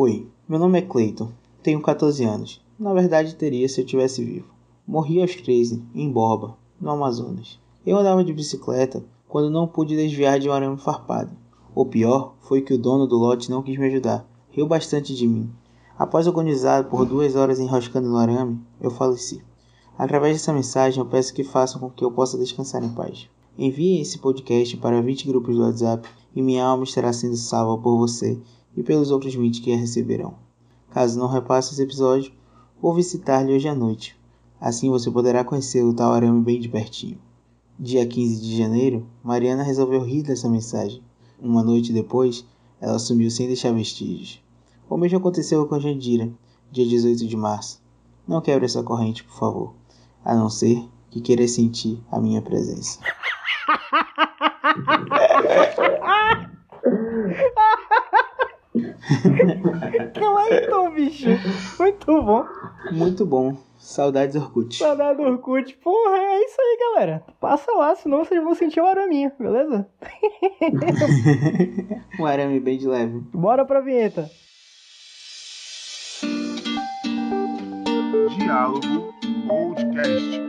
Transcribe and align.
Oi, 0.00 0.28
meu 0.48 0.60
nome 0.60 0.78
é 0.78 0.82
Cleiton, 0.82 1.28
tenho 1.60 1.82
14 1.82 2.22
anos. 2.22 2.64
Na 2.78 2.94
verdade, 2.94 3.34
teria 3.34 3.68
se 3.68 3.80
eu 3.80 3.84
tivesse 3.84 4.24
vivo. 4.24 4.46
Morri 4.86 5.20
aos 5.20 5.34
13, 5.34 5.82
em 5.92 6.08
Borba, 6.08 6.56
no 6.80 6.92
Amazonas. 6.92 7.58
Eu 7.84 7.96
andava 7.96 8.22
de 8.22 8.32
bicicleta 8.32 9.04
quando 9.26 9.50
não 9.50 9.66
pude 9.66 9.96
desviar 9.96 10.38
de 10.38 10.48
um 10.48 10.52
arame 10.52 10.78
farpado. 10.78 11.32
O 11.74 11.84
pior 11.84 12.36
foi 12.42 12.62
que 12.62 12.72
o 12.74 12.78
dono 12.78 13.08
do 13.08 13.16
lote 13.16 13.50
não 13.50 13.60
quis 13.60 13.76
me 13.76 13.86
ajudar. 13.86 14.24
Riu 14.52 14.68
bastante 14.68 15.12
de 15.16 15.26
mim. 15.26 15.50
Após 15.98 16.28
agonizar 16.28 16.84
por 16.84 17.04
duas 17.04 17.34
horas 17.34 17.58
enroscando 17.58 18.08
no 18.08 18.18
arame, 18.18 18.60
eu 18.80 18.92
faleci. 18.92 19.42
Através 19.98 20.36
dessa 20.36 20.52
mensagem, 20.52 21.00
eu 21.00 21.06
peço 21.06 21.34
que 21.34 21.42
façam 21.42 21.80
com 21.80 21.90
que 21.90 22.04
eu 22.04 22.12
possa 22.12 22.38
descansar 22.38 22.84
em 22.84 22.90
paz. 22.90 23.28
Enviem 23.58 24.00
esse 24.00 24.20
podcast 24.20 24.76
para 24.76 25.02
20 25.02 25.26
grupos 25.26 25.56
do 25.56 25.62
WhatsApp 25.62 26.08
e 26.36 26.40
minha 26.40 26.64
alma 26.64 26.84
estará 26.84 27.12
sendo 27.12 27.34
salva 27.34 27.82
por 27.82 27.98
você 27.98 28.40
e 28.78 28.82
pelos 28.84 29.10
outros 29.10 29.34
20 29.34 29.60
que 29.60 29.72
a 29.72 29.76
receberão. 29.76 30.34
Caso 30.92 31.18
não 31.18 31.26
repasse 31.26 31.72
esse 31.72 31.82
episódio, 31.82 32.30
vou 32.80 32.94
visitar-lhe 32.94 33.52
hoje 33.52 33.68
à 33.68 33.74
noite. 33.74 34.16
Assim 34.60 34.88
você 34.88 35.10
poderá 35.10 35.42
conhecer 35.42 35.82
o 35.82 35.92
tal 35.92 36.12
arame 36.12 36.40
bem 36.40 36.60
de 36.60 36.68
pertinho. 36.68 37.18
Dia 37.76 38.06
15 38.06 38.40
de 38.40 38.56
janeiro, 38.56 39.04
Mariana 39.22 39.64
resolveu 39.64 40.04
rir 40.04 40.22
dessa 40.22 40.48
mensagem. 40.48 41.02
Uma 41.40 41.64
noite 41.64 41.92
depois, 41.92 42.46
ela 42.80 43.00
sumiu 43.00 43.32
sem 43.32 43.48
deixar 43.48 43.72
vestígios. 43.72 44.40
O 44.88 44.96
mesmo 44.96 45.18
aconteceu 45.18 45.66
com 45.66 45.80
Jandira, 45.80 46.30
dia 46.70 46.86
18 46.86 47.26
de 47.26 47.36
março. 47.36 47.82
Não 48.26 48.40
quebre 48.40 48.66
essa 48.66 48.82
corrente, 48.82 49.24
por 49.24 49.34
favor, 49.34 49.74
a 50.24 50.36
não 50.36 50.48
ser 50.48 50.88
que 51.10 51.20
queira 51.20 51.48
sentir 51.48 52.00
a 52.12 52.20
minha 52.20 52.40
presença. 52.40 53.00
Cleiton, 60.14 60.90
bicho. 60.90 61.28
Muito 61.78 62.22
bom. 62.22 62.44
Muito 62.92 63.26
bom. 63.26 63.56
Saudades 63.78 64.36
Orkut. 64.36 64.76
Saudade 64.76 65.18
do 65.18 65.24
Orkut. 65.24 65.76
Porra, 65.76 66.16
é 66.16 66.44
isso 66.44 66.60
aí, 66.60 66.78
galera. 66.80 67.24
Passa 67.40 67.70
lá, 67.72 67.94
senão 67.94 68.24
vocês 68.24 68.42
vão 68.42 68.54
sentir 68.54 68.80
o 68.80 68.86
araminha, 68.86 69.32
beleza? 69.38 69.86
um 72.18 72.26
arame 72.26 72.60
bem 72.60 72.76
de 72.76 72.88
leve. 72.88 73.20
Bora 73.32 73.64
pra 73.64 73.80
vinheta. 73.80 74.28
Diálogo 78.36 79.14
Podcast. 79.46 80.47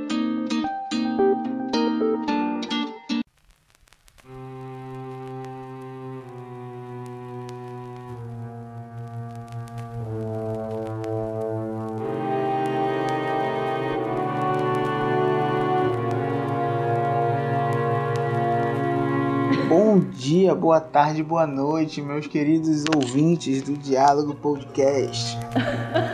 Boa 20.59 20.81
tarde, 20.81 21.23
boa 21.23 21.47
noite, 21.47 22.01
meus 22.01 22.27
queridos 22.27 22.83
ouvintes 22.93 23.61
do 23.61 23.77
Diálogo 23.77 24.35
Podcast. 24.35 25.37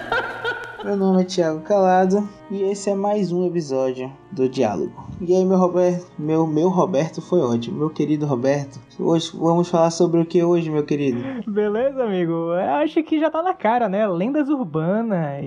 Meu 0.86 0.96
nome 0.96 1.24
é 1.24 1.26
Thiago 1.26 1.62
Calado 1.62 2.30
e 2.52 2.62
esse 2.62 2.92
é 2.92 2.94
mais 2.94 3.32
um 3.32 3.48
episódio 3.48 4.14
do 4.32 4.48
Diálogo. 4.48 4.94
E 5.20 5.34
aí, 5.34 5.44
meu 5.44 5.58
Roberto, 5.58 6.06
meu 6.20 6.46
meu 6.46 6.70
Roberto 6.70 7.24
foi 7.24 7.40
ótimo, 7.40 7.80
meu 7.80 7.90
querido 7.90 8.28
Roberto. 8.28 8.80
Hoje 9.00 9.32
vamos 9.36 9.68
falar 9.68 9.90
sobre 9.90 10.22
o 10.22 10.26
que 10.28 10.44
hoje, 10.44 10.70
meu 10.70 10.86
querido? 10.86 11.24
Beleza, 11.48 12.04
amigo? 12.04 12.32
Eu 12.54 12.76
acho 12.76 13.02
que 13.02 13.20
já 13.20 13.32
tá 13.32 13.42
na 13.42 13.56
cara, 13.56 13.90
né? 13.90 14.08
Lendas 14.08 14.48
urbanas. 14.48 15.44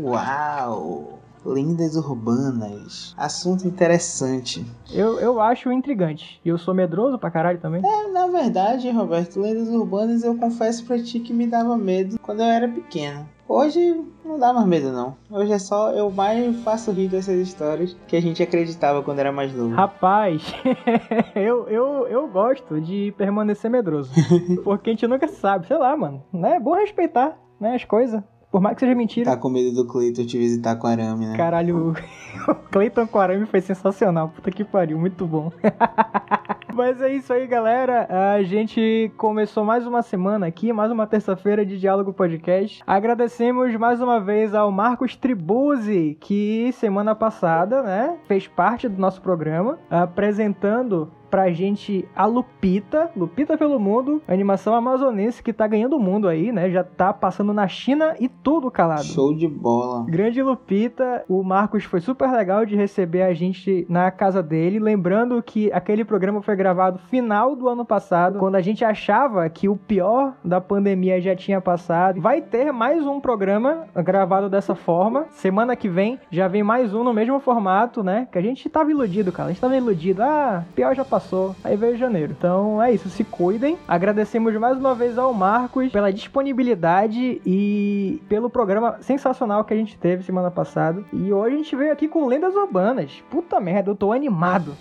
Uau! 0.00 1.18
Lendas 1.44 1.96
urbanas. 1.96 3.14
Assunto 3.16 3.66
interessante. 3.66 4.64
Eu, 4.92 5.18
eu 5.18 5.40
acho 5.40 5.72
intrigante. 5.72 6.40
E 6.44 6.48
eu 6.48 6.58
sou 6.58 6.74
medroso 6.74 7.18
pra 7.18 7.30
caralho 7.30 7.60
também. 7.60 7.82
É, 7.84 8.08
na 8.08 8.26
verdade, 8.26 8.90
Roberto, 8.90 9.40
lendas 9.40 9.68
urbanas 9.68 10.22
eu 10.22 10.36
confesso 10.36 10.84
pra 10.84 11.02
ti 11.02 11.20
que 11.20 11.32
me 11.32 11.46
dava 11.46 11.76
medo 11.76 12.18
quando 12.20 12.40
eu 12.40 12.46
era 12.46 12.68
pequeno. 12.68 13.26
Hoje 13.48 14.00
não 14.24 14.38
dá 14.38 14.52
mais 14.52 14.66
medo 14.66 14.92
não. 14.92 15.14
Hoje 15.30 15.52
é 15.52 15.58
só 15.58 15.90
eu 15.90 16.10
mais 16.10 16.56
faço 16.62 16.90
rir 16.90 17.08
dessas 17.08 17.38
histórias 17.38 17.94
que 18.06 18.16
a 18.16 18.22
gente 18.22 18.42
acreditava 18.42 19.02
quando 19.02 19.18
era 19.18 19.30
mais 19.30 19.54
novo. 19.54 19.74
Rapaz, 19.74 20.42
eu, 21.36 21.68
eu, 21.68 22.06
eu 22.08 22.28
gosto 22.28 22.80
de 22.80 23.12
permanecer 23.18 23.70
medroso. 23.70 24.10
porque 24.64 24.90
a 24.90 24.92
gente 24.94 25.06
nunca 25.06 25.28
sabe, 25.28 25.66
sei 25.66 25.76
lá, 25.76 25.94
mano. 25.94 26.22
Né? 26.32 26.56
É 26.56 26.60
bom 26.60 26.74
respeitar 26.74 27.36
né, 27.60 27.74
as 27.74 27.84
coisas. 27.84 28.22
Por 28.52 28.60
mais 28.60 28.74
que 28.74 28.80
seja 28.80 28.94
mentira. 28.94 29.30
Tá 29.30 29.36
com 29.38 29.48
medo 29.48 29.72
do 29.72 29.86
Cleiton 29.86 30.26
te 30.26 30.36
visitar 30.36 30.76
com 30.76 30.86
arame, 30.86 31.24
né? 31.24 31.34
Caralho, 31.38 31.94
o 32.46 32.54
Cleiton 32.70 33.06
com 33.06 33.18
arame 33.18 33.46
foi 33.46 33.62
sensacional. 33.62 34.28
Puta 34.28 34.50
que 34.50 34.62
pariu, 34.62 34.98
muito 34.98 35.26
bom. 35.26 35.50
Mas 36.74 37.02
é 37.02 37.12
isso 37.12 37.32
aí, 37.32 37.46
galera. 37.46 38.06
A 38.34 38.42
gente 38.42 39.12
começou 39.18 39.62
mais 39.62 39.86
uma 39.86 40.00
semana 40.02 40.46
aqui, 40.46 40.72
mais 40.72 40.90
uma 40.90 41.06
terça-feira 41.06 41.66
de 41.66 41.78
Diálogo 41.78 42.14
Podcast. 42.14 42.82
Agradecemos 42.86 43.74
mais 43.76 44.00
uma 44.00 44.18
vez 44.18 44.54
ao 44.54 44.72
Marcos 44.72 45.14
Tribuzzi, 45.14 46.16
que 46.18 46.72
semana 46.72 47.14
passada, 47.14 47.82
né, 47.82 48.16
fez 48.26 48.48
parte 48.48 48.88
do 48.88 48.98
nosso 48.98 49.20
programa, 49.20 49.78
apresentando 49.90 51.12
pra 51.32 51.50
gente 51.50 52.06
a 52.14 52.26
Lupita, 52.26 53.10
Lupita 53.16 53.56
pelo 53.56 53.80
Mundo, 53.80 54.20
animação 54.28 54.74
amazonense 54.74 55.42
que 55.42 55.50
tá 55.50 55.66
ganhando 55.66 55.96
o 55.96 55.98
mundo 55.98 56.28
aí, 56.28 56.52
né? 56.52 56.68
Já 56.68 56.84
tá 56.84 57.10
passando 57.10 57.54
na 57.54 57.66
China 57.66 58.14
e 58.20 58.28
tudo 58.28 58.70
calado. 58.70 59.04
Show 59.04 59.34
de 59.34 59.48
bola. 59.48 60.04
Grande 60.04 60.42
Lupita, 60.42 61.24
o 61.26 61.42
Marcos 61.42 61.84
foi 61.84 62.00
super 62.02 62.30
legal 62.30 62.66
de 62.66 62.76
receber 62.76 63.22
a 63.22 63.32
gente 63.32 63.86
na 63.88 64.10
casa 64.10 64.42
dele, 64.42 64.78
lembrando 64.78 65.42
que 65.42 65.72
aquele 65.72 66.04
programa 66.04 66.42
foi 66.42 66.54
gravado 66.62 66.98
final 67.10 67.56
do 67.56 67.68
ano 67.68 67.84
passado, 67.84 68.38
quando 68.38 68.54
a 68.54 68.60
gente 68.60 68.84
achava 68.84 69.48
que 69.48 69.68
o 69.68 69.76
pior 69.76 70.34
da 70.44 70.60
pandemia 70.60 71.20
já 71.20 71.34
tinha 71.34 71.60
passado. 71.60 72.20
Vai 72.20 72.40
ter 72.40 72.72
mais 72.72 73.04
um 73.04 73.20
programa 73.20 73.86
gravado 73.96 74.48
dessa 74.48 74.76
forma. 74.76 75.26
Semana 75.30 75.74
que 75.74 75.88
vem 75.88 76.20
já 76.30 76.46
vem 76.46 76.62
mais 76.62 76.94
um 76.94 77.02
no 77.02 77.12
mesmo 77.12 77.40
formato, 77.40 78.04
né? 78.04 78.28
Que 78.30 78.38
a 78.38 78.42
gente 78.42 78.68
tava 78.68 78.92
iludido, 78.92 79.32
cara. 79.32 79.48
A 79.48 79.52
gente 79.52 79.60
tava 79.60 79.76
iludido. 79.76 80.22
Ah, 80.22 80.62
pior 80.72 80.94
já 80.94 81.04
passou 81.04 81.56
aí 81.64 81.76
veio 81.76 81.96
janeiro. 81.96 82.32
Então 82.38 82.80
é 82.80 82.92
isso, 82.92 83.08
se 83.08 83.24
cuidem. 83.24 83.76
Agradecemos 83.88 84.54
mais 84.54 84.78
uma 84.78 84.94
vez 84.94 85.18
ao 85.18 85.34
Marcos 85.34 85.90
pela 85.90 86.12
disponibilidade 86.12 87.42
e 87.44 88.22
pelo 88.28 88.48
programa 88.48 88.98
sensacional 89.00 89.64
que 89.64 89.74
a 89.74 89.76
gente 89.76 89.98
teve 89.98 90.22
semana 90.22 90.50
passada. 90.50 91.02
E 91.12 91.32
hoje 91.32 91.54
a 91.54 91.58
gente 91.58 91.74
veio 91.74 91.92
aqui 91.92 92.06
com 92.06 92.26
lendas 92.26 92.54
urbanas. 92.54 93.22
Puta 93.28 93.58
merda, 93.58 93.90
eu 93.90 93.96
tô 93.96 94.12
animado. 94.12 94.76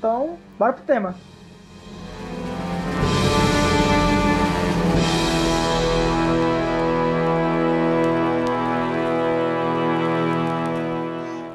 Então, 0.00 0.38
bora 0.58 0.72
pro 0.72 0.82
tema. 0.82 1.14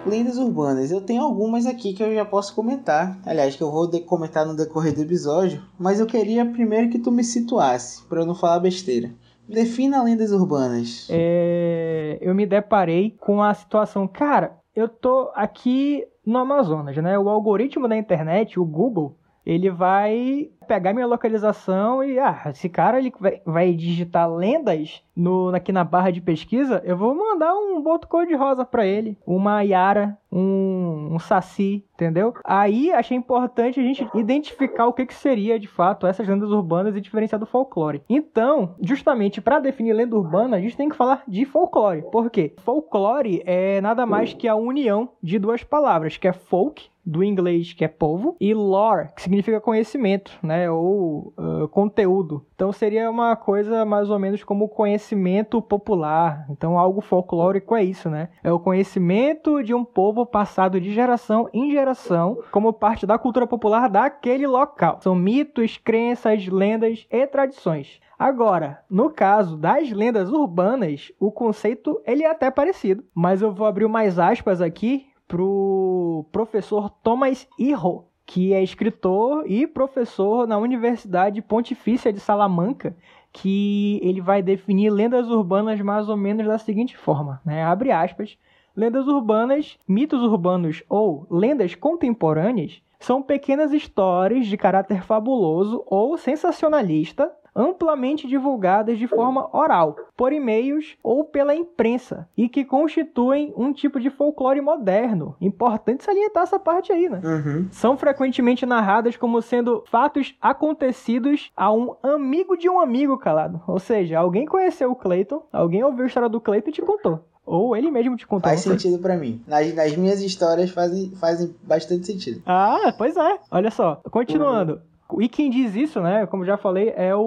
Lendas 0.05 0.37
urbanas, 0.37 0.91
eu 0.91 1.01
tenho 1.01 1.23
algumas 1.23 1.65
aqui 1.65 1.91
que 1.93 2.03
eu 2.03 2.13
já 2.13 2.23
posso 2.23 2.53
comentar. 2.53 3.17
Aliás, 3.25 3.55
que 3.55 3.63
eu 3.63 3.71
vou 3.71 3.89
comentar 4.01 4.45
no 4.45 4.55
decorrer 4.55 4.93
do 4.93 5.01
episódio. 5.01 5.63
Mas 5.79 5.99
eu 5.99 6.05
queria 6.05 6.45
primeiro 6.45 6.91
que 6.91 6.99
tu 6.99 7.11
me 7.11 7.23
situasse, 7.23 8.03
para 8.03 8.21
eu 8.21 8.27
não 8.27 8.35
falar 8.35 8.59
besteira. 8.59 9.11
Defina 9.49 10.03
lendas 10.03 10.31
urbanas. 10.31 11.07
É, 11.09 12.19
eu 12.21 12.35
me 12.35 12.45
deparei 12.45 13.17
com 13.19 13.41
a 13.41 13.51
situação, 13.55 14.07
cara, 14.07 14.63
eu 14.75 14.89
tô 14.89 15.31
aqui 15.33 16.05
no 16.25 16.37
Amazonas, 16.37 16.95
né? 16.97 17.17
O 17.17 17.29
algoritmo 17.29 17.87
da 17.87 17.95
internet, 17.95 18.59
o 18.59 18.65
Google, 18.65 19.15
ele 19.45 19.69
vai 19.69 20.49
pegar 20.67 20.93
minha 20.93 21.05
localização 21.05 22.03
e, 22.03 22.17
ah, 22.17 22.43
esse 22.47 22.67
cara 22.67 22.97
ele 22.97 23.13
vai, 23.45 23.73
digitar 23.73 24.29
lendas 24.31 25.03
no, 25.15 25.49
aqui 25.49 25.71
na 25.71 25.83
barra 25.83 26.11
de 26.11 26.19
pesquisa, 26.19 26.81
eu 26.83 26.97
vou 26.97 27.15
mandar 27.15 27.53
um 27.53 27.81
boto 27.81 28.07
cor-de-rosa 28.07 28.65
para 28.65 28.85
ele, 28.85 29.17
uma 29.25 29.61
Yara, 29.61 30.17
um, 30.31 31.13
um 31.13 31.19
Saci, 31.19 31.85
entendeu? 31.93 32.33
Aí 32.43 32.91
achei 32.91 33.15
importante 33.15 33.79
a 33.79 33.83
gente 33.83 34.07
identificar 34.15 34.87
o 34.87 34.93
que, 34.93 35.05
que 35.05 35.13
seria 35.13 35.59
de 35.59 35.67
fato 35.67 36.07
essas 36.07 36.27
lendas 36.27 36.49
urbanas 36.49 36.95
e 36.95 37.01
diferenciar 37.01 37.39
do 37.39 37.45
folclore. 37.45 38.01
Então, 38.09 38.75
justamente 38.81 39.39
para 39.39 39.59
definir 39.59 39.93
lenda 39.93 40.15
urbana, 40.15 40.57
a 40.57 40.59
gente 40.59 40.75
tem 40.75 40.89
que 40.89 40.95
falar 40.95 41.23
de 41.27 41.45
folclore. 41.45 42.03
Por 42.11 42.29
quê? 42.29 42.53
Folclore 42.57 43.43
é 43.45 43.79
nada 43.79 44.05
mais 44.05 44.33
que 44.33 44.47
a 44.47 44.55
união 44.55 45.09
de 45.21 45.37
duas 45.37 45.63
palavras, 45.63 46.17
que 46.17 46.27
é 46.27 46.33
folk, 46.33 46.89
do 47.05 47.23
inglês 47.23 47.73
que 47.73 47.85
é 47.85 47.87
povo, 47.87 48.35
e 48.39 48.53
lore, 48.53 49.09
que 49.15 49.21
significa 49.21 49.61
conhecimento, 49.61 50.31
né? 50.41 50.69
Ou 50.69 51.33
uh, 51.37 51.67
conteúdo. 51.69 52.45
Então 52.55 52.71
seria 52.71 53.09
uma 53.09 53.35
coisa 53.35 53.85
mais 53.85 54.09
ou 54.09 54.17
menos 54.17 54.43
como 54.43 54.69
conhecimento 54.69 55.61
popular. 55.61 56.45
Então 56.49 56.79
algo 56.79 57.01
folclórico 57.01 57.75
é 57.75 57.83
isso, 57.83 58.09
né? 58.09 58.29
É 58.43 58.51
o 58.51 58.59
conhecimento 58.59 59.61
de 59.63 59.73
um 59.73 59.83
povo 59.83 60.25
passado 60.25 60.79
de 60.79 60.93
geração 60.93 61.49
em 61.53 61.71
geração 61.71 62.39
como 62.51 62.73
parte 62.73 63.05
da 63.05 63.17
cultura 63.17 63.45
popular 63.45 63.89
daquele 63.89 64.47
local. 64.47 64.99
São 65.01 65.15
mitos, 65.15 65.77
crenças, 65.77 66.47
lendas 66.47 67.05
e 67.11 67.27
tradições. 67.27 67.99
Agora, 68.17 68.79
no 68.89 69.09
caso 69.09 69.57
das 69.57 69.91
lendas 69.91 70.31
urbanas, 70.31 71.11
o 71.19 71.31
conceito 71.31 72.01
ele 72.05 72.23
é 72.23 72.31
até 72.31 72.49
parecido, 72.49 73.03
mas 73.13 73.41
eu 73.41 73.51
vou 73.51 73.67
abrir 73.67 73.87
mais 73.87 74.17
aspas 74.17 74.61
aqui 74.61 75.07
pro 75.27 76.25
professor 76.31 76.89
Thomas 76.89 77.47
Irro, 77.57 78.05
que 78.25 78.53
é 78.53 78.63
escritor 78.63 79.43
e 79.49 79.67
professor 79.67 80.47
na 80.47 80.57
Universidade 80.57 81.41
Pontifícia 81.41 82.11
de 82.11 82.19
Salamanca, 82.19 82.95
que 83.31 83.99
ele 84.01 84.21
vai 84.21 84.41
definir 84.41 84.89
lendas 84.89 85.29
urbanas 85.29 85.79
mais 85.81 86.09
ou 86.09 86.17
menos 86.17 86.47
da 86.47 86.57
seguinte 86.57 86.97
forma, 86.97 87.41
né? 87.45 87.63
Abre 87.63 87.91
aspas. 87.91 88.37
Lendas 88.75 89.07
urbanas, 89.07 89.77
mitos 89.87 90.21
urbanos 90.21 90.83
ou 90.89 91.25
lendas 91.29 91.75
contemporâneas 91.75 92.81
são 92.99 93.21
pequenas 93.21 93.71
histórias 93.71 94.47
de 94.47 94.57
caráter 94.57 95.03
fabuloso 95.03 95.83
ou 95.85 96.17
sensacionalista 96.17 97.31
amplamente 97.55 98.27
divulgadas 98.27 98.97
de 98.97 99.07
forma 99.07 99.49
oral, 99.55 99.95
por 100.17 100.33
e-mails 100.33 100.97
ou 101.01 101.23
pela 101.23 101.55
imprensa, 101.55 102.27
e 102.35 102.49
que 102.49 102.65
constituem 102.65 103.53
um 103.55 103.71
tipo 103.71 103.99
de 103.99 104.09
folclore 104.09 104.61
moderno. 104.61 105.35
Importante 105.39 106.03
salientar 106.03 106.43
essa 106.43 106.59
parte 106.59 106.91
aí, 106.91 107.07
né? 107.07 107.21
Uhum. 107.23 107.67
São 107.71 107.97
frequentemente 107.97 108.65
narradas 108.65 109.15
como 109.15 109.41
sendo 109.41 109.83
fatos 109.87 110.35
acontecidos 110.41 111.51
a 111.55 111.71
um 111.71 111.95
amigo 112.03 112.57
de 112.57 112.69
um 112.69 112.79
amigo 112.79 113.17
calado. 113.17 113.61
Ou 113.67 113.79
seja, 113.79 114.19
alguém 114.19 114.45
conheceu 114.45 114.91
o 114.91 114.95
Clayton, 114.95 115.43
alguém 115.51 115.83
ouviu 115.83 116.03
a 116.03 116.07
história 116.07 116.29
do 116.29 116.41
Clayton 116.41 116.69
e 116.69 116.73
te 116.73 116.81
contou. 116.81 117.25
Ou 117.45 117.75
ele 117.75 117.91
mesmo 117.91 118.17
te 118.17 118.25
contou. 118.25 118.49
Faz 118.49 118.61
sentido 118.61 118.97
pra 118.97 119.15
mim. 119.15 119.41
Nas, 119.47 119.71
nas 119.75 119.95
minhas 119.95 120.19
histórias 120.19 120.71
fazem, 120.71 121.11
fazem 121.11 121.55
bastante 121.61 122.07
sentido. 122.07 122.41
Ah, 122.45 122.93
pois 122.97 123.15
é. 123.15 123.39
Olha 123.51 123.69
só, 123.69 124.01
continuando. 124.09 124.81
E 125.19 125.29
quem 125.29 125.49
diz 125.49 125.75
isso, 125.75 126.01
né, 126.01 126.25
como 126.25 126.43
já 126.43 126.57
falei, 126.57 126.91
é 126.95 127.15
o, 127.15 127.21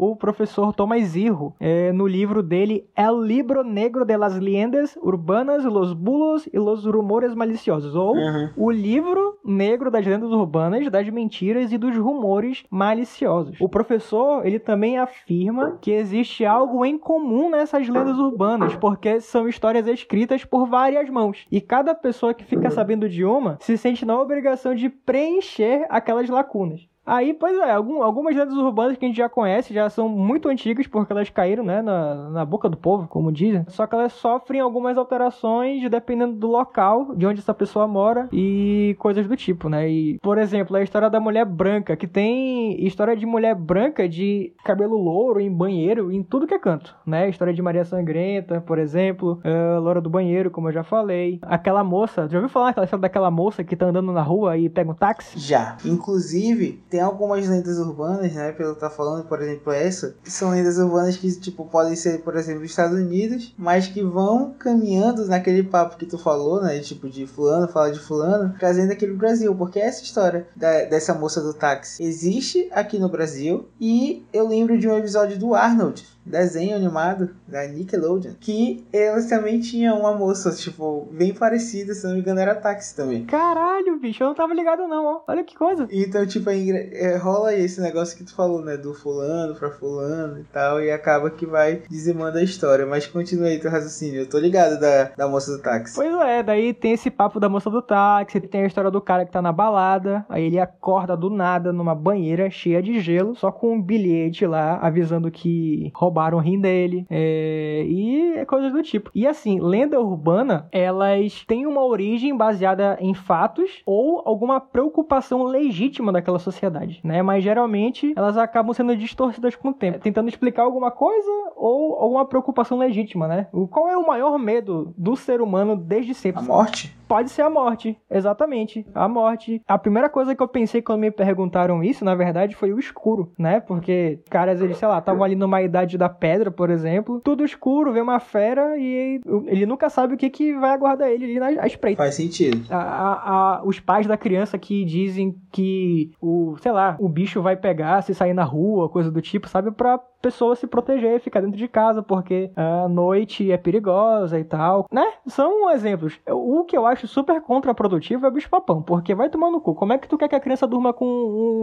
o 0.00 0.16
professor 0.16 0.72
Tomás 0.74 1.14
Irro, 1.16 1.54
é, 1.60 1.92
no 1.92 2.06
livro 2.06 2.42
dele 2.42 2.88
El 2.96 3.20
Libro 3.22 3.62
Negro 3.62 4.04
de 4.04 4.16
las 4.16 4.36
Leyendas 4.38 4.96
Urbanas, 5.00 5.64
Los 5.64 5.92
Bulos 5.92 6.48
e 6.52 6.58
Los 6.58 6.84
Rumores 6.84 7.34
Maliciosos, 7.34 7.94
ou 7.94 8.10
Uhum. 8.10 8.50
o 8.56 8.70
livro 8.70 9.38
negro 9.44 9.90
das 9.90 10.04
lendas 10.04 10.30
urbanas, 10.30 10.90
das 10.90 11.08
mentiras 11.08 11.72
e 11.72 11.78
dos 11.78 11.96
rumores 11.96 12.64
maliciosos. 12.70 13.56
O 13.60 13.68
professor, 13.68 14.44
ele 14.44 14.58
também 14.58 14.98
afirma 14.98 15.78
que 15.80 15.92
existe 15.92 16.44
algo 16.44 16.84
em 16.84 16.98
comum 16.98 17.48
nessas 17.50 17.88
lendas 17.88 18.18
urbanas, 18.18 18.74
porque 18.76 19.20
são 19.20 19.48
histórias 19.48 19.86
escritas 19.86 20.44
por 20.44 20.66
várias 20.66 21.08
mãos. 21.08 21.46
E 21.50 21.60
cada 21.60 21.94
pessoa 21.94 22.34
que 22.34 22.44
fica 22.44 22.70
sabendo 22.70 23.08
de 23.08 23.24
uma 23.24 23.56
se 23.60 23.78
sente 23.78 24.04
na 24.04 24.20
obrigação 24.20 24.74
de 24.74 24.88
preencher 24.90 25.86
aquelas 25.88 26.28
lacunas. 26.28 26.89
Aí, 27.06 27.34
pois 27.34 27.56
é, 27.58 27.72
algum- 27.72 28.02
algumas 28.02 28.36
lendas 28.36 28.54
urbanas 28.56 28.96
que 28.96 29.04
a 29.04 29.08
gente 29.08 29.16
já 29.16 29.28
conhece 29.28 29.72
já 29.74 29.88
são 29.90 30.08
muito 30.08 30.48
antigas 30.48 30.86
porque 30.86 31.12
elas 31.12 31.28
caíram, 31.30 31.64
né, 31.64 31.82
na, 31.82 32.30
na 32.30 32.44
boca 32.44 32.68
do 32.68 32.76
povo, 32.76 33.08
como 33.08 33.32
dizem. 33.32 33.64
Só 33.68 33.86
que 33.86 33.94
elas 33.94 34.12
sofrem 34.12 34.60
algumas 34.60 34.96
alterações 34.96 35.88
dependendo 35.90 36.34
do 36.34 36.46
local, 36.46 37.14
de 37.16 37.26
onde 37.26 37.40
essa 37.40 37.54
pessoa 37.54 37.88
mora 37.88 38.28
e 38.32 38.94
coisas 38.98 39.26
do 39.26 39.36
tipo, 39.36 39.68
né? 39.68 39.88
E, 39.90 40.18
por 40.20 40.38
exemplo, 40.38 40.76
a 40.76 40.82
história 40.82 41.08
da 41.10 41.18
mulher 41.18 41.44
branca, 41.44 41.96
que 41.96 42.06
tem 42.06 42.84
história 42.86 43.16
de 43.16 43.26
mulher 43.26 43.54
branca 43.54 44.08
de 44.08 44.52
cabelo 44.64 44.96
louro 44.96 45.40
em 45.40 45.50
banheiro, 45.50 46.12
em 46.12 46.22
tudo 46.22 46.46
que 46.46 46.54
é 46.54 46.58
canto, 46.58 46.94
né? 47.06 47.28
História 47.28 47.52
de 47.54 47.62
Maria 47.62 47.84
Sangrenta, 47.84 48.60
por 48.60 48.78
exemplo, 48.78 49.40
a 49.44 49.78
Loura 49.78 50.00
do 50.00 50.10
Banheiro, 50.10 50.50
como 50.50 50.68
eu 50.68 50.72
já 50.72 50.82
falei. 50.84 51.38
Aquela 51.42 51.82
moça, 51.82 52.28
já 52.28 52.38
ouviu 52.38 52.48
falar 52.48 52.68
aquela 52.70 52.84
história 52.84 53.00
daquela 53.02 53.30
moça 53.30 53.64
que 53.64 53.74
tá 53.74 53.86
andando 53.86 54.12
na 54.12 54.22
rua 54.22 54.56
e 54.58 54.68
pega 54.68 54.90
um 54.90 54.94
táxi? 54.94 55.38
Já. 55.38 55.76
Inclusive, 55.84 56.80
tem 56.90 57.00
algumas 57.00 57.48
lendas 57.48 57.78
urbanas, 57.78 58.32
né? 58.32 58.52
Pelo 58.52 58.74
que 58.74 58.80
tá 58.80 58.90
falando, 58.90 59.24
por 59.24 59.40
exemplo, 59.40 59.72
essa. 59.72 60.14
que 60.22 60.30
São 60.30 60.50
lendas 60.50 60.76
urbanas 60.78 61.16
que, 61.16 61.30
tipo, 61.40 61.64
podem 61.66 61.94
ser, 61.96 62.20
por 62.22 62.36
exemplo, 62.36 62.62
dos 62.62 62.70
Estados 62.70 62.98
Unidos, 62.98 63.54
mas 63.56 63.86
que 63.86 64.02
vão 64.02 64.54
caminhando 64.58 65.26
naquele 65.26 65.62
papo 65.62 65.96
que 65.96 66.06
tu 66.06 66.18
falou, 66.18 66.60
né? 66.62 66.78
Tipo, 66.80 67.08
de 67.08 67.26
fulano, 67.26 67.68
fala 67.68 67.90
de 67.92 68.00
fulano, 68.00 68.54
trazendo 68.58 68.94
pro 68.96 69.16
Brasil. 69.16 69.54
Porque 69.54 69.78
essa 69.78 70.02
história 70.02 70.46
da- 70.56 70.84
dessa 70.84 71.14
moça 71.14 71.40
do 71.40 71.54
táxi 71.54 72.02
existe 72.02 72.68
aqui 72.72 72.98
no 72.98 73.08
Brasil. 73.08 73.68
E 73.80 74.24
eu 74.32 74.46
lembro 74.48 74.78
de 74.78 74.88
um 74.88 74.96
episódio 74.98 75.38
do 75.38 75.54
Arnold, 75.54 76.04
desenho 76.30 76.76
animado 76.76 77.30
da 77.46 77.66
Nickelodeon, 77.66 78.32
que 78.40 78.86
eles 78.92 79.28
também 79.28 79.60
tinham 79.60 79.98
uma 80.00 80.14
moça, 80.14 80.50
tipo, 80.52 81.08
bem 81.12 81.34
parecida, 81.34 81.92
se 81.94 82.06
não 82.06 82.14
me 82.14 82.20
engano, 82.20 82.40
era 82.40 82.54
táxi 82.54 82.94
também. 82.94 83.24
Caralho, 83.26 83.98
bicho, 83.98 84.22
eu 84.22 84.28
não 84.28 84.34
tava 84.34 84.54
ligado 84.54 84.86
não, 84.86 85.04
ó. 85.04 85.20
Olha 85.26 85.44
que 85.44 85.56
coisa. 85.56 85.88
Então, 85.90 86.26
tipo, 86.26 86.48
é 86.48 86.60
é, 86.92 87.16
rola 87.16 87.54
esse 87.54 87.80
negócio 87.80 88.16
que 88.16 88.24
tu 88.24 88.34
falou, 88.34 88.62
né? 88.62 88.76
Do 88.76 88.94
fulano 88.94 89.54
pra 89.54 89.70
fulano 89.70 90.38
e 90.38 90.44
tal, 90.44 90.80
e 90.80 90.90
acaba 90.90 91.30
que 91.30 91.46
vai 91.46 91.82
dizimando 91.88 92.38
a 92.38 92.42
história. 92.42 92.86
Mas 92.86 93.06
continua 93.06 93.48
aí 93.48 93.58
teu 93.58 93.70
raciocínio. 93.70 94.20
Eu 94.20 94.28
tô 94.28 94.38
ligado 94.38 94.78
da, 94.78 95.10
da 95.16 95.28
moça 95.28 95.56
do 95.56 95.62
táxi. 95.62 95.94
Pois 95.94 96.14
é, 96.14 96.42
daí 96.42 96.72
tem 96.72 96.92
esse 96.92 97.10
papo 97.10 97.40
da 97.40 97.48
moça 97.48 97.70
do 97.70 97.82
táxi, 97.82 98.40
tem 98.40 98.62
a 98.62 98.66
história 98.66 98.90
do 98.90 99.00
cara 99.00 99.24
que 99.24 99.32
tá 99.32 99.42
na 99.42 99.52
balada, 99.52 100.24
aí 100.28 100.44
ele 100.44 100.58
acorda 100.58 101.16
do 101.16 101.30
nada 101.30 101.72
numa 101.72 101.94
banheira 101.94 102.50
cheia 102.50 102.82
de 102.82 103.00
gelo, 103.00 103.34
só 103.34 103.50
com 103.50 103.74
um 103.74 103.82
bilhete 103.82 104.46
lá 104.46 104.78
avisando 104.80 105.30
que 105.30 105.90
roubaram 105.94 106.19
o 106.34 106.38
rim 106.38 106.60
dele, 106.60 107.06
é, 107.10 107.84
e 107.86 108.34
é 108.36 108.44
coisas 108.44 108.72
do 108.72 108.82
tipo. 108.82 109.10
E 109.14 109.26
assim, 109.26 109.60
lenda 109.60 110.00
urbana, 110.00 110.68
elas 110.70 111.44
têm 111.46 111.66
uma 111.66 111.84
origem 111.84 112.36
baseada 112.36 112.96
em 113.00 113.14
fatos 113.14 113.82
ou 113.86 114.22
alguma 114.24 114.60
preocupação 114.60 115.42
legítima 115.42 116.12
daquela 116.12 116.38
sociedade, 116.38 117.00
né? 117.02 117.22
Mas 117.22 117.42
geralmente 117.42 118.12
elas 118.16 118.36
acabam 118.36 118.74
sendo 118.74 118.96
distorcidas 118.96 119.56
com 119.56 119.68
o 119.70 119.74
tempo, 119.74 119.98
tentando 119.98 120.28
explicar 120.28 120.62
alguma 120.62 120.90
coisa 120.90 121.30
ou 121.56 121.94
alguma 121.96 122.24
preocupação 122.24 122.78
legítima, 122.78 123.26
né? 123.26 123.46
Qual 123.70 123.88
é 123.88 123.96
o 123.96 124.06
maior 124.06 124.38
medo 124.38 124.94
do 124.96 125.16
ser 125.16 125.40
humano 125.40 125.76
desde 125.76 126.14
sempre? 126.14 126.42
A 126.42 126.44
morte? 126.44 126.99
Pode 127.10 127.28
ser 127.30 127.42
a 127.42 127.50
morte, 127.50 127.98
exatamente, 128.08 128.86
a 128.94 129.08
morte. 129.08 129.60
A 129.66 129.76
primeira 129.76 130.08
coisa 130.08 130.32
que 130.32 130.40
eu 130.40 130.46
pensei 130.46 130.80
quando 130.80 131.00
me 131.00 131.10
perguntaram 131.10 131.82
isso, 131.82 132.04
na 132.04 132.14
verdade, 132.14 132.54
foi 132.54 132.72
o 132.72 132.78
escuro, 132.78 133.32
né? 133.36 133.58
Porque 133.58 134.20
caras, 134.30 134.60
eles, 134.62 134.76
sei 134.76 134.86
lá, 134.86 134.98
estavam 134.98 135.24
ali 135.24 135.34
numa 135.34 135.60
idade 135.60 135.98
da 135.98 136.08
pedra, 136.08 136.52
por 136.52 136.70
exemplo, 136.70 137.20
tudo 137.24 137.44
escuro, 137.44 137.92
vê 137.92 138.00
uma 138.00 138.20
fera 138.20 138.76
e 138.78 139.20
ele 139.46 139.66
nunca 139.66 139.90
sabe 139.90 140.14
o 140.14 140.16
que, 140.16 140.30
que 140.30 140.54
vai 140.54 140.70
aguardar 140.70 141.08
ele 141.08 141.24
ali 141.36 141.56
na 141.56 141.66
espreita. 141.66 142.00
Faz 142.00 142.14
sentido. 142.14 142.64
A- 142.72 142.76
a- 142.76 143.30
a- 143.56 143.62
os 143.64 143.80
pais 143.80 144.06
da 144.06 144.16
criança 144.16 144.56
que 144.56 144.84
dizem 144.84 145.34
que 145.50 146.12
o, 146.22 146.54
sei 146.60 146.70
lá, 146.70 146.96
o 147.00 147.08
bicho 147.08 147.42
vai 147.42 147.56
pegar 147.56 148.02
se 148.02 148.14
sair 148.14 148.34
na 148.34 148.44
rua, 148.44 148.88
coisa 148.88 149.10
do 149.10 149.20
tipo, 149.20 149.48
sabe? 149.48 149.72
Pra 149.72 149.98
pessoa 150.22 150.54
se 150.54 150.66
proteger, 150.66 151.18
ficar 151.18 151.40
dentro 151.40 151.56
de 151.56 151.66
casa, 151.66 152.02
porque 152.02 152.50
a 152.54 152.86
noite 152.86 153.50
é 153.50 153.56
perigosa 153.56 154.38
e 154.38 154.44
tal, 154.44 154.84
né? 154.92 155.02
São 155.26 155.70
exemplos. 155.70 156.20
O 156.30 156.62
que 156.64 156.76
eu 156.76 156.84
acho 156.86 156.99
super 157.06 157.40
contraprodutivo 157.40 158.26
é 158.26 158.28
o 158.28 158.32
bicho 158.32 158.48
papão, 158.48 158.82
porque 158.82 159.14
vai 159.14 159.28
tomar 159.28 159.50
no 159.50 159.60
cu. 159.60 159.74
Como 159.74 159.92
é 159.92 159.98
que 159.98 160.08
tu 160.08 160.18
quer 160.18 160.28
que 160.28 160.34
a 160.34 160.40
criança 160.40 160.66
durma 160.66 160.92
com 160.92 161.06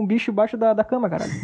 um 0.00 0.06
bicho 0.06 0.30
embaixo 0.30 0.56
da, 0.56 0.72
da 0.72 0.84
cama, 0.84 1.08
caralho? 1.08 1.32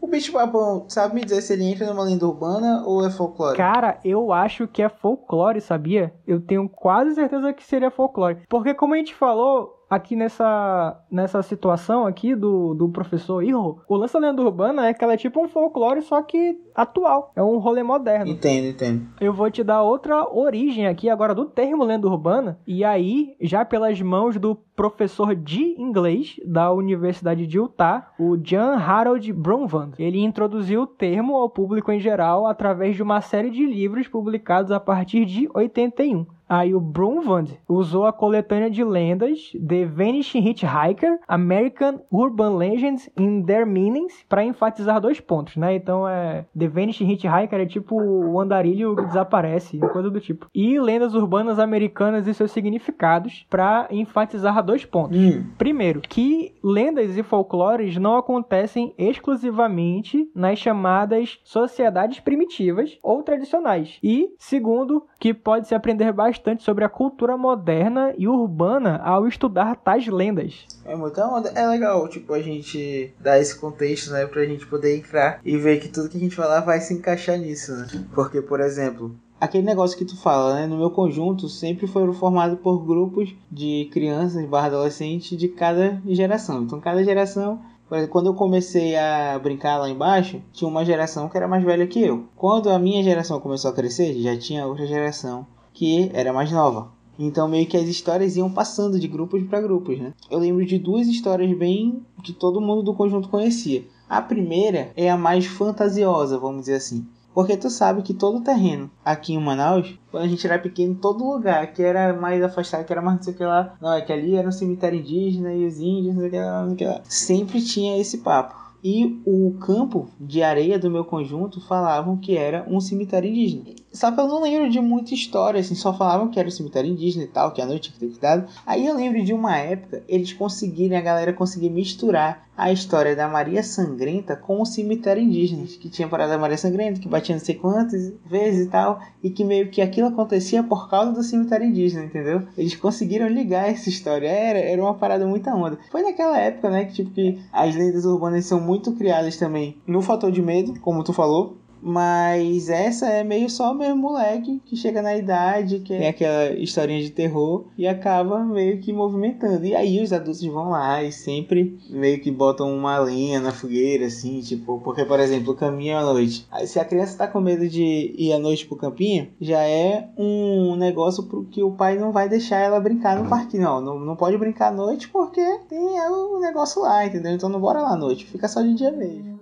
O 0.00 0.06
bicho 0.06 0.32
papão, 0.32 0.86
sabe 0.88 1.14
me 1.14 1.24
dizer 1.24 1.42
se 1.42 1.52
ele 1.52 1.64
entra 1.64 1.86
numa 1.86 2.02
lenda 2.02 2.26
urbana 2.26 2.82
ou 2.86 3.06
é 3.06 3.10
folclore? 3.10 3.56
Cara, 3.56 3.98
eu 4.04 4.32
acho 4.32 4.66
que 4.66 4.82
é 4.82 4.88
folclore, 4.88 5.60
sabia? 5.60 6.12
Eu 6.26 6.40
tenho 6.40 6.68
quase 6.68 7.14
certeza 7.14 7.52
que 7.52 7.62
seria 7.62 7.90
folclore. 7.90 8.38
Porque 8.48 8.74
como 8.74 8.94
a 8.94 8.96
gente 8.96 9.14
falou 9.14 9.79
aqui 9.90 10.14
nessa, 10.14 11.02
nessa 11.10 11.42
situação 11.42 12.06
aqui 12.06 12.36
do, 12.36 12.74
do 12.74 12.88
professor 12.88 13.42
Irro, 13.42 13.82
o 13.88 13.96
lance 13.96 14.14
da 14.14 14.20
lenda 14.20 14.40
urbana 14.40 14.86
é 14.86 14.94
que 14.94 15.02
ela 15.02 15.14
é 15.14 15.16
tipo 15.16 15.44
um 15.44 15.48
folclore, 15.48 16.00
só 16.00 16.22
que 16.22 16.56
atual. 16.74 17.32
É 17.34 17.42
um 17.42 17.58
rolê 17.58 17.82
moderno. 17.82 18.30
Entendo, 18.30 18.68
entendo. 18.68 19.06
Eu 19.20 19.32
vou 19.32 19.50
te 19.50 19.64
dar 19.64 19.82
outra 19.82 20.32
origem 20.32 20.86
aqui 20.86 21.10
agora 21.10 21.34
do 21.34 21.44
termo 21.44 21.84
lenda 21.84 22.06
urbana. 22.06 22.58
E 22.66 22.84
aí, 22.84 23.34
já 23.40 23.64
pelas 23.64 24.00
mãos 24.00 24.38
do 24.38 24.54
professor 24.76 25.34
de 25.34 25.74
inglês 25.78 26.36
da 26.44 26.72
Universidade 26.72 27.46
de 27.46 27.58
Utah, 27.58 28.12
o 28.18 28.36
John 28.36 28.78
Harold 28.78 29.30
Bromvand. 29.32 29.92
Ele 29.98 30.22
introduziu 30.22 30.82
o 30.82 30.86
termo 30.86 31.36
ao 31.36 31.50
público 31.50 31.92
em 31.92 32.00
geral 32.00 32.46
através 32.46 32.96
de 32.96 33.02
uma 33.02 33.20
série 33.20 33.50
de 33.50 33.66
livros 33.66 34.08
publicados 34.08 34.70
a 34.70 34.80
partir 34.80 35.26
de 35.26 35.50
81. 35.52 36.24
Aí 36.50 36.74
o 36.74 36.80
Bromvand 36.80 37.44
usou 37.68 38.06
a 38.06 38.12
coletânea 38.12 38.68
de 38.68 38.82
lendas 38.82 39.52
The 39.52 39.84
Vanishing 39.84 40.48
Hitchhiker, 40.48 41.20
American 41.28 42.00
Urban 42.12 42.56
Legends 42.56 43.08
in 43.16 43.44
Their 43.44 43.64
Meanings, 43.64 44.24
para 44.28 44.42
enfatizar 44.42 45.00
dois 45.00 45.20
pontos, 45.20 45.56
né? 45.56 45.76
Então 45.76 46.08
é 46.08 46.44
The 46.58 46.66
Vanishing 46.66 47.08
Hitchhiker 47.08 47.60
é 47.60 47.66
tipo 47.66 47.94
o 47.94 48.40
andarilho 48.40 48.96
que 48.96 49.04
desaparece, 49.04 49.78
coisa 49.78 50.10
do 50.10 50.18
tipo. 50.18 50.48
E 50.52 50.80
lendas 50.80 51.14
urbanas 51.14 51.60
americanas 51.60 52.26
e 52.26 52.34
seus 52.34 52.50
significados 52.50 53.46
para 53.48 53.86
enfatizar 53.88 54.60
dois 54.64 54.84
pontos. 54.84 55.16
Hum, 55.16 55.44
Primeiro, 55.56 56.00
que 56.00 56.52
lendas 56.64 57.16
e 57.16 57.22
folclores 57.22 57.96
não 57.96 58.16
acontecem 58.16 58.92
exclusivamente 58.98 60.28
nas 60.34 60.58
chamadas 60.58 61.38
sociedades 61.44 62.18
primitivas 62.18 62.98
ou 63.04 63.22
tradicionais. 63.22 64.00
E, 64.02 64.34
segundo, 64.36 65.04
que 65.20 65.32
pode-se 65.32 65.76
aprender 65.76 66.12
bastante 66.12 66.39
bastante 66.40 66.62
sobre 66.62 66.84
a 66.84 66.88
cultura 66.88 67.36
moderna 67.36 68.14
e 68.16 68.26
urbana 68.26 68.96
ao 69.04 69.28
estudar 69.28 69.76
tais 69.76 70.08
lendas. 70.08 70.66
É 70.86 70.96
muita 70.96 71.26
onda. 71.26 71.50
É 71.50 71.66
legal, 71.66 72.08
tipo, 72.08 72.32
a 72.32 72.40
gente 72.40 73.12
dar 73.20 73.38
esse 73.38 73.58
contexto, 73.58 74.10
né? 74.10 74.26
Pra 74.26 74.46
gente 74.46 74.66
poder 74.66 74.96
entrar 74.96 75.38
e 75.44 75.58
ver 75.58 75.78
que 75.80 75.88
tudo 75.88 76.08
que 76.08 76.16
a 76.16 76.20
gente 76.20 76.34
falar 76.34 76.60
vai 76.60 76.80
se 76.80 76.94
encaixar 76.94 77.36
nisso, 77.36 77.72
né? 77.72 77.86
Porque, 78.14 78.40
por 78.40 78.58
exemplo, 78.60 79.14
aquele 79.38 79.66
negócio 79.66 79.98
que 79.98 80.04
tu 80.04 80.16
fala, 80.16 80.54
né? 80.54 80.66
No 80.66 80.78
meu 80.78 80.90
conjunto 80.90 81.46
sempre 81.46 81.86
foram 81.86 82.14
formados 82.14 82.58
por 82.60 82.78
grupos 82.86 83.34
de 83.52 83.90
crianças 83.92 84.46
barra 84.46 84.68
adolescentes 84.68 85.36
de 85.36 85.48
cada 85.48 86.00
geração. 86.06 86.62
Então 86.62 86.80
cada 86.80 87.04
geração 87.04 87.60
quando 88.08 88.26
eu 88.26 88.34
comecei 88.34 88.96
a 88.96 89.36
brincar 89.40 89.76
lá 89.78 89.90
embaixo, 89.90 90.40
tinha 90.52 90.68
uma 90.68 90.84
geração 90.84 91.28
que 91.28 91.36
era 91.36 91.48
mais 91.48 91.64
velha 91.64 91.88
que 91.88 92.00
eu. 92.00 92.28
Quando 92.36 92.70
a 92.70 92.78
minha 92.78 93.02
geração 93.02 93.40
começou 93.40 93.68
a 93.68 93.74
crescer, 93.74 94.14
já 94.14 94.38
tinha 94.38 94.64
outra 94.64 94.86
geração 94.86 95.44
que 95.80 96.10
era 96.12 96.30
mais 96.30 96.52
nova. 96.52 96.88
Então 97.18 97.48
meio 97.48 97.66
que 97.66 97.74
as 97.74 97.88
histórias 97.88 98.36
iam 98.36 98.50
passando 98.50 99.00
de 99.00 99.08
grupos 99.08 99.42
para 99.44 99.62
grupos, 99.62 99.98
né? 99.98 100.12
Eu 100.30 100.38
lembro 100.38 100.62
de 100.66 100.78
duas 100.78 101.06
histórias 101.06 101.56
bem 101.56 102.04
que 102.22 102.34
todo 102.34 102.60
mundo 102.60 102.82
do 102.82 102.92
conjunto 102.92 103.30
conhecia. 103.30 103.86
A 104.06 104.20
primeira 104.20 104.92
é 104.94 105.10
a 105.10 105.16
mais 105.16 105.46
fantasiosa, 105.46 106.38
vamos 106.38 106.60
dizer 106.60 106.74
assim. 106.74 107.06
Porque 107.32 107.56
tu 107.56 107.70
sabe 107.70 108.02
que 108.02 108.12
todo 108.12 108.42
terreno 108.42 108.90
aqui 109.02 109.32
em 109.32 109.40
Manaus, 109.40 109.98
quando 110.10 110.24
a 110.24 110.28
gente 110.28 110.46
era 110.46 110.58
pequeno, 110.58 110.94
todo 110.96 111.24
lugar 111.24 111.72
que 111.72 111.82
era 111.82 112.12
mais 112.12 112.42
afastado, 112.42 112.84
que 112.84 112.92
era 112.92 113.00
mais 113.00 113.16
não 113.16 113.22
sei 113.22 113.32
o 113.32 113.36
que 113.38 113.44
lá, 113.44 113.74
não, 113.80 113.94
é 113.94 114.02
que 114.02 114.12
ali 114.12 114.34
era 114.34 114.48
um 114.48 114.52
cemitério 114.52 114.98
indígena 114.98 115.54
e 115.54 115.64
os 115.64 115.78
índios, 115.78 116.14
não 116.14 116.20
sei 116.20 116.28
o 116.28 116.30
que 116.30 116.38
lá, 116.38 116.60
não 116.60 116.66
sei 116.66 116.74
o 116.74 116.76
que 116.76 116.84
lá. 116.84 117.00
Sempre 117.04 117.62
tinha 117.62 117.98
esse 117.98 118.18
papo. 118.18 118.54
E 118.82 119.20
o 119.26 119.56
campo 119.60 120.08
de 120.18 120.42
areia 120.42 120.78
do 120.78 120.90
meu 120.90 121.04
conjunto 121.04 121.60
falavam 121.60 122.16
que 122.16 122.36
era 122.36 122.64
um 122.68 122.80
cemitério 122.80 123.28
indígena. 123.28 123.64
Só 123.92 124.10
que 124.12 124.20
eu 124.20 124.28
não 124.28 124.42
lembro 124.42 124.70
de 124.70 124.80
muita 124.80 125.14
história, 125.14 125.60
assim, 125.60 125.74
só 125.74 125.92
falavam 125.92 126.28
que 126.28 126.38
era 126.38 126.48
um 126.48 126.52
cemitério 126.52 126.90
indígena 126.90 127.24
e 127.24 127.28
tal, 127.28 127.52
que 127.52 127.60
a 127.60 127.66
noite 127.66 127.92
tinha 127.92 128.10
que 128.10 128.18
ter. 128.18 128.46
Aí 128.64 128.86
eu 128.86 128.94
lembro 128.94 129.22
de 129.24 129.32
uma 129.32 129.56
época, 129.56 130.02
eles 130.08 130.32
conseguirem, 130.32 130.96
a 130.96 131.00
galera 131.00 131.32
conseguir 131.32 131.70
misturar 131.70 132.48
a 132.60 132.70
história 132.70 133.16
da 133.16 133.26
Maria 133.26 133.62
Sangrenta 133.62 134.36
com 134.36 134.60
o 134.60 134.66
cemitério 134.66 135.22
indígena, 135.22 135.64
que 135.64 135.88
tinha 135.88 136.06
parado 136.06 136.34
a 136.34 136.38
Maria 136.38 136.58
Sangrenta, 136.58 137.00
que 137.00 137.08
batia 137.08 137.34
não 137.34 137.42
sei 137.42 137.54
quantas 137.54 138.12
vezes 138.26 138.66
e 138.66 138.68
tal, 138.68 139.00
e 139.22 139.30
que 139.30 139.42
meio 139.44 139.70
que 139.70 139.80
aquilo 139.80 140.08
acontecia 140.08 140.62
por 140.62 140.90
causa 140.90 141.12
do 141.12 141.22
cemitério 141.22 141.66
indígena, 141.66 142.04
entendeu? 142.04 142.42
Eles 142.58 142.76
conseguiram 142.76 143.28
ligar 143.28 143.70
essa 143.70 143.88
história, 143.88 144.28
era, 144.28 144.58
era 144.58 144.82
uma 144.82 144.94
parada 144.94 145.26
muito 145.26 145.48
onda. 145.48 145.78
Foi 145.90 146.02
naquela 146.02 146.38
época, 146.38 146.68
né, 146.68 146.84
que 146.84 146.92
tipo 146.92 147.10
que 147.12 147.40
as 147.50 147.74
lendas 147.74 148.04
urbanas 148.04 148.44
são 148.44 148.60
muito 148.70 148.92
criadas 148.92 149.36
também 149.36 149.78
no 149.84 150.00
fator 150.00 150.30
de 150.30 150.40
medo, 150.40 150.78
como 150.78 151.02
tu 151.02 151.12
falou, 151.12 151.56
mas 151.82 152.68
essa 152.68 153.06
é 153.06 153.24
meio 153.24 153.48
só 153.48 153.74
mesmo 153.74 153.96
moleque 153.96 154.60
que 154.64 154.76
chega 154.76 155.02
na 155.02 155.16
idade, 155.16 155.80
que 155.80 155.96
tem 155.96 156.08
aquela 156.08 156.50
historinha 156.52 157.02
de 157.02 157.10
terror 157.10 157.64
e 157.76 157.86
acaba 157.86 158.44
meio 158.44 158.78
que 158.80 158.92
movimentando. 158.92 159.64
E 159.64 159.74
aí 159.74 160.02
os 160.02 160.12
adultos 160.12 160.44
vão 160.44 160.70
lá 160.70 161.02
e 161.02 161.12
sempre 161.12 161.78
meio 161.88 162.20
que 162.20 162.30
botam 162.30 162.72
uma 162.72 162.98
lenha 162.98 163.40
na 163.40 163.52
fogueira, 163.52 164.06
assim, 164.06 164.40
tipo, 164.40 164.80
porque, 164.80 165.04
por 165.04 165.20
exemplo, 165.20 165.52
o 165.52 165.56
caminho 165.56 165.96
à 165.96 166.02
noite. 166.02 166.46
Se 166.66 166.78
a 166.78 166.84
criança 166.84 167.18
tá 167.18 167.26
com 167.26 167.40
medo 167.40 167.68
de 167.68 168.14
ir 168.16 168.32
à 168.32 168.38
noite 168.38 168.66
pro 168.66 168.76
campinho, 168.76 169.28
já 169.40 169.62
é 169.62 170.08
um 170.16 170.76
negócio 170.76 171.24
pro 171.24 171.44
que 171.44 171.62
o 171.62 171.72
pai 171.72 171.98
não 171.98 172.12
vai 172.12 172.28
deixar 172.28 172.58
ela 172.58 172.80
brincar 172.80 173.16
no 173.16 173.28
parquinho. 173.28 173.62
Não, 173.62 173.80
não, 173.80 173.98
não 173.98 174.16
pode 174.16 174.36
brincar 174.36 174.68
à 174.68 174.72
noite 174.72 175.08
porque 175.08 175.40
tem 175.68 175.78
o 175.78 176.40
negócio 176.40 176.82
lá, 176.82 177.04
entendeu? 177.04 177.32
Então 177.32 177.48
não 177.48 177.60
bora 177.60 177.80
lá 177.80 177.92
à 177.92 177.96
noite, 177.96 178.26
fica 178.26 178.48
só 178.48 178.62
de 178.62 178.74
dia 178.74 178.92
mesmo. 178.92 179.38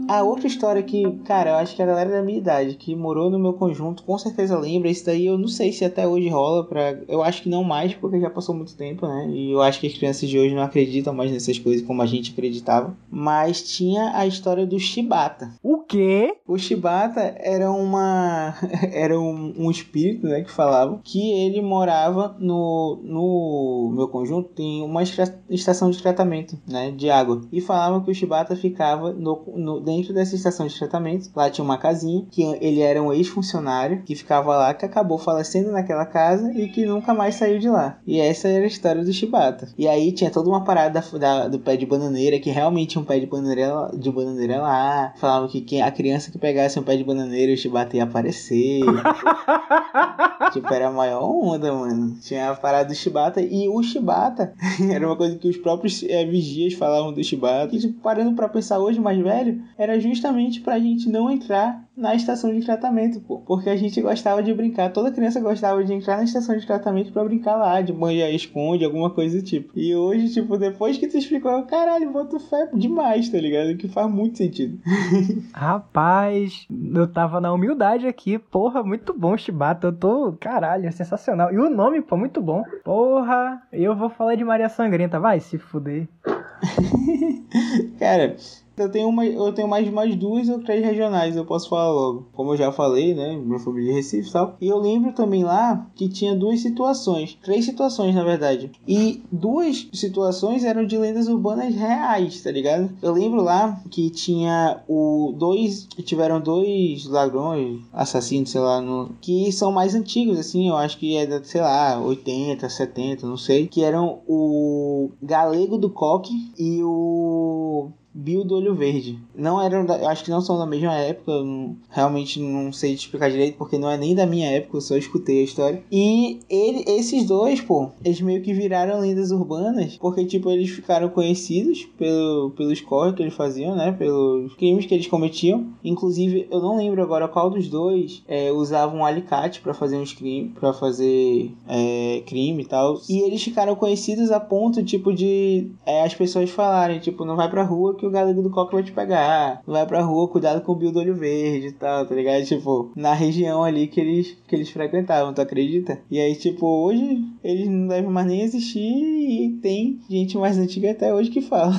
A 0.07 0.23
outra 0.23 0.47
história 0.47 0.83
que, 0.83 1.03
cara, 1.25 1.51
eu 1.51 1.55
acho 1.55 1.75
que 1.75 1.81
a 1.81 1.85
galera 1.85 2.09
da 2.09 2.21
minha 2.21 2.37
idade 2.37 2.75
que 2.75 2.95
morou 2.95 3.29
no 3.29 3.39
meu 3.39 3.53
conjunto 3.53 4.03
com 4.03 4.17
certeza 4.17 4.57
lembra. 4.57 4.89
Isso 4.89 5.05
daí 5.05 5.25
eu 5.25 5.37
não 5.37 5.47
sei 5.47 5.71
se 5.71 5.83
até 5.85 6.07
hoje 6.07 6.29
rola. 6.29 6.65
Pra... 6.65 6.97
Eu 7.07 7.23
acho 7.23 7.43
que 7.43 7.49
não 7.49 7.63
mais, 7.63 7.93
porque 7.93 8.19
já 8.19 8.29
passou 8.29 8.55
muito 8.55 8.75
tempo, 8.75 9.07
né? 9.07 9.29
E 9.29 9.51
eu 9.51 9.61
acho 9.61 9.79
que 9.79 9.87
as 9.87 9.93
crianças 9.93 10.29
de 10.29 10.37
hoje 10.37 10.55
não 10.55 10.63
acreditam 10.63 11.13
mais 11.13 11.31
nessas 11.31 11.57
coisas 11.57 11.85
como 11.85 12.01
a 12.01 12.05
gente 12.05 12.31
acreditava. 12.31 12.95
Mas 13.09 13.63
tinha 13.63 14.15
a 14.15 14.25
história 14.25 14.65
do 14.65 14.79
Shibata. 14.79 15.51
O 15.63 15.79
quê? 15.79 16.35
O 16.47 16.57
Shibata 16.57 17.35
era 17.39 17.71
uma. 17.71 18.55
era 18.93 19.19
um, 19.19 19.53
um 19.57 19.71
espírito, 19.71 20.27
né? 20.27 20.41
Que 20.41 20.51
falava 20.51 20.99
que 21.03 21.31
ele 21.31 21.61
morava 21.61 22.35
no, 22.39 22.99
no 23.03 23.93
meu 23.95 24.07
conjunto. 24.07 24.49
Tem 24.49 24.81
uma 24.81 25.01
estação 25.49 25.89
de 25.89 26.01
tratamento, 26.01 26.57
né? 26.67 26.91
De 26.91 27.09
água. 27.09 27.41
E 27.51 27.61
falavam 27.61 28.01
que 28.03 28.11
o 28.11 28.15
Shibata 28.15 28.55
ficava 28.55 29.11
no, 29.11 29.43
no, 29.55 29.79
dentro 29.95 30.13
dessa 30.13 30.35
estação 30.35 30.67
de 30.67 30.77
tratamento. 30.77 31.29
Lá 31.35 31.49
tinha 31.49 31.63
uma 31.63 31.77
casinha, 31.77 32.25
que 32.31 32.43
ele 32.61 32.81
era 32.81 33.01
um 33.01 33.13
ex-funcionário 33.13 34.03
que 34.03 34.15
ficava 34.15 34.55
lá, 34.55 34.73
que 34.73 34.85
acabou 34.85 35.17
falecendo 35.17 35.71
naquela 35.71 36.05
casa 36.05 36.51
e 36.53 36.67
que 36.67 36.85
nunca 36.85 37.13
mais 37.13 37.35
saiu 37.35 37.59
de 37.59 37.69
lá. 37.69 37.97
E 38.05 38.19
essa 38.19 38.47
era 38.47 38.63
a 38.63 38.67
história 38.67 39.03
do 39.03 39.13
Shibata. 39.13 39.69
E 39.77 39.87
aí 39.87 40.11
tinha 40.11 40.29
toda 40.29 40.49
uma 40.49 40.63
parada 40.63 41.01
da, 41.01 41.17
da, 41.17 41.47
do 41.47 41.59
pé 41.59 41.77
de 41.77 41.85
bananeira, 41.85 42.39
que 42.39 42.49
realmente 42.49 42.91
tinha 42.91 43.01
um 43.01 43.05
pé 43.05 43.19
de 43.19 43.25
bananeira, 43.25 43.91
de 43.93 44.11
bananeira 44.11 44.61
lá. 44.61 45.13
Falavam 45.17 45.47
que 45.47 45.61
quem, 45.61 45.81
a 45.81 45.91
criança 45.91 46.31
que 46.31 46.37
pegasse 46.37 46.79
um 46.79 46.83
pé 46.83 46.97
de 46.97 47.03
bananeira, 47.03 47.53
o 47.53 47.57
Shibata 47.57 47.95
ia 47.95 48.03
aparecer. 48.03 48.81
tipo, 50.51 50.73
era 50.73 50.87
a 50.87 50.91
maior 50.91 51.23
onda, 51.23 51.73
mano. 51.73 52.17
Tinha 52.21 52.51
a 52.51 52.55
parada 52.55 52.89
do 52.89 52.95
Shibata 52.95 53.41
e 53.41 53.67
o 53.69 53.81
Shibata 53.81 54.53
era 54.91 55.05
uma 55.05 55.15
coisa 55.15 55.37
que 55.37 55.47
os 55.47 55.57
próprios 55.57 56.03
é, 56.03 56.25
vigias 56.25 56.73
falavam 56.73 57.13
do 57.13 57.23
Shibata. 57.23 57.75
E, 57.75 57.79
tipo, 57.79 57.99
parando 58.01 58.33
pra 58.35 58.49
pensar 58.49 58.79
hoje, 58.79 58.99
mais 58.99 59.19
velho, 59.19 59.61
era 59.85 59.99
justamente 59.99 60.61
pra 60.61 60.79
gente 60.79 61.07
não 61.07 61.29
entrar 61.29 61.85
na 61.95 62.13
estação 62.13 62.53
de 62.53 62.65
tratamento, 62.65 63.21
pô. 63.21 63.39
Porque 63.39 63.69
a 63.69 63.75
gente 63.75 64.01
gostava 64.01 64.43
de 64.43 64.53
brincar, 64.53 64.91
toda 64.91 65.11
criança 65.11 65.39
gostava 65.39 65.83
de 65.83 65.93
entrar 65.93 66.17
na 66.17 66.23
estação 66.23 66.57
de 66.57 66.65
tratamento 66.65 67.13
para 67.13 67.23
brincar 67.23 67.55
lá, 67.55 67.81
de 67.81 67.93
banhar 67.93 68.29
esconde, 68.31 68.83
alguma 68.83 69.09
coisa 69.09 69.37
do 69.37 69.43
tipo. 69.43 69.71
E 69.75 69.95
hoje, 69.95 70.33
tipo, 70.33 70.57
depois 70.57 70.97
que 70.97 71.07
tu 71.07 71.17
explicou, 71.17 71.63
caralho, 71.63 72.11
boto 72.11 72.39
fé 72.39 72.69
demais, 72.73 73.29
tá 73.29 73.37
ligado? 73.37 73.77
Que 73.77 73.87
faz 73.87 74.11
muito 74.11 74.37
sentido. 74.37 74.79
Rapaz, 75.53 76.67
eu 76.93 77.07
tava 77.07 77.39
na 77.39 77.53
humildade 77.53 78.07
aqui, 78.07 78.37
porra, 78.37 78.83
muito 78.83 79.13
bom 79.13 79.37
Chibata, 79.37 79.87
eu 79.87 79.93
tô, 79.93 80.33
caralho, 80.39 80.91
sensacional. 80.91 81.53
E 81.53 81.57
o 81.57 81.69
nome, 81.69 82.01
pô, 82.01 82.17
muito 82.17 82.41
bom. 82.41 82.63
Porra, 82.83 83.61
eu 83.71 83.95
vou 83.95 84.09
falar 84.09 84.35
de 84.35 84.43
Maria 84.43 84.67
Sangrenta, 84.67 85.19
vai 85.19 85.39
se 85.39 85.57
fuder. 85.57 86.07
Cara, 87.99 88.35
eu 88.77 88.89
tenho, 88.89 89.07
uma, 89.07 89.25
eu 89.25 89.53
tenho 89.53 89.67
mais, 89.67 89.89
mais 89.89 90.15
duas 90.15 90.49
ou 90.49 90.59
três 90.59 90.83
regionais, 90.83 91.35
eu 91.35 91.45
posso 91.45 91.69
falar 91.69 91.91
logo. 91.91 92.27
Como 92.33 92.53
eu 92.53 92.57
já 92.57 92.71
falei, 92.71 93.13
né? 93.13 93.35
Minha 93.37 93.59
família 93.59 93.91
de 93.91 93.95
Recife 93.97 94.29
e 94.29 94.31
tal. 94.31 94.57
E 94.59 94.67
eu 94.67 94.77
lembro 94.77 95.13
também 95.13 95.43
lá 95.43 95.87
que 95.95 96.09
tinha 96.09 96.35
duas 96.35 96.59
situações. 96.59 97.37
Três 97.43 97.65
situações, 97.65 98.13
na 98.13 98.23
verdade. 98.23 98.71
E 98.87 99.23
duas 99.31 99.87
situações 99.93 100.63
eram 100.63 100.85
de 100.85 100.97
lendas 100.97 101.27
urbanas 101.27 101.73
reais, 101.73 102.41
tá 102.41 102.51
ligado? 102.51 102.89
Eu 103.01 103.13
lembro 103.13 103.41
lá 103.41 103.81
que 103.89 104.09
tinha 104.09 104.81
o 104.87 105.33
dois. 105.37 105.87
Tiveram 106.03 106.39
dois 106.39 107.05
ladrões, 107.05 107.81
assassinos, 107.93 108.49
sei 108.49 108.61
lá, 108.61 108.81
no, 108.81 109.09
que 109.21 109.51
são 109.51 109.71
mais 109.71 109.95
antigos, 109.95 110.37
assim. 110.37 110.69
Eu 110.69 110.75
acho 110.75 110.97
que 110.97 111.15
é 111.15 111.25
da, 111.25 111.43
sei 111.43 111.61
lá, 111.61 111.99
80, 111.99 112.67
70, 112.67 113.25
não 113.25 113.37
sei. 113.37 113.67
Que 113.67 113.83
eram 113.83 114.19
o 114.27 115.11
Galego 115.21 115.77
do 115.77 115.89
Coque 115.89 116.53
e 116.57 116.83
o 116.83 117.91
Bill 118.15 118.45
do 118.45 118.55
Olho 118.55 118.73
Verde. 118.73 119.19
Não 119.35 119.61
eram, 119.61 119.85
da, 119.85 120.09
acho 120.09 120.23
que 120.23 120.29
não 120.29 120.39
são 120.39 120.57
da 120.57 120.65
mesma 120.65 120.93
época, 120.93 121.31
não, 121.43 121.75
realmente 121.89 122.39
não 122.39 122.71
sei 122.71 122.95
te 122.95 122.99
explicar 122.99 123.29
direito 123.29 123.57
porque 123.57 123.77
não 123.77 123.89
é 123.89 123.97
nem 123.97 124.15
da 124.15 124.25
minha 124.25 124.49
época, 124.49 124.77
eu 124.77 124.81
só 124.81 124.95
escutei 124.95 125.41
a 125.41 125.43
história. 125.43 125.83
E 125.91 126.39
ele, 126.49 126.85
esses 126.87 127.25
dois, 127.25 127.59
pô, 127.59 127.89
eles 128.03 128.21
meio 128.21 128.41
que 128.41 128.53
viraram 128.53 129.01
lendas 129.01 129.31
urbanas 129.31 129.97
porque, 129.97 130.23
tipo, 130.23 130.49
eles 130.49 130.69
ficaram 130.69 131.09
conhecidos 131.09 131.83
pelo, 131.97 132.51
pelos 132.51 132.79
corres 132.79 133.15
que 133.15 133.21
eles 133.21 133.33
faziam, 133.33 133.75
né? 133.75 133.91
Pelos 133.91 134.53
crimes 134.55 134.85
que 134.85 134.93
eles 134.93 135.07
cometiam. 135.07 135.67
Inclusive, 135.83 136.47
eu 136.49 136.61
não 136.61 136.77
lembro 136.77 137.01
agora 137.01 137.27
qual 137.27 137.49
dos 137.49 137.67
dois 137.67 138.23
é, 138.27 138.51
usava 138.51 138.95
um 138.95 139.03
alicate 139.03 139.59
para 139.59 139.73
fazer 139.73 139.97
uns 139.97 140.13
crimes, 140.13 140.53
para 140.57 140.71
fazer 140.71 141.51
é, 141.67 142.23
crime 142.25 142.63
e 142.63 142.65
tal. 142.65 143.01
E 143.09 143.19
eles 143.19 143.43
ficaram 143.43 143.75
conhecidos 143.75 144.31
a 144.31 144.39
ponto, 144.39 144.83
tipo, 144.83 145.13
de 145.13 145.67
é, 145.85 146.03
as 146.03 146.15
pessoas 146.15 146.49
falarem, 146.49 146.99
tipo, 146.99 147.25
não 147.25 147.35
vai 147.35 147.49
pra 147.49 147.63
rua 147.63 147.95
que 147.95 148.04
o 148.07 148.11
galego 148.11 148.41
do 148.41 148.49
coque 148.49 148.73
vai 148.73 148.83
te 148.83 148.91
pegar. 148.91 149.61
Vai 149.65 149.85
pra 149.85 150.01
rua, 150.01 150.27
cuidado 150.27 150.61
com 150.61 150.71
o 150.71 150.75
Bill 150.75 150.91
do 150.91 150.99
olho 150.99 151.15
verde 151.15 151.67
e 151.67 151.71
tal, 151.71 152.05
tá 152.05 152.15
ligado? 152.15 152.45
Tipo, 152.45 152.91
na 152.95 153.13
região 153.13 153.63
ali 153.63 153.87
que 153.87 153.99
eles, 153.99 154.37
que 154.47 154.55
eles 154.55 154.69
frequentavam, 154.69 155.33
tu 155.33 155.41
acredita? 155.41 155.99
E 156.09 156.19
aí, 156.19 156.35
tipo, 156.35 156.65
hoje 156.65 157.23
eles 157.43 157.67
não 157.67 157.87
devem 157.87 158.09
mais 158.09 158.27
nem 158.27 158.41
existir 158.41 158.79
e 158.79 159.59
tem 159.61 159.99
gente 160.09 160.37
mais 160.37 160.57
antiga 160.57 160.91
até 160.91 161.13
hoje 161.13 161.29
que 161.29 161.41
fala. 161.41 161.73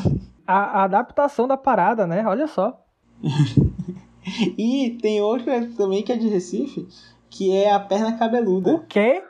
A, 0.47 0.81
a 0.81 0.85
adaptação 0.85 1.49
da 1.49 1.57
parada, 1.57 2.07
né? 2.07 2.25
Olha 2.27 2.47
só. 2.47 2.81
e 4.57 4.99
tem 5.01 5.21
outra 5.21 5.67
também 5.77 6.03
que 6.03 6.13
é 6.13 6.17
de 6.17 6.29
Recife, 6.29 6.87
que 7.31 7.53
é 7.53 7.73
a 7.73 7.81
perna 7.81 8.17
cabeluda. 8.17 8.75
O 8.75 8.87
quê? 8.87 9.23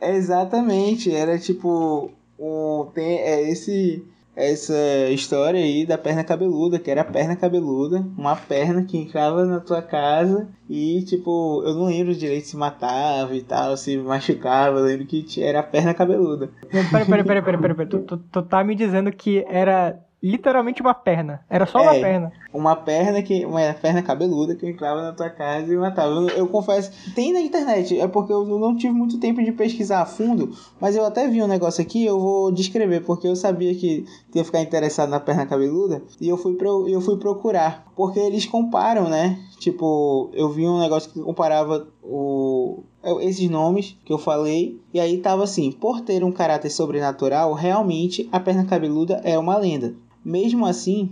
Exatamente, 0.00 1.14
era 1.14 1.38
tipo 1.38 2.10
o, 2.38 2.86
tem 2.94 3.18
é 3.18 3.50
esse 3.50 4.02
essa 4.34 4.74
história 5.10 5.60
aí 5.60 5.84
da 5.84 5.98
perna 5.98 6.24
cabeluda, 6.24 6.78
que 6.78 6.90
era 6.90 7.02
a 7.02 7.04
perna 7.04 7.36
cabeluda, 7.36 8.04
uma 8.16 8.36
perna 8.36 8.84
que 8.84 8.96
entrava 8.96 9.44
na 9.44 9.60
tua 9.60 9.82
casa 9.82 10.48
e, 10.68 11.02
tipo, 11.02 11.62
eu 11.64 11.74
não 11.74 11.86
lembro 11.86 12.14
direito 12.14 12.46
se 12.46 12.56
matava 12.56 13.34
e 13.34 13.42
tal, 13.42 13.76
se 13.76 13.96
machucava, 13.98 14.78
eu 14.78 14.84
lembro 14.84 15.06
que 15.06 15.42
era 15.42 15.60
a 15.60 15.64
perna 15.64 15.92
cabeluda. 15.94 16.50
Pera, 16.70 17.04
pera, 17.04 17.24
pera, 17.24 17.42
pera, 17.42 17.58
pera, 17.58 17.74
pera. 17.74 17.88
Tu, 17.88 17.98
tu, 18.00 18.16
tu 18.16 18.42
tá 18.42 18.62
me 18.62 18.74
dizendo 18.74 19.10
que 19.12 19.44
era 19.48 19.98
literalmente 20.22 20.80
uma 20.82 20.94
perna. 20.94 21.44
Era 21.48 21.66
só 21.66 21.80
uma 21.82 21.94
É. 21.96 22.00
perna. 22.00 22.32
Uma 22.52 22.74
perna 22.76 23.22
que. 23.22 23.44
Uma 23.46 23.72
perna 23.74 24.02
cabeluda 24.02 24.54
que 24.54 24.66
entrava 24.68 25.02
na 25.02 25.12
tua 25.12 25.30
casa 25.30 25.72
e 25.72 25.76
matava. 25.76 26.10
Eu, 26.10 26.28
eu 26.30 26.46
confesso, 26.48 26.90
tem 27.14 27.32
na 27.32 27.40
internet, 27.40 27.98
é 27.98 28.08
porque 28.08 28.32
eu 28.32 28.44
não 28.44 28.76
tive 28.76 28.92
muito 28.92 29.18
tempo 29.18 29.42
de 29.42 29.52
pesquisar 29.52 30.00
a 30.02 30.06
fundo, 30.06 30.50
mas 30.80 30.96
eu 30.96 31.04
até 31.04 31.28
vi 31.28 31.42
um 31.42 31.46
negócio 31.46 31.80
aqui, 31.80 32.04
eu 32.04 32.18
vou 32.18 32.50
descrever, 32.50 33.00
porque 33.04 33.26
eu 33.28 33.36
sabia 33.36 33.74
que 33.74 34.04
ia 34.34 34.44
ficar 34.44 34.60
interessado 34.60 35.08
na 35.10 35.20
perna 35.20 35.46
cabeluda, 35.46 36.02
e 36.20 36.28
eu 36.28 36.36
fui, 36.36 36.54
pro, 36.54 36.88
eu 36.88 37.00
fui 37.00 37.16
procurar. 37.18 37.86
Porque 37.94 38.18
eles 38.18 38.46
comparam, 38.46 39.08
né? 39.08 39.38
Tipo, 39.58 40.30
eu 40.32 40.48
vi 40.48 40.66
um 40.66 40.80
negócio 40.80 41.10
que 41.10 41.20
comparava 41.20 41.86
o. 42.02 42.82
Esses 43.22 43.48
nomes 43.48 43.96
que 44.04 44.12
eu 44.12 44.18
falei, 44.18 44.78
e 44.92 45.00
aí 45.00 45.18
tava 45.18 45.44
assim: 45.44 45.70
por 45.72 46.00
ter 46.02 46.22
um 46.24 46.32
caráter 46.32 46.68
sobrenatural, 46.70 47.52
realmente 47.54 48.28
a 48.32 48.38
perna 48.40 48.64
cabeluda 48.64 49.20
é 49.24 49.38
uma 49.38 49.56
lenda. 49.56 49.94
Mesmo 50.24 50.66
assim, 50.66 51.10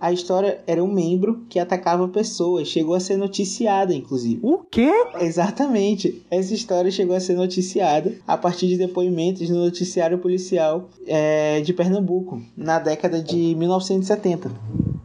a 0.00 0.12
história 0.12 0.60
era 0.66 0.82
um 0.82 0.92
membro 0.92 1.44
que 1.48 1.58
atacava 1.58 2.06
pessoas, 2.06 2.68
chegou 2.68 2.94
a 2.94 3.00
ser 3.00 3.16
noticiada, 3.16 3.92
inclusive. 3.92 4.38
O 4.42 4.58
quê? 4.58 4.90
Exatamente. 5.20 6.22
Essa 6.30 6.54
história 6.54 6.90
chegou 6.90 7.16
a 7.16 7.20
ser 7.20 7.34
noticiada 7.34 8.14
a 8.26 8.36
partir 8.36 8.68
de 8.68 8.76
depoimentos 8.76 9.50
no 9.50 9.64
noticiário 9.64 10.18
policial 10.18 10.88
é, 11.06 11.60
de 11.62 11.72
Pernambuco, 11.72 12.40
na 12.56 12.78
década 12.78 13.20
de 13.20 13.56
1970. 13.56 14.50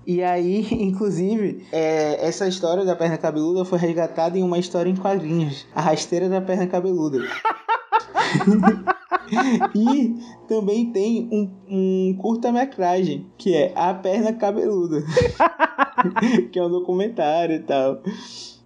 E 0.06 0.22
aí, 0.22 0.68
inclusive, 0.84 1.66
é, 1.72 2.28
essa 2.28 2.48
história 2.48 2.86
da 2.86 2.96
perna 2.96 3.18
cabeluda 3.18 3.66
foi 3.66 3.80
resgatada 3.80 4.38
em 4.38 4.44
uma 4.44 4.60
história 4.60 4.90
em 4.90 4.96
quadrinhos, 4.96 5.66
A 5.74 5.82
Rasteira 5.82 6.30
da 6.30 6.40
Perna 6.40 6.68
Cabeluda. 6.68 7.20
e 9.76 10.16
também 10.48 10.92
tem 10.92 11.28
um, 11.32 11.50
um 11.70 12.18
curta-metragem 12.18 13.26
que 13.38 13.56
é 13.56 13.74
A 13.76 13.94
Perna 13.94 14.34
Cabeluda, 14.34 15.04
que 16.52 16.60
é 16.60 16.64
um 16.64 16.70
documentário 16.70 17.56
e 17.56 17.60
tal. 17.60 18.02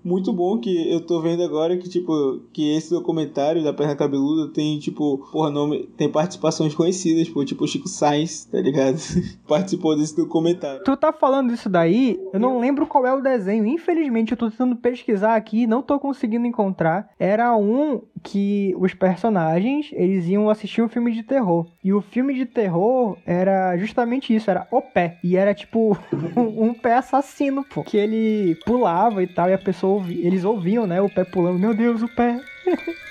Muito 0.07 0.31
bom 0.31 0.57
que 0.57 0.89
eu 0.89 1.01
tô 1.01 1.19
vendo 1.19 1.43
agora 1.43 1.75
que, 1.75 1.89
tipo, 1.89 2.39
que 2.53 2.73
esse 2.73 2.91
documentário 2.91 3.61
da 3.61 3.73
Perna 3.73 3.93
Cabeluda 3.93 4.53
tem, 4.53 4.79
tipo, 4.79 5.17
porra, 5.33 5.49
nome, 5.49 5.83
tem 5.97 6.09
participações 6.09 6.73
conhecidas, 6.73 7.27
pô, 7.27 7.43
tipo 7.43 7.67
Chico 7.67 7.89
Sainz, 7.89 8.45
tá 8.45 8.57
ligado? 8.61 8.95
Participou 9.45 9.97
desse 9.97 10.15
documentário. 10.15 10.81
Tu 10.85 10.95
tá 10.95 11.11
falando 11.11 11.53
isso 11.53 11.67
daí, 11.67 12.17
eu 12.31 12.39
não 12.39 12.57
lembro 12.57 12.87
qual 12.87 13.05
é 13.05 13.13
o 13.13 13.19
desenho. 13.19 13.65
Infelizmente, 13.65 14.31
eu 14.31 14.37
tô 14.37 14.49
tentando 14.49 14.77
pesquisar 14.77 15.35
aqui, 15.35 15.67
não 15.67 15.81
tô 15.81 15.99
conseguindo 15.99 16.45
encontrar. 16.47 17.09
Era 17.19 17.53
um 17.57 18.01
que 18.23 18.73
os 18.77 18.93
personagens, 18.93 19.89
eles 19.93 20.25
iam 20.27 20.49
assistir 20.49 20.81
um 20.81 20.89
filme 20.89 21.11
de 21.11 21.23
terror. 21.23 21.67
E 21.83 21.93
o 21.93 22.01
filme 22.01 22.33
de 22.33 22.45
terror 22.45 23.17
era 23.25 23.77
justamente 23.77 24.35
isso, 24.35 24.49
era 24.49 24.67
o 24.71 24.81
pé. 24.81 25.17
E 25.23 25.35
era 25.37 25.53
tipo 25.53 25.97
um, 26.35 26.63
um 26.69 26.73
pé 26.73 26.95
assassino, 26.95 27.63
pô. 27.63 27.83
Que 27.83 27.97
ele 27.97 28.55
pulava 28.65 29.23
e 29.23 29.27
tal, 29.27 29.49
e 29.49 29.53
a 29.53 29.57
pessoa 29.57 29.95
ouvi, 29.95 30.25
eles 30.25 30.43
ouviam, 30.43 30.87
né, 30.87 31.01
o 31.01 31.09
pé 31.09 31.23
pulando. 31.23 31.59
Meu 31.59 31.73
Deus, 31.73 32.01
o 32.01 32.07
pé. 32.07 32.39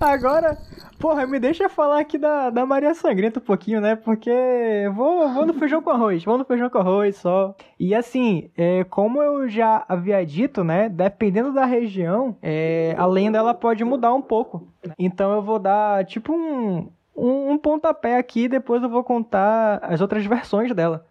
Agora, 0.00 0.58
porra, 1.04 1.26
me 1.26 1.38
deixa 1.38 1.68
falar 1.68 2.00
aqui 2.00 2.16
da, 2.16 2.48
da 2.48 2.64
Maria 2.64 2.94
Sangrenta 2.94 3.38
um 3.38 3.42
pouquinho, 3.42 3.78
né? 3.78 3.94
Porque 3.94 4.30
vou, 4.94 5.28
vou 5.34 5.44
no 5.44 5.52
feijão 5.52 5.82
com 5.82 5.90
arroz, 5.90 6.24
vou 6.24 6.38
no 6.38 6.46
feijão 6.46 6.70
com 6.70 6.78
arroz 6.78 7.16
só. 7.16 7.54
E 7.78 7.94
assim, 7.94 8.50
é, 8.56 8.84
como 8.84 9.22
eu 9.22 9.46
já 9.46 9.84
havia 9.86 10.24
dito, 10.24 10.64
né? 10.64 10.88
Dependendo 10.88 11.52
da 11.52 11.66
região, 11.66 12.38
é, 12.40 12.94
a 12.96 13.04
lenda 13.04 13.36
ela 13.36 13.52
pode 13.52 13.84
mudar 13.84 14.14
um 14.14 14.22
pouco. 14.22 14.66
Então 14.98 15.30
eu 15.34 15.42
vou 15.42 15.58
dar 15.58 16.06
tipo 16.06 16.32
um, 16.32 16.90
um, 17.14 17.50
um 17.50 17.58
pontapé 17.58 18.16
aqui 18.16 18.44
e 18.44 18.48
depois 18.48 18.82
eu 18.82 18.88
vou 18.88 19.04
contar 19.04 19.80
as 19.82 20.00
outras 20.00 20.24
versões 20.24 20.72
dela. 20.74 21.04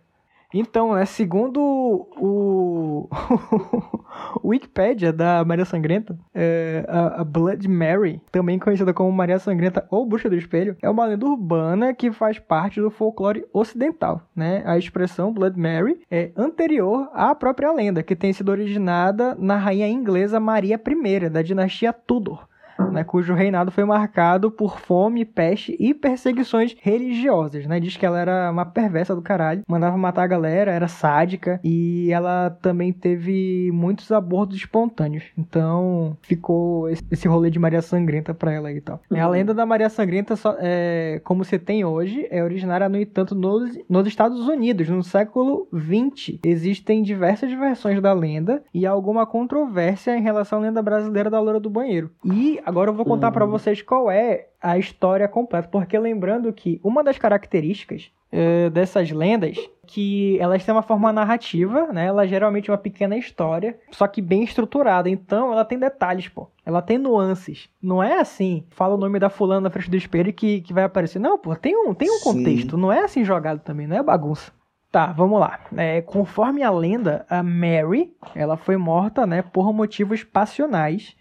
Então, 0.54 0.94
né, 0.94 1.06
segundo 1.06 1.60
o, 1.60 3.10
o 4.44 4.50
Wikipedia 4.50 5.12
da 5.12 5.44
Maria 5.44 5.66
Sangrenta, 5.66 6.18
é, 6.34 6.86
a, 6.88 7.22
a 7.22 7.24
Blood 7.24 7.68
Mary, 7.68 8.22
também 8.32 8.60
conhecida 8.60 8.94
como 8.94 9.12
Maria 9.12 9.40
Sangrenta 9.40 9.88
ou 9.90 10.06
Bruxa 10.06 10.30
do 10.30 10.36
Espelho, 10.36 10.78
é 10.82 10.90
uma 10.90 11.06
lenda 11.06 11.26
urbana 11.26 11.94
que 11.94 12.12
faz 12.12 12.38
parte 12.38 12.80
do 12.80 12.92
folclore 12.92 13.46
ocidental. 13.52 14.22
Né? 14.36 14.62
A 14.66 14.78
expressão 14.78 15.34
Blood 15.34 15.60
Mary 15.60 16.02
é 16.10 16.32
anterior 16.38 17.10
à 17.14 17.34
própria 17.34 17.72
lenda, 17.72 18.04
que 18.04 18.16
tem 18.16 18.32
sido 18.32 18.50
originada 18.50 19.36
na 19.40 19.56
rainha 19.58 19.88
inglesa 19.88 20.40
Maria 20.40 20.80
I, 20.80 21.30
da 21.30 21.42
dinastia 21.42 21.92
Tudor 21.92 22.48
né, 22.92 23.04
cujo 23.04 23.34
reinado 23.34 23.72
foi 23.72 23.84
marcado 23.84 24.52
por 24.52 24.80
fome, 24.80 25.26
peste 25.26 25.76
e 25.80 25.94
perseguições 25.94 26.76
religiosas, 26.82 27.66
né? 27.66 27.80
Diz 27.80 27.98
que 27.98 28.06
ela 28.06 28.20
era 28.20 28.52
uma 28.52 28.66
perversa 28.66 29.16
do 29.16 29.22
caralho, 29.22 29.64
mandava 29.68 29.98
matar 29.98 30.24
a 30.24 30.28
galera, 30.28 30.72
era 30.72 30.88
sádica 30.88 31.60
e 31.64 32.12
ela 32.12 32.50
também 32.62 32.92
teve 32.92 33.72
muitos 33.74 34.12
abortos 34.12 34.58
espontâneos. 34.58 35.24
Então 35.38 36.18
ficou 36.22 36.90
esse, 36.90 37.28
rolê 37.28 37.50
de 37.50 37.60
Maria 37.60 37.82
Sangrenta 37.82 38.34
pra 38.34 38.52
ela 38.52 38.72
e 38.72 38.82
tal. 38.82 39.02
Uhum. 39.10 39.22
A 39.22 39.28
lenda 39.28 39.54
da 39.54 39.66
Maria 39.66 39.90
Sangrenta, 39.90 40.36
só, 40.36 40.56
é, 40.60 41.22
como 41.24 41.44
se 41.44 41.58
tem 41.58 41.86
hoje, 41.86 42.28
é 42.30 42.44
originária, 42.44 42.90
no 42.90 43.00
entanto, 43.00 43.36
nos, 43.36 43.78
nos 43.90 44.08
Estados 44.08 44.48
Unidos, 44.48 44.90
no 44.90 45.04
século 45.04 45.68
XX. 45.74 46.40
Existem 46.44 47.02
diversas 47.02 47.52
versões 47.52 48.02
da 48.02 48.14
lenda 48.14 48.64
e 48.74 48.86
alguma 48.86 49.26
controvérsia 49.26 50.18
em 50.18 50.22
relação 50.22 50.60
à 50.60 50.62
lenda 50.62 50.82
brasileira 50.82 51.30
da 51.30 51.40
loura 51.40 51.60
do 51.60 51.70
banheiro. 51.70 52.12
E 52.24 52.60
agora 52.66 52.90
eu 52.90 52.94
vou 52.94 53.06
contar 53.06 53.32
pra 53.32 53.46
vocês 53.46 53.82
qual 53.82 54.10
é 54.10 54.48
a 54.62 54.78
história 54.78 55.28
completa, 55.28 55.68
porque 55.68 55.98
lembrando 55.98 56.52
que 56.54 56.80
uma 56.84 57.04
das 57.04 57.18
características 57.18 58.12
eh, 58.36 58.72
dessas 58.72 59.12
lendas 59.12 59.58
que 59.86 60.40
elas 60.40 60.66
têm 60.66 60.74
uma 60.74 60.82
forma 60.82 61.14
narrativa, 61.14 61.86
né? 61.94 62.08
Ela 62.08 62.26
geralmente 62.26 62.68
é 62.68 62.74
uma 62.74 62.80
pequena 62.80 63.16
história, 63.16 63.78
só 63.92 64.08
que 64.08 64.24
bem 64.24 64.44
estruturada. 64.44 65.08
Então 65.08 65.52
ela 65.52 65.64
tem 65.64 65.78
detalhes, 65.78 66.28
pô. 66.30 66.50
Ela 66.66 66.82
tem 66.82 66.98
nuances. 66.98 67.70
Não 67.80 68.02
é 68.02 68.20
assim, 68.20 68.66
fala 68.72 68.96
o 68.96 68.98
nome 68.98 69.20
da 69.20 69.30
fulana 69.30 69.62
na 69.62 69.70
frente 69.70 69.92
do 69.92 69.98
espelho 69.98 70.34
que, 70.34 70.62
que 70.62 70.74
vai 70.74 70.84
aparecer. 70.84 71.20
Não, 71.20 71.38
pô, 71.38 71.56
tem 71.56 71.78
um, 71.78 71.94
tem 71.94 72.10
um 72.10 72.18
Sim. 72.18 72.24
contexto. 72.24 72.76
Não 72.76 72.92
é 72.92 73.04
assim 73.04 73.24
jogado 73.24 73.60
também, 73.60 73.86
não 73.86 73.98
é 73.98 74.02
bagunça. 74.02 74.52
Tá, 74.92 75.08
vamos 75.08 75.40
lá. 75.40 75.60
É, 75.78 76.02
conforme 76.02 76.64
a 76.64 76.72
lenda, 76.72 77.28
a 77.30 77.44
Mary, 77.44 78.16
ela 78.34 78.58
foi 78.58 78.78
morta, 78.78 79.28
né, 79.28 79.44
por 79.44 79.72
motivos 79.72 80.24
passionais 80.24 81.16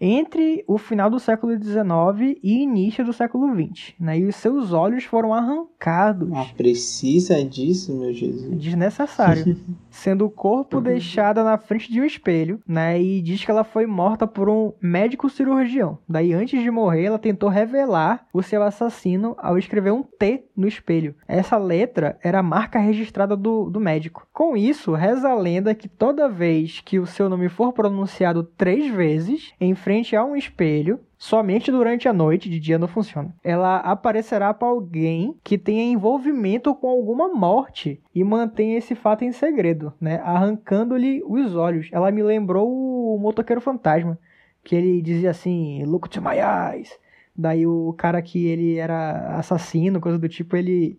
entre 0.00 0.64
o 0.66 0.78
final 0.78 1.10
do 1.10 1.18
século 1.18 1.52
XIX 1.52 2.38
e 2.42 2.62
início 2.62 3.04
do 3.04 3.12
século 3.12 3.52
XX, 3.54 3.94
né? 3.98 4.18
E 4.18 4.24
os 4.24 4.36
seus 4.36 4.72
olhos 4.72 5.04
foram 5.04 5.32
arrancados. 5.34 6.30
Ah, 6.32 6.46
precisa 6.56 7.44
disso, 7.44 7.92
meu 7.94 8.12
Jesus. 8.12 8.58
Desnecessário. 8.58 9.56
sendo 9.98 10.26
o 10.26 10.30
corpo 10.30 10.80
deixado 10.80 11.42
na 11.42 11.58
frente 11.58 11.90
de 11.90 12.00
um 12.00 12.04
espelho, 12.04 12.60
né? 12.66 13.00
E 13.00 13.20
diz 13.20 13.44
que 13.44 13.50
ela 13.50 13.64
foi 13.64 13.86
morta 13.86 14.26
por 14.26 14.48
um 14.48 14.72
médico 14.80 15.28
cirurgião. 15.28 15.98
Daí, 16.08 16.32
antes 16.32 16.62
de 16.62 16.70
morrer, 16.70 17.04
ela 17.04 17.18
tentou 17.18 17.48
revelar 17.48 18.26
o 18.32 18.42
seu 18.42 18.62
assassino 18.62 19.34
ao 19.38 19.58
escrever 19.58 19.92
um 19.92 20.02
T 20.02 20.44
no 20.56 20.68
espelho. 20.68 21.14
Essa 21.26 21.56
letra 21.56 22.18
era 22.22 22.38
a 22.38 22.42
marca 22.42 22.78
registrada 22.78 23.36
do, 23.36 23.68
do 23.68 23.80
médico. 23.80 24.26
Com 24.32 24.56
isso, 24.56 24.92
reza 24.92 25.28
a 25.28 25.34
lenda 25.34 25.74
que 25.74 25.88
toda 25.88 26.28
vez 26.28 26.80
que 26.80 26.98
o 26.98 27.06
seu 27.06 27.28
nome 27.28 27.48
for 27.48 27.72
pronunciado 27.72 28.44
três 28.44 28.92
vezes 28.92 29.52
em 29.60 29.67
frente 29.74 30.14
a 30.14 30.24
um 30.24 30.36
espelho, 30.36 31.00
somente 31.16 31.70
durante 31.70 32.08
a 32.08 32.12
noite, 32.12 32.48
de 32.48 32.60
dia 32.60 32.78
não 32.78 32.88
funciona. 32.88 33.34
Ela 33.42 33.78
aparecerá 33.78 34.52
para 34.54 34.68
alguém 34.68 35.36
que 35.42 35.58
tenha 35.58 35.82
envolvimento 35.82 36.74
com 36.74 36.88
alguma 36.88 37.28
morte 37.28 38.00
e 38.14 38.22
mantenha 38.22 38.78
esse 38.78 38.94
fato 38.94 39.24
em 39.24 39.32
segredo, 39.32 39.92
né? 40.00 40.20
Arrancando-lhe 40.24 41.22
os 41.26 41.54
olhos. 41.54 41.88
Ela 41.92 42.10
me 42.10 42.22
lembrou 42.22 42.68
o 42.68 43.18
motoqueiro 43.18 43.60
fantasma, 43.60 44.18
que 44.62 44.74
ele 44.76 45.02
dizia 45.02 45.30
assim: 45.30 45.84
"Look 45.84 46.08
to 46.08 46.22
my 46.22 46.36
eyes". 46.38 46.98
Daí 47.36 47.66
o 47.66 47.92
cara 47.92 48.20
que 48.20 48.46
ele 48.46 48.78
era 48.78 49.36
assassino, 49.38 50.00
coisa 50.00 50.18
do 50.18 50.28
tipo, 50.28 50.56
ele 50.56 50.98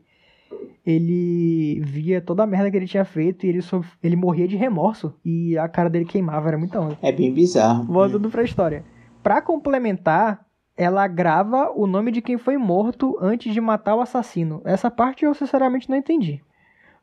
ele 0.85 1.79
via 1.81 2.21
toda 2.21 2.43
a 2.43 2.47
merda 2.47 2.71
que 2.71 2.77
ele 2.77 2.87
tinha 2.87 3.05
feito 3.05 3.45
e 3.45 3.49
ele, 3.49 3.61
sof- 3.61 3.95
ele 4.01 4.15
morria 4.15 4.47
de 4.47 4.55
remorso 4.55 5.13
e 5.23 5.57
a 5.57 5.67
cara 5.67 5.89
dele 5.89 6.05
queimava, 6.05 6.47
era 6.47 6.57
muito 6.57 6.77
onda. 6.77 6.97
É 7.01 7.11
bem 7.11 7.33
bizarro. 7.33 7.83
Voltando 7.85 8.29
pra 8.29 8.43
história. 8.43 8.83
Pra 9.21 9.41
complementar, 9.41 10.45
ela 10.75 11.05
grava 11.07 11.71
o 11.75 11.85
nome 11.85 12.11
de 12.11 12.21
quem 12.21 12.37
foi 12.37 12.57
morto 12.57 13.17
antes 13.21 13.53
de 13.53 13.59
matar 13.61 13.95
o 13.95 14.01
assassino. 14.01 14.61
Essa 14.63 14.89
parte 14.89 15.25
eu 15.25 15.33
sinceramente 15.33 15.89
não 15.89 15.97
entendi. 15.97 16.41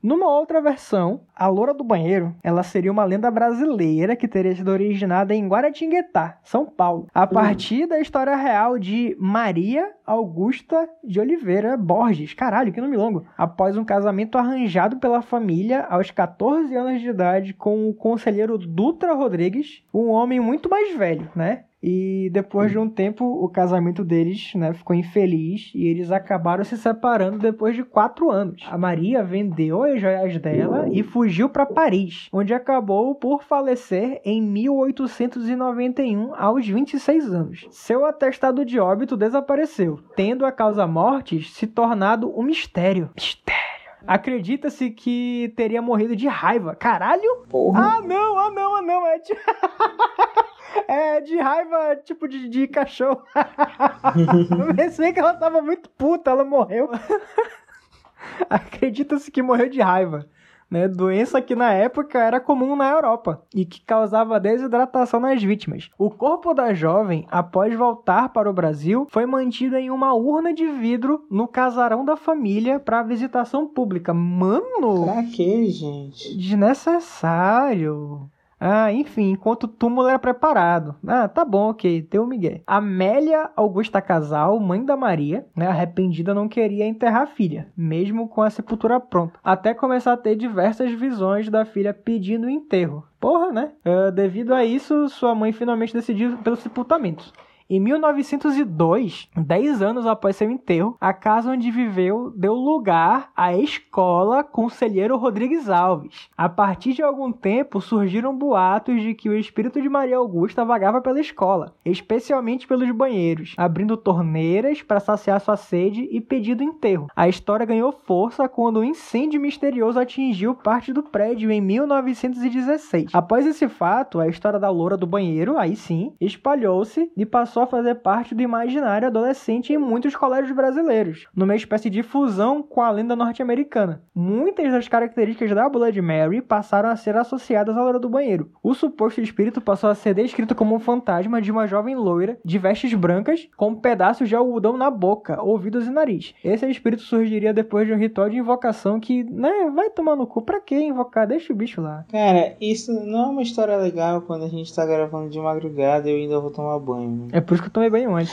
Numa 0.06 0.28
outra 0.28 0.60
versão, 0.60 1.22
a 1.34 1.48
Loura 1.48 1.74
do 1.74 1.82
Banheiro, 1.82 2.32
ela 2.40 2.62
seria 2.62 2.92
uma 2.92 3.04
lenda 3.04 3.28
brasileira 3.28 4.14
que 4.14 4.28
teria 4.28 4.54
sido 4.54 4.70
originada 4.70 5.34
em 5.34 5.48
Guaratinguetá, 5.48 6.38
São 6.44 6.64
Paulo, 6.64 7.08
a 7.12 7.26
partir 7.26 7.88
da 7.88 7.98
história 7.98 8.36
real 8.36 8.78
de 8.78 9.16
Maria 9.18 9.90
Augusta 10.06 10.88
de 11.02 11.18
Oliveira 11.18 11.76
Borges. 11.76 12.34
Caralho, 12.34 12.72
que 12.72 12.80
nome 12.80 12.96
longo. 12.96 13.26
Após 13.36 13.76
um 13.76 13.84
casamento 13.84 14.38
arranjado 14.38 14.98
pela 14.98 15.22
família 15.22 15.84
aos 15.90 16.12
14 16.12 16.72
anos 16.76 17.00
de 17.00 17.08
idade 17.08 17.52
com 17.52 17.88
o 17.90 17.92
conselheiro 17.92 18.56
Dutra 18.56 19.12
Rodrigues, 19.12 19.82
um 19.92 20.10
homem 20.10 20.38
muito 20.38 20.70
mais 20.70 20.96
velho, 20.96 21.28
né? 21.34 21.64
E 21.88 22.28
depois 22.30 22.72
de 22.72 22.78
um 22.80 22.90
tempo, 22.90 23.24
o 23.24 23.48
casamento 23.48 24.02
deles 24.02 24.52
né, 24.56 24.72
ficou 24.72 24.96
infeliz 24.96 25.70
e 25.72 25.86
eles 25.86 26.10
acabaram 26.10 26.64
se 26.64 26.76
separando 26.76 27.38
depois 27.38 27.76
de 27.76 27.84
quatro 27.84 28.28
anos. 28.28 28.60
A 28.68 28.76
Maria 28.76 29.22
vendeu 29.22 29.84
as 29.84 30.00
joias 30.00 30.36
dela 30.38 30.88
e 30.90 31.04
fugiu 31.04 31.48
para 31.48 31.64
Paris, 31.64 32.28
onde 32.32 32.52
acabou 32.52 33.14
por 33.14 33.44
falecer 33.44 34.20
em 34.24 34.42
1891 34.42 36.34
aos 36.34 36.66
26 36.66 37.32
anos. 37.32 37.68
Seu 37.70 38.04
atestado 38.04 38.64
de 38.64 38.80
óbito 38.80 39.16
desapareceu, 39.16 40.00
tendo 40.16 40.44
a 40.44 40.50
causa-mortes 40.50 41.54
se 41.54 41.68
tornado 41.68 42.36
um 42.36 42.42
mistério. 42.42 43.10
Mistério. 43.14 43.64
Acredita-se 44.04 44.90
que 44.90 45.52
teria 45.56 45.80
morrido 45.80 46.16
de 46.16 46.26
raiva. 46.26 46.74
Caralho! 46.74 47.44
Porra. 47.48 47.96
Ah, 47.96 48.00
não, 48.00 48.38
ah, 48.38 48.50
não, 48.50 48.76
ah, 48.76 48.82
não. 48.82 49.02
De, 49.18 49.36
é 50.88 51.20
de 51.20 51.36
raiva, 51.38 51.96
tipo 52.04 52.26
de, 52.28 52.48
de 52.48 52.66
cachorro. 52.66 53.22
Eu 54.68 54.74
pensei 54.74 55.12
que 55.12 55.20
ela 55.20 55.34
tava 55.34 55.60
muito 55.62 55.88
puta, 55.90 56.30
ela 56.30 56.44
morreu. 56.44 56.90
Acredita-se 58.50 59.30
que 59.30 59.42
morreu 59.42 59.68
de 59.68 59.80
raiva. 59.80 60.26
Né, 60.68 60.88
doença 60.88 61.40
que 61.40 61.54
na 61.54 61.72
época 61.72 62.18
era 62.18 62.40
comum 62.40 62.74
na 62.74 62.90
Europa 62.90 63.40
e 63.54 63.64
que 63.64 63.80
causava 63.82 64.40
desidratação 64.40 65.20
nas 65.20 65.40
vítimas. 65.40 65.90
O 65.96 66.10
corpo 66.10 66.52
da 66.52 66.74
jovem, 66.74 67.24
após 67.30 67.72
voltar 67.72 68.30
para 68.30 68.50
o 68.50 68.52
Brasil, 68.52 69.06
foi 69.08 69.24
mantido 69.26 69.76
em 69.76 69.92
uma 69.92 70.12
urna 70.14 70.52
de 70.52 70.66
vidro 70.66 71.24
no 71.30 71.46
casarão 71.46 72.04
da 72.04 72.16
família 72.16 72.80
para 72.80 73.04
visitação 73.04 73.64
pública. 73.68 74.12
Mano, 74.12 75.04
Pra 75.04 75.22
quê, 75.22 75.66
gente? 75.70 76.36
desnecessário. 76.36 78.28
Ah, 78.58 78.90
enfim, 78.92 79.30
enquanto 79.32 79.64
o 79.64 79.68
túmulo 79.68 80.08
era 80.08 80.18
preparado. 80.18 80.96
Ah, 81.06 81.28
tá 81.28 81.44
bom, 81.44 81.70
ok, 81.70 82.02
tem 82.02 82.18
o 82.18 82.26
Miguel. 82.26 82.60
Amélia 82.66 83.50
Augusta 83.54 84.00
Casal, 84.00 84.58
mãe 84.58 84.84
da 84.84 84.96
Maria, 84.96 85.46
né, 85.54 85.66
arrependida, 85.66 86.34
não 86.34 86.48
queria 86.48 86.86
enterrar 86.86 87.22
a 87.22 87.26
filha, 87.26 87.68
mesmo 87.76 88.28
com 88.28 88.42
a 88.42 88.50
sepultura 88.50 88.98
pronta, 88.98 89.38
até 89.44 89.74
começar 89.74 90.14
a 90.14 90.16
ter 90.16 90.36
diversas 90.36 90.90
visões 90.92 91.50
da 91.50 91.64
filha 91.64 91.92
pedindo 91.92 92.48
enterro. 92.48 93.06
Porra, 93.20 93.52
né? 93.52 93.72
Ah, 93.84 94.10
devido 94.10 94.54
a 94.54 94.64
isso, 94.64 95.08
sua 95.08 95.34
mãe 95.34 95.52
finalmente 95.52 95.92
decidiu 95.92 96.38
pelo 96.38 96.56
sepultamento. 96.56 97.32
Em 97.68 97.80
1902, 97.80 99.28
10 99.36 99.82
anos 99.82 100.06
após 100.06 100.36
seu 100.36 100.48
enterro, 100.48 100.96
a 101.00 101.12
casa 101.12 101.50
onde 101.50 101.68
viveu 101.68 102.30
deu 102.30 102.54
lugar 102.54 103.32
à 103.36 103.56
escola 103.56 104.44
Conselheiro 104.44 105.16
Rodrigues 105.16 105.68
Alves. 105.68 106.28
A 106.36 106.48
partir 106.48 106.92
de 106.92 107.02
algum 107.02 107.32
tempo, 107.32 107.80
surgiram 107.80 108.38
boatos 108.38 109.02
de 109.02 109.14
que 109.14 109.28
o 109.28 109.36
espírito 109.36 109.82
de 109.82 109.88
Maria 109.88 110.18
Augusta 110.18 110.64
vagava 110.64 111.00
pela 111.00 111.18
escola, 111.18 111.74
especialmente 111.84 112.68
pelos 112.68 112.88
banheiros, 112.92 113.52
abrindo 113.56 113.96
torneiras 113.96 114.80
para 114.80 115.00
saciar 115.00 115.40
sua 115.40 115.56
sede 115.56 116.08
e 116.12 116.20
pedindo 116.20 116.62
enterro. 116.62 117.08
A 117.16 117.28
história 117.28 117.66
ganhou 117.66 117.90
força 117.90 118.48
quando 118.48 118.78
um 118.78 118.84
incêndio 118.84 119.40
misterioso 119.40 119.98
atingiu 119.98 120.54
parte 120.54 120.92
do 120.92 121.02
prédio 121.02 121.50
em 121.50 121.60
1916. 121.60 123.10
Após 123.12 123.44
esse 123.44 123.68
fato, 123.68 124.20
a 124.20 124.28
história 124.28 124.60
da 124.60 124.70
loura 124.70 124.96
do 124.96 125.04
banheiro, 125.04 125.58
aí 125.58 125.74
sim, 125.74 126.14
espalhou-se 126.20 127.10
e 127.16 127.26
passou 127.26 127.55
a 127.62 127.66
fazer 127.66 127.96
parte 127.96 128.34
do 128.34 128.42
imaginário 128.42 129.08
adolescente 129.08 129.72
em 129.72 129.78
muitos 129.78 130.14
colégios 130.16 130.54
brasileiros, 130.54 131.26
numa 131.34 131.54
espécie 131.56 131.88
de 131.90 132.02
fusão 132.02 132.62
com 132.62 132.80
a 132.82 132.90
lenda 132.90 133.14
norte-americana. 133.16 134.02
Muitas 134.14 134.70
das 134.72 134.88
características 134.88 135.54
da 135.54 135.68
Blood 135.68 136.00
Mary 136.00 136.40
passaram 136.42 136.88
a 136.88 136.96
ser 136.96 137.16
associadas 137.16 137.76
à 137.76 137.82
loura 137.82 137.98
do 137.98 138.08
banheiro. 138.08 138.50
O 138.62 138.74
suposto 138.74 139.20
espírito 139.20 139.60
passou 139.60 139.90
a 139.90 139.94
ser 139.94 140.14
descrito 140.14 140.54
como 140.54 140.74
um 140.74 140.80
fantasma 140.80 141.40
de 141.40 141.50
uma 141.50 141.66
jovem 141.66 141.94
loira 141.94 142.38
de 142.44 142.58
vestes 142.58 142.92
brancas 142.94 143.48
com 143.56 143.74
pedaços 143.74 144.28
de 144.28 144.34
algodão 144.36 144.76
na 144.76 144.90
boca, 144.90 145.40
ouvidos 145.42 145.86
e 145.86 145.90
nariz. 145.90 146.34
Esse 146.44 146.68
espírito 146.68 147.02
surgiria 147.02 147.52
depois 147.52 147.86
de 147.86 147.92
um 147.92 147.98
ritual 147.98 148.28
de 148.28 148.36
invocação 148.38 148.98
que, 149.00 149.24
né, 149.24 149.70
vai 149.74 149.90
tomar 149.90 150.16
no 150.16 150.26
cu. 150.26 150.42
Pra 150.42 150.60
que 150.60 150.76
invocar? 150.78 151.26
Deixa 151.26 151.52
o 151.52 151.56
bicho 151.56 151.80
lá. 151.80 152.04
Cara, 152.10 152.54
isso 152.60 152.92
não 153.04 153.24
é 153.24 153.26
uma 153.26 153.42
história 153.42 153.76
legal 153.76 154.22
quando 154.22 154.44
a 154.44 154.48
gente 154.48 154.74
tá 154.74 154.84
gravando 154.86 155.28
de 155.28 155.38
madrugada 155.38 156.08
e 156.08 156.12
eu 156.12 156.18
ainda 156.18 156.40
vou 156.40 156.50
tomar 156.50 156.78
banho. 156.78 157.10
né? 157.10 157.28
É 157.32 157.40
por 157.46 157.54
isso 157.54 157.62
que 157.62 157.68
eu 157.68 157.72
tomei 157.72 157.90
banho 157.90 158.14
antes. 158.14 158.32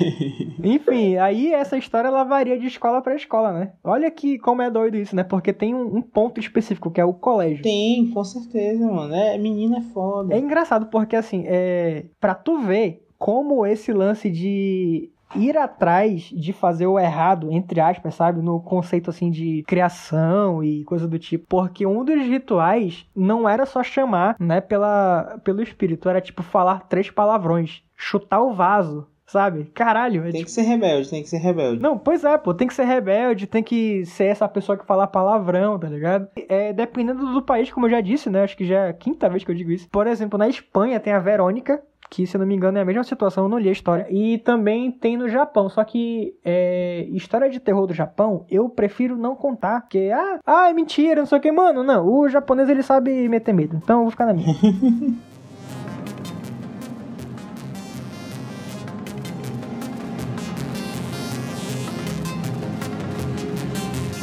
Enfim, 0.62 1.16
aí 1.16 1.52
essa 1.52 1.76
história 1.76 2.08
ela 2.08 2.24
varia 2.24 2.58
de 2.58 2.66
escola 2.66 3.02
pra 3.02 3.14
escola, 3.14 3.52
né? 3.52 3.72
Olha 3.82 4.10
que 4.10 4.38
como 4.38 4.62
é 4.62 4.70
doido 4.70 4.96
isso, 4.96 5.14
né? 5.14 5.22
Porque 5.22 5.52
tem 5.52 5.74
um, 5.74 5.96
um 5.96 6.02
ponto 6.02 6.40
específico 6.40 6.90
que 6.90 7.00
é 7.00 7.04
o 7.04 7.12
colégio. 7.12 7.62
Tem, 7.62 8.10
com 8.10 8.24
certeza, 8.24 8.86
mano. 8.90 9.14
É, 9.14 9.36
menina 9.36 9.78
é 9.78 9.82
foda. 9.82 10.34
É 10.34 10.38
engraçado 10.38 10.86
porque 10.86 11.16
assim, 11.16 11.44
é 11.46 12.04
para 12.20 12.34
tu 12.34 12.58
ver 12.58 13.04
como 13.18 13.66
esse 13.66 13.92
lance 13.92 14.30
de 14.30 15.10
ir 15.36 15.56
atrás 15.56 16.22
de 16.22 16.52
fazer 16.52 16.86
o 16.86 16.98
errado, 16.98 17.50
entre 17.50 17.80
aspas, 17.80 18.14
sabe, 18.14 18.40
no 18.40 18.60
conceito 18.60 19.10
assim 19.10 19.30
de 19.30 19.62
criação 19.66 20.62
e 20.62 20.84
coisa 20.84 21.08
do 21.08 21.18
tipo, 21.18 21.46
porque 21.48 21.86
um 21.86 22.04
dos 22.04 22.22
rituais 22.26 23.06
não 23.14 23.48
era 23.48 23.66
só 23.66 23.82
chamar, 23.82 24.36
né, 24.38 24.60
pela 24.60 25.38
pelo 25.42 25.62
espírito, 25.62 26.08
era 26.08 26.20
tipo 26.20 26.42
falar 26.42 26.86
três 26.88 27.10
palavrões, 27.10 27.82
chutar 27.96 28.42
o 28.42 28.52
vaso, 28.52 29.06
sabe? 29.26 29.64
Caralho, 29.74 30.20
é 30.20 30.24
Tem 30.24 30.32
tipo- 30.32 30.44
que 30.44 30.50
ser 30.50 30.62
rebelde, 30.62 31.08
tem 31.10 31.22
que 31.22 31.28
ser 31.28 31.38
rebelde. 31.38 31.80
não, 31.82 31.96
pois 31.98 32.24
é, 32.24 32.36
pô, 32.38 32.52
tem 32.54 32.66
que 32.68 32.74
ser 32.74 32.84
rebelde, 32.84 33.46
tem 33.46 33.62
que 33.62 34.04
ser 34.06 34.24
essa 34.26 34.48
pessoa 34.48 34.76
que 34.78 34.84
fala 34.86 35.06
palavrão, 35.06 35.78
tá 35.78 35.88
ligado? 35.88 36.28
É, 36.48 36.72
dependendo 36.72 37.32
do 37.32 37.42
país, 37.42 37.70
como 37.72 37.86
eu 37.86 37.90
já 37.90 38.00
disse, 38.00 38.28
né? 38.30 38.42
Acho 38.44 38.56
que 38.56 38.64
já 38.66 38.86
é 38.86 38.88
a 38.90 38.92
quinta 38.94 39.28
vez 39.28 39.42
que 39.44 39.50
eu 39.50 39.54
digo 39.54 39.70
isso. 39.70 39.88
Por 39.90 40.06
exemplo, 40.06 40.38
na 40.38 40.48
Espanha 40.48 41.00
tem 41.00 41.12
a 41.12 41.18
Verônica, 41.18 41.82
que 42.10 42.26
se 42.26 42.36
eu 42.36 42.38
não 42.38 42.46
me 42.46 42.54
engano 42.54 42.78
é 42.78 42.82
a 42.82 42.84
mesma 42.84 43.02
situação, 43.02 43.44
eu 43.44 43.48
não 43.48 43.58
li 43.58 43.68
a 43.68 43.72
história. 43.72 44.06
E 44.10 44.38
também 44.38 44.92
tem 44.92 45.16
no 45.16 45.28
Japão, 45.28 45.68
só 45.70 45.82
que 45.82 46.34
é, 46.44 47.06
história 47.10 47.48
de 47.50 47.58
terror 47.58 47.86
do 47.86 47.94
Japão 47.94 48.44
eu 48.50 48.68
prefiro 48.68 49.16
não 49.16 49.34
contar, 49.34 49.80
porque, 49.80 50.10
ah, 50.14 50.38
ah, 50.46 50.68
é 50.70 50.72
mentira, 50.74 51.22
não 51.22 51.26
sei 51.26 51.38
o 51.38 51.40
que, 51.40 51.50
mano, 51.50 51.82
não, 51.82 52.06
o 52.06 52.28
japonês 52.28 52.68
ele 52.68 52.82
sabe 52.82 53.26
meter 53.28 53.52
medo, 53.54 53.80
então 53.82 53.96
eu 53.98 54.02
vou 54.02 54.10
ficar 54.10 54.26
na 54.26 54.34
minha. 54.34 54.46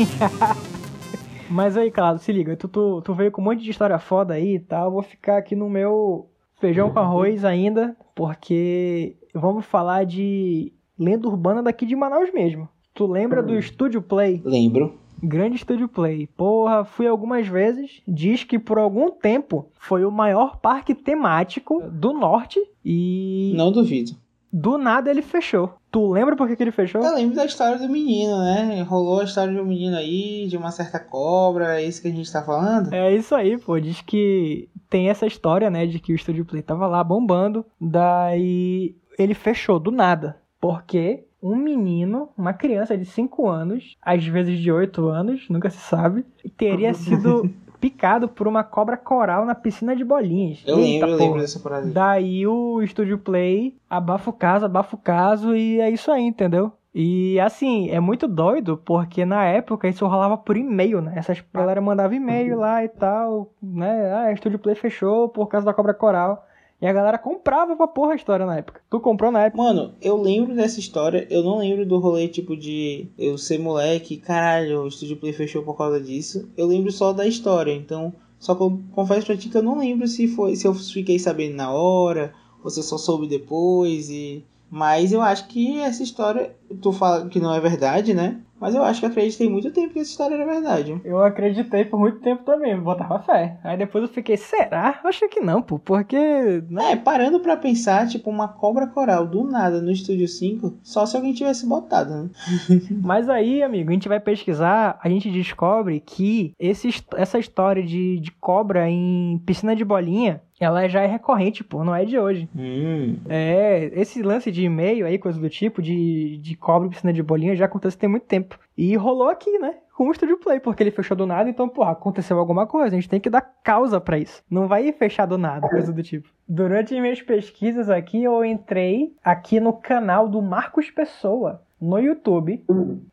Mas 1.50 1.76
aí, 1.76 1.92
claro, 1.92 2.18
se 2.18 2.32
liga, 2.32 2.56
tu, 2.56 2.68
tu, 2.68 3.02
tu 3.02 3.14
veio 3.14 3.32
com 3.32 3.42
um 3.42 3.46
monte 3.46 3.62
de 3.62 3.70
história 3.72 4.00
foda 4.00 4.34
aí 4.36 4.56
e 4.56 4.60
tal. 4.60 4.86
Eu 4.86 4.92
vou 4.92 5.02
ficar 5.02 5.38
aqui 5.38 5.56
no 5.56 5.70
meu 5.70 6.30
feijão 6.60 6.90
com 6.92 7.00
arroz 7.00 7.44
ainda, 7.44 7.96
porque 8.16 9.18
vamos 9.34 9.66
falar 9.66 10.06
de 10.06 10.72
lenda 10.98 11.28
urbana 11.28 11.62
daqui 11.62 11.86
de 11.86 11.96
Manaus 11.96 12.32
mesmo. 12.34 12.70
Tu 12.94 13.06
lembra 13.06 13.42
do 13.44 13.62
Studio 13.62 14.02
Play? 14.02 14.42
Lembro. 14.46 14.98
Grande 15.22 15.58
Studio 15.58 15.88
Play. 15.88 16.28
Porra, 16.38 16.84
fui 16.86 17.06
algumas 17.06 17.48
vezes. 17.48 18.02
Diz 18.08 18.44
que 18.44 18.58
por 18.58 18.78
algum 18.78 19.12
tempo 19.12 19.68
foi 19.78 20.06
o 20.06 20.12
maior 20.12 20.58
parque 20.58 20.96
temático 20.96 21.82
do 21.92 22.14
norte 22.14 22.60
e 22.84 23.54
Não 23.56 23.72
duvido. 23.72 24.12
do 24.52 24.78
nada 24.78 25.12
ele 25.12 25.22
fechou. 25.22 25.74
Tu 25.92 26.12
lembra 26.12 26.38
por 26.38 26.48
que, 26.48 26.56
que 26.56 26.64
ele 26.64 26.72
fechou? 26.72 27.04
Eu 27.04 27.16
lembro 27.16 27.36
da 27.36 27.46
história 27.46 27.78
do 27.78 27.90
menino, 27.90 28.40
né? 28.40 28.82
Rolou 28.84 29.20
a 29.20 29.26
história 29.26 29.54
de 29.54 29.60
um 29.60 29.66
menino 29.66 29.98
aí, 29.98 30.48
de 30.48 30.56
uma 30.56 30.72
certa 30.72 31.00
cobra, 31.00 31.82
é 31.82 31.86
isso 31.86 32.02
que 32.02 32.08
a 32.08 32.12
gente 32.12 32.32
tá 32.32 32.42
falando? 32.42 32.94
É 32.94 33.14
isso 33.14 33.36
aí, 33.36 33.58
pô. 33.58 33.78
Diz 33.78 34.00
que 34.02 34.70
tem 34.90 35.10
essa 35.10 35.28
história, 35.28 35.70
né, 35.70 35.86
de 35.86 36.00
que 36.00 36.14
o 36.14 36.18
Studio 36.18 36.46
Play 36.46 36.62
tava 36.62 36.88
lá 36.88 37.04
bombando, 37.04 37.66
daí 37.80 38.96
ele 39.20 39.34
fechou 39.34 39.80
do 39.80 39.92
nada. 39.92 40.38
Porque 40.62 41.26
um 41.44 41.56
menino, 41.56 42.30
uma 42.38 42.54
criança 42.54 42.98
de 42.98 43.06
5 43.06 43.50
anos, 43.50 43.98
às 44.02 44.26
vezes 44.26 44.60
de 44.60 44.72
8 44.72 45.08
anos, 45.08 45.50
nunca 45.50 45.70
se 45.70 45.80
sabe, 45.80 46.26
teria 46.56 46.94
sido 46.96 47.52
picado 47.82 48.30
por 48.30 48.48
uma 48.48 48.64
cobra 48.64 48.96
coral 48.96 49.44
na 49.44 49.56
piscina 49.56 49.96
de 49.96 50.06
bolinhas. 50.06 50.64
Eu 50.66 50.78
Eita, 50.78 51.08
lembro, 51.08 51.10
eu 51.10 51.26
lembro 51.28 51.42
dessa 51.42 51.60
parada. 51.60 51.88
aí. 51.88 51.92
Daí 51.92 52.48
o 52.48 52.80
Studio 52.86 53.18
Play 53.18 53.76
abafa 53.90 54.30
o 54.30 54.34
caso, 54.34 54.66
abafa 54.66 54.96
o 54.96 55.00
caso 55.00 55.56
e 55.56 55.82
é 55.82 55.90
isso 55.90 56.12
aí, 56.12 56.22
entendeu? 56.22 56.72
E 56.94 57.40
assim, 57.40 57.90
é 57.90 58.00
muito 58.00 58.28
doido, 58.28 58.78
porque 58.86 59.26
na 59.26 59.46
época 59.46 59.88
isso 59.88 60.06
rolava 60.06 60.38
por 60.38 60.58
e-mail, 60.58 61.02
né? 61.02 61.14
Essas 61.16 61.42
galera 61.54 61.82
mandava 61.82 62.14
e-mail 62.14 62.60
lá 62.60 62.84
e 62.84 62.90
tal, 62.90 63.52
né? 63.62 64.14
Ah, 64.14 64.36
Studio 64.36 64.60
Play 64.60 64.76
fechou 64.76 65.30
por 65.30 65.48
causa 65.48 65.66
da 65.66 65.74
cobra 65.74 65.94
coral. 65.94 66.46
E 66.82 66.88
a 66.88 66.94
galera 66.94 67.20
comprava 67.20 67.76
pra 67.76 67.88
porra 67.88 68.14
a 68.14 68.16
história 68.16 68.44
na 68.44 68.58
época. 68.58 68.82
Tu 68.90 69.00
comprou 69.00 69.32
na 69.32 69.44
época? 69.44 69.62
Mano, 69.62 69.94
eu 70.02 70.20
lembro 70.20 70.56
dessa 70.56 70.80
história, 70.80 71.28
eu 71.30 71.44
não 71.44 71.60
lembro 71.60 71.86
do 71.86 72.00
rolê 72.00 72.28
tipo 72.28 72.58
de 72.58 73.08
eu 73.20 73.38
ser 73.38 73.60
moleque, 73.60 74.18
caralho, 74.18 74.82
o 74.82 74.88
Estúdio 74.88 75.18
Play 75.18 75.32
fechou 75.32 75.62
por 75.62 75.78
causa 75.78 76.02
disso. 76.02 76.50
Eu 76.58 76.66
lembro 76.66 76.92
só 76.92 77.14
da 77.14 77.28
história, 77.28 77.72
então. 77.72 78.12
Só 78.40 78.56
que 78.56 78.64
eu 78.64 78.82
confesso 78.94 79.28
pra 79.28 79.38
ti 79.38 79.50
que 79.50 79.58
eu 79.58 79.62
não 79.62 79.78
lembro 79.78 80.08
se 80.08 80.28
foi. 80.28 80.56
se 80.56 80.66
eu 80.66 80.74
fiquei 80.74 81.20
sabendo 81.20 81.56
na 81.56 81.72
hora, 81.72 82.34
ou 82.64 82.72
se 82.72 82.80
eu 82.80 82.84
só 82.84 82.98
soube 82.98 83.28
depois 83.28 84.10
e. 84.10 84.44
Mas 84.72 85.12
eu 85.12 85.22
acho 85.22 85.48
que 85.48 85.80
essa 85.82 86.02
história, 86.02 86.56
tu 86.82 86.94
fala 86.94 87.28
que 87.28 87.42
não 87.42 87.54
é 87.54 87.60
verdade, 87.60 88.14
né? 88.14 88.40
Mas 88.62 88.76
eu 88.76 88.84
acho 88.84 89.00
que 89.00 89.08
acreditei 89.08 89.50
muito 89.50 89.72
tempo 89.72 89.92
que 89.92 90.00
essa 90.00 90.12
história 90.12 90.36
era 90.36 90.46
verdade. 90.46 91.02
Eu 91.04 91.18
acreditei 91.24 91.84
por 91.84 92.00
muito 92.00 92.20
tempo 92.20 92.44
também, 92.44 92.80
botava 92.80 93.18
fé. 93.20 93.58
Aí 93.64 93.76
depois 93.76 94.04
eu 94.04 94.08
fiquei, 94.08 94.38
será? 94.38 95.00
Acho 95.04 95.28
que 95.28 95.40
não, 95.40 95.64
pô, 95.64 95.80
porque. 95.80 96.64
Né? 96.70 96.92
É, 96.92 96.96
parando 96.96 97.40
pra 97.40 97.58
pensar, 97.58 98.08
tipo, 98.08 98.30
uma 98.30 98.48
cobra 98.48 98.86
coral 98.86 99.26
do 99.26 99.44
nada 99.44 99.82
no 99.82 99.92
Estúdio 99.92 100.28
5, 100.28 100.78
só 100.84 101.08
se 101.08 101.18
alguém 101.18 101.34
tivesse 101.34 101.66
botado, 101.68 102.12
né? 102.14 102.30
Mas 103.02 103.28
aí, 103.28 103.64
amigo, 103.64 103.90
a 103.90 103.94
gente 103.94 104.08
vai 104.08 104.20
pesquisar, 104.20 105.00
a 105.02 105.10
gente 105.10 105.32
descobre 105.32 106.00
que 106.00 106.54
esse, 106.60 106.90
essa 107.16 107.40
história 107.40 107.84
de, 107.84 108.20
de 108.20 108.32
cobra 108.34 108.88
em 108.88 109.42
piscina 109.44 109.76
de 109.76 109.84
bolinha 109.84 110.40
ela 110.64 110.88
já 110.88 111.02
é 111.02 111.08
recorrente, 111.08 111.64
pô, 111.64 111.84
não 111.84 111.96
é 111.96 112.06
de 112.06 112.18
hoje. 112.18 112.48
Hum. 112.56 113.18
É, 113.28 113.92
esse 113.94 114.22
lance 114.22 114.52
de 114.52 114.64
e-mail 114.64 115.06
aí, 115.06 115.18
coisa 115.18 115.40
do 115.40 115.50
tipo, 115.50 115.82
de, 115.82 116.38
de 116.38 116.56
cobra 116.56 116.88
e 116.88 116.92
piscina 116.92 117.12
de 117.12 117.24
bolinha, 117.24 117.56
já 117.56 117.66
acontece 117.66 117.98
tem 117.98 118.10
muito 118.10 118.26
tempo. 118.26 118.60
E 118.78 118.96
rolou 118.96 119.30
aqui, 119.30 119.58
né? 119.60 119.76
Com 119.96 120.08
o 120.08 120.14
Studio 120.14 120.38
Play, 120.38 120.60
porque 120.60 120.82
ele 120.82 120.92
fechou 120.92 121.16
do 121.16 121.26
nada, 121.26 121.50
então, 121.50 121.70
porra, 121.70 121.92
aconteceu 121.92 122.40
alguma 122.40 122.66
coisa, 122.66 122.96
a 122.96 123.00
gente 123.00 123.10
tem 123.10 123.20
que 123.20 123.30
dar 123.30 123.42
causa 123.42 124.00
para 124.00 124.18
isso. 124.18 124.44
Não 124.50 124.68
vai 124.68 124.92
fechar 124.92 125.26
do 125.26 125.38
nada, 125.38 125.68
coisa 125.70 125.92
do 125.92 126.02
tipo. 126.02 126.30
Durante 126.48 127.00
minhas 127.00 127.22
pesquisas 127.22 127.90
aqui, 127.90 128.24
eu 128.24 128.44
entrei 128.44 129.14
aqui 129.24 129.60
no 129.60 129.74
canal 129.74 130.28
do 130.28 130.42
Marcos 130.42 130.90
Pessoa 130.90 131.62
no 131.82 131.98
YouTube. 131.98 132.64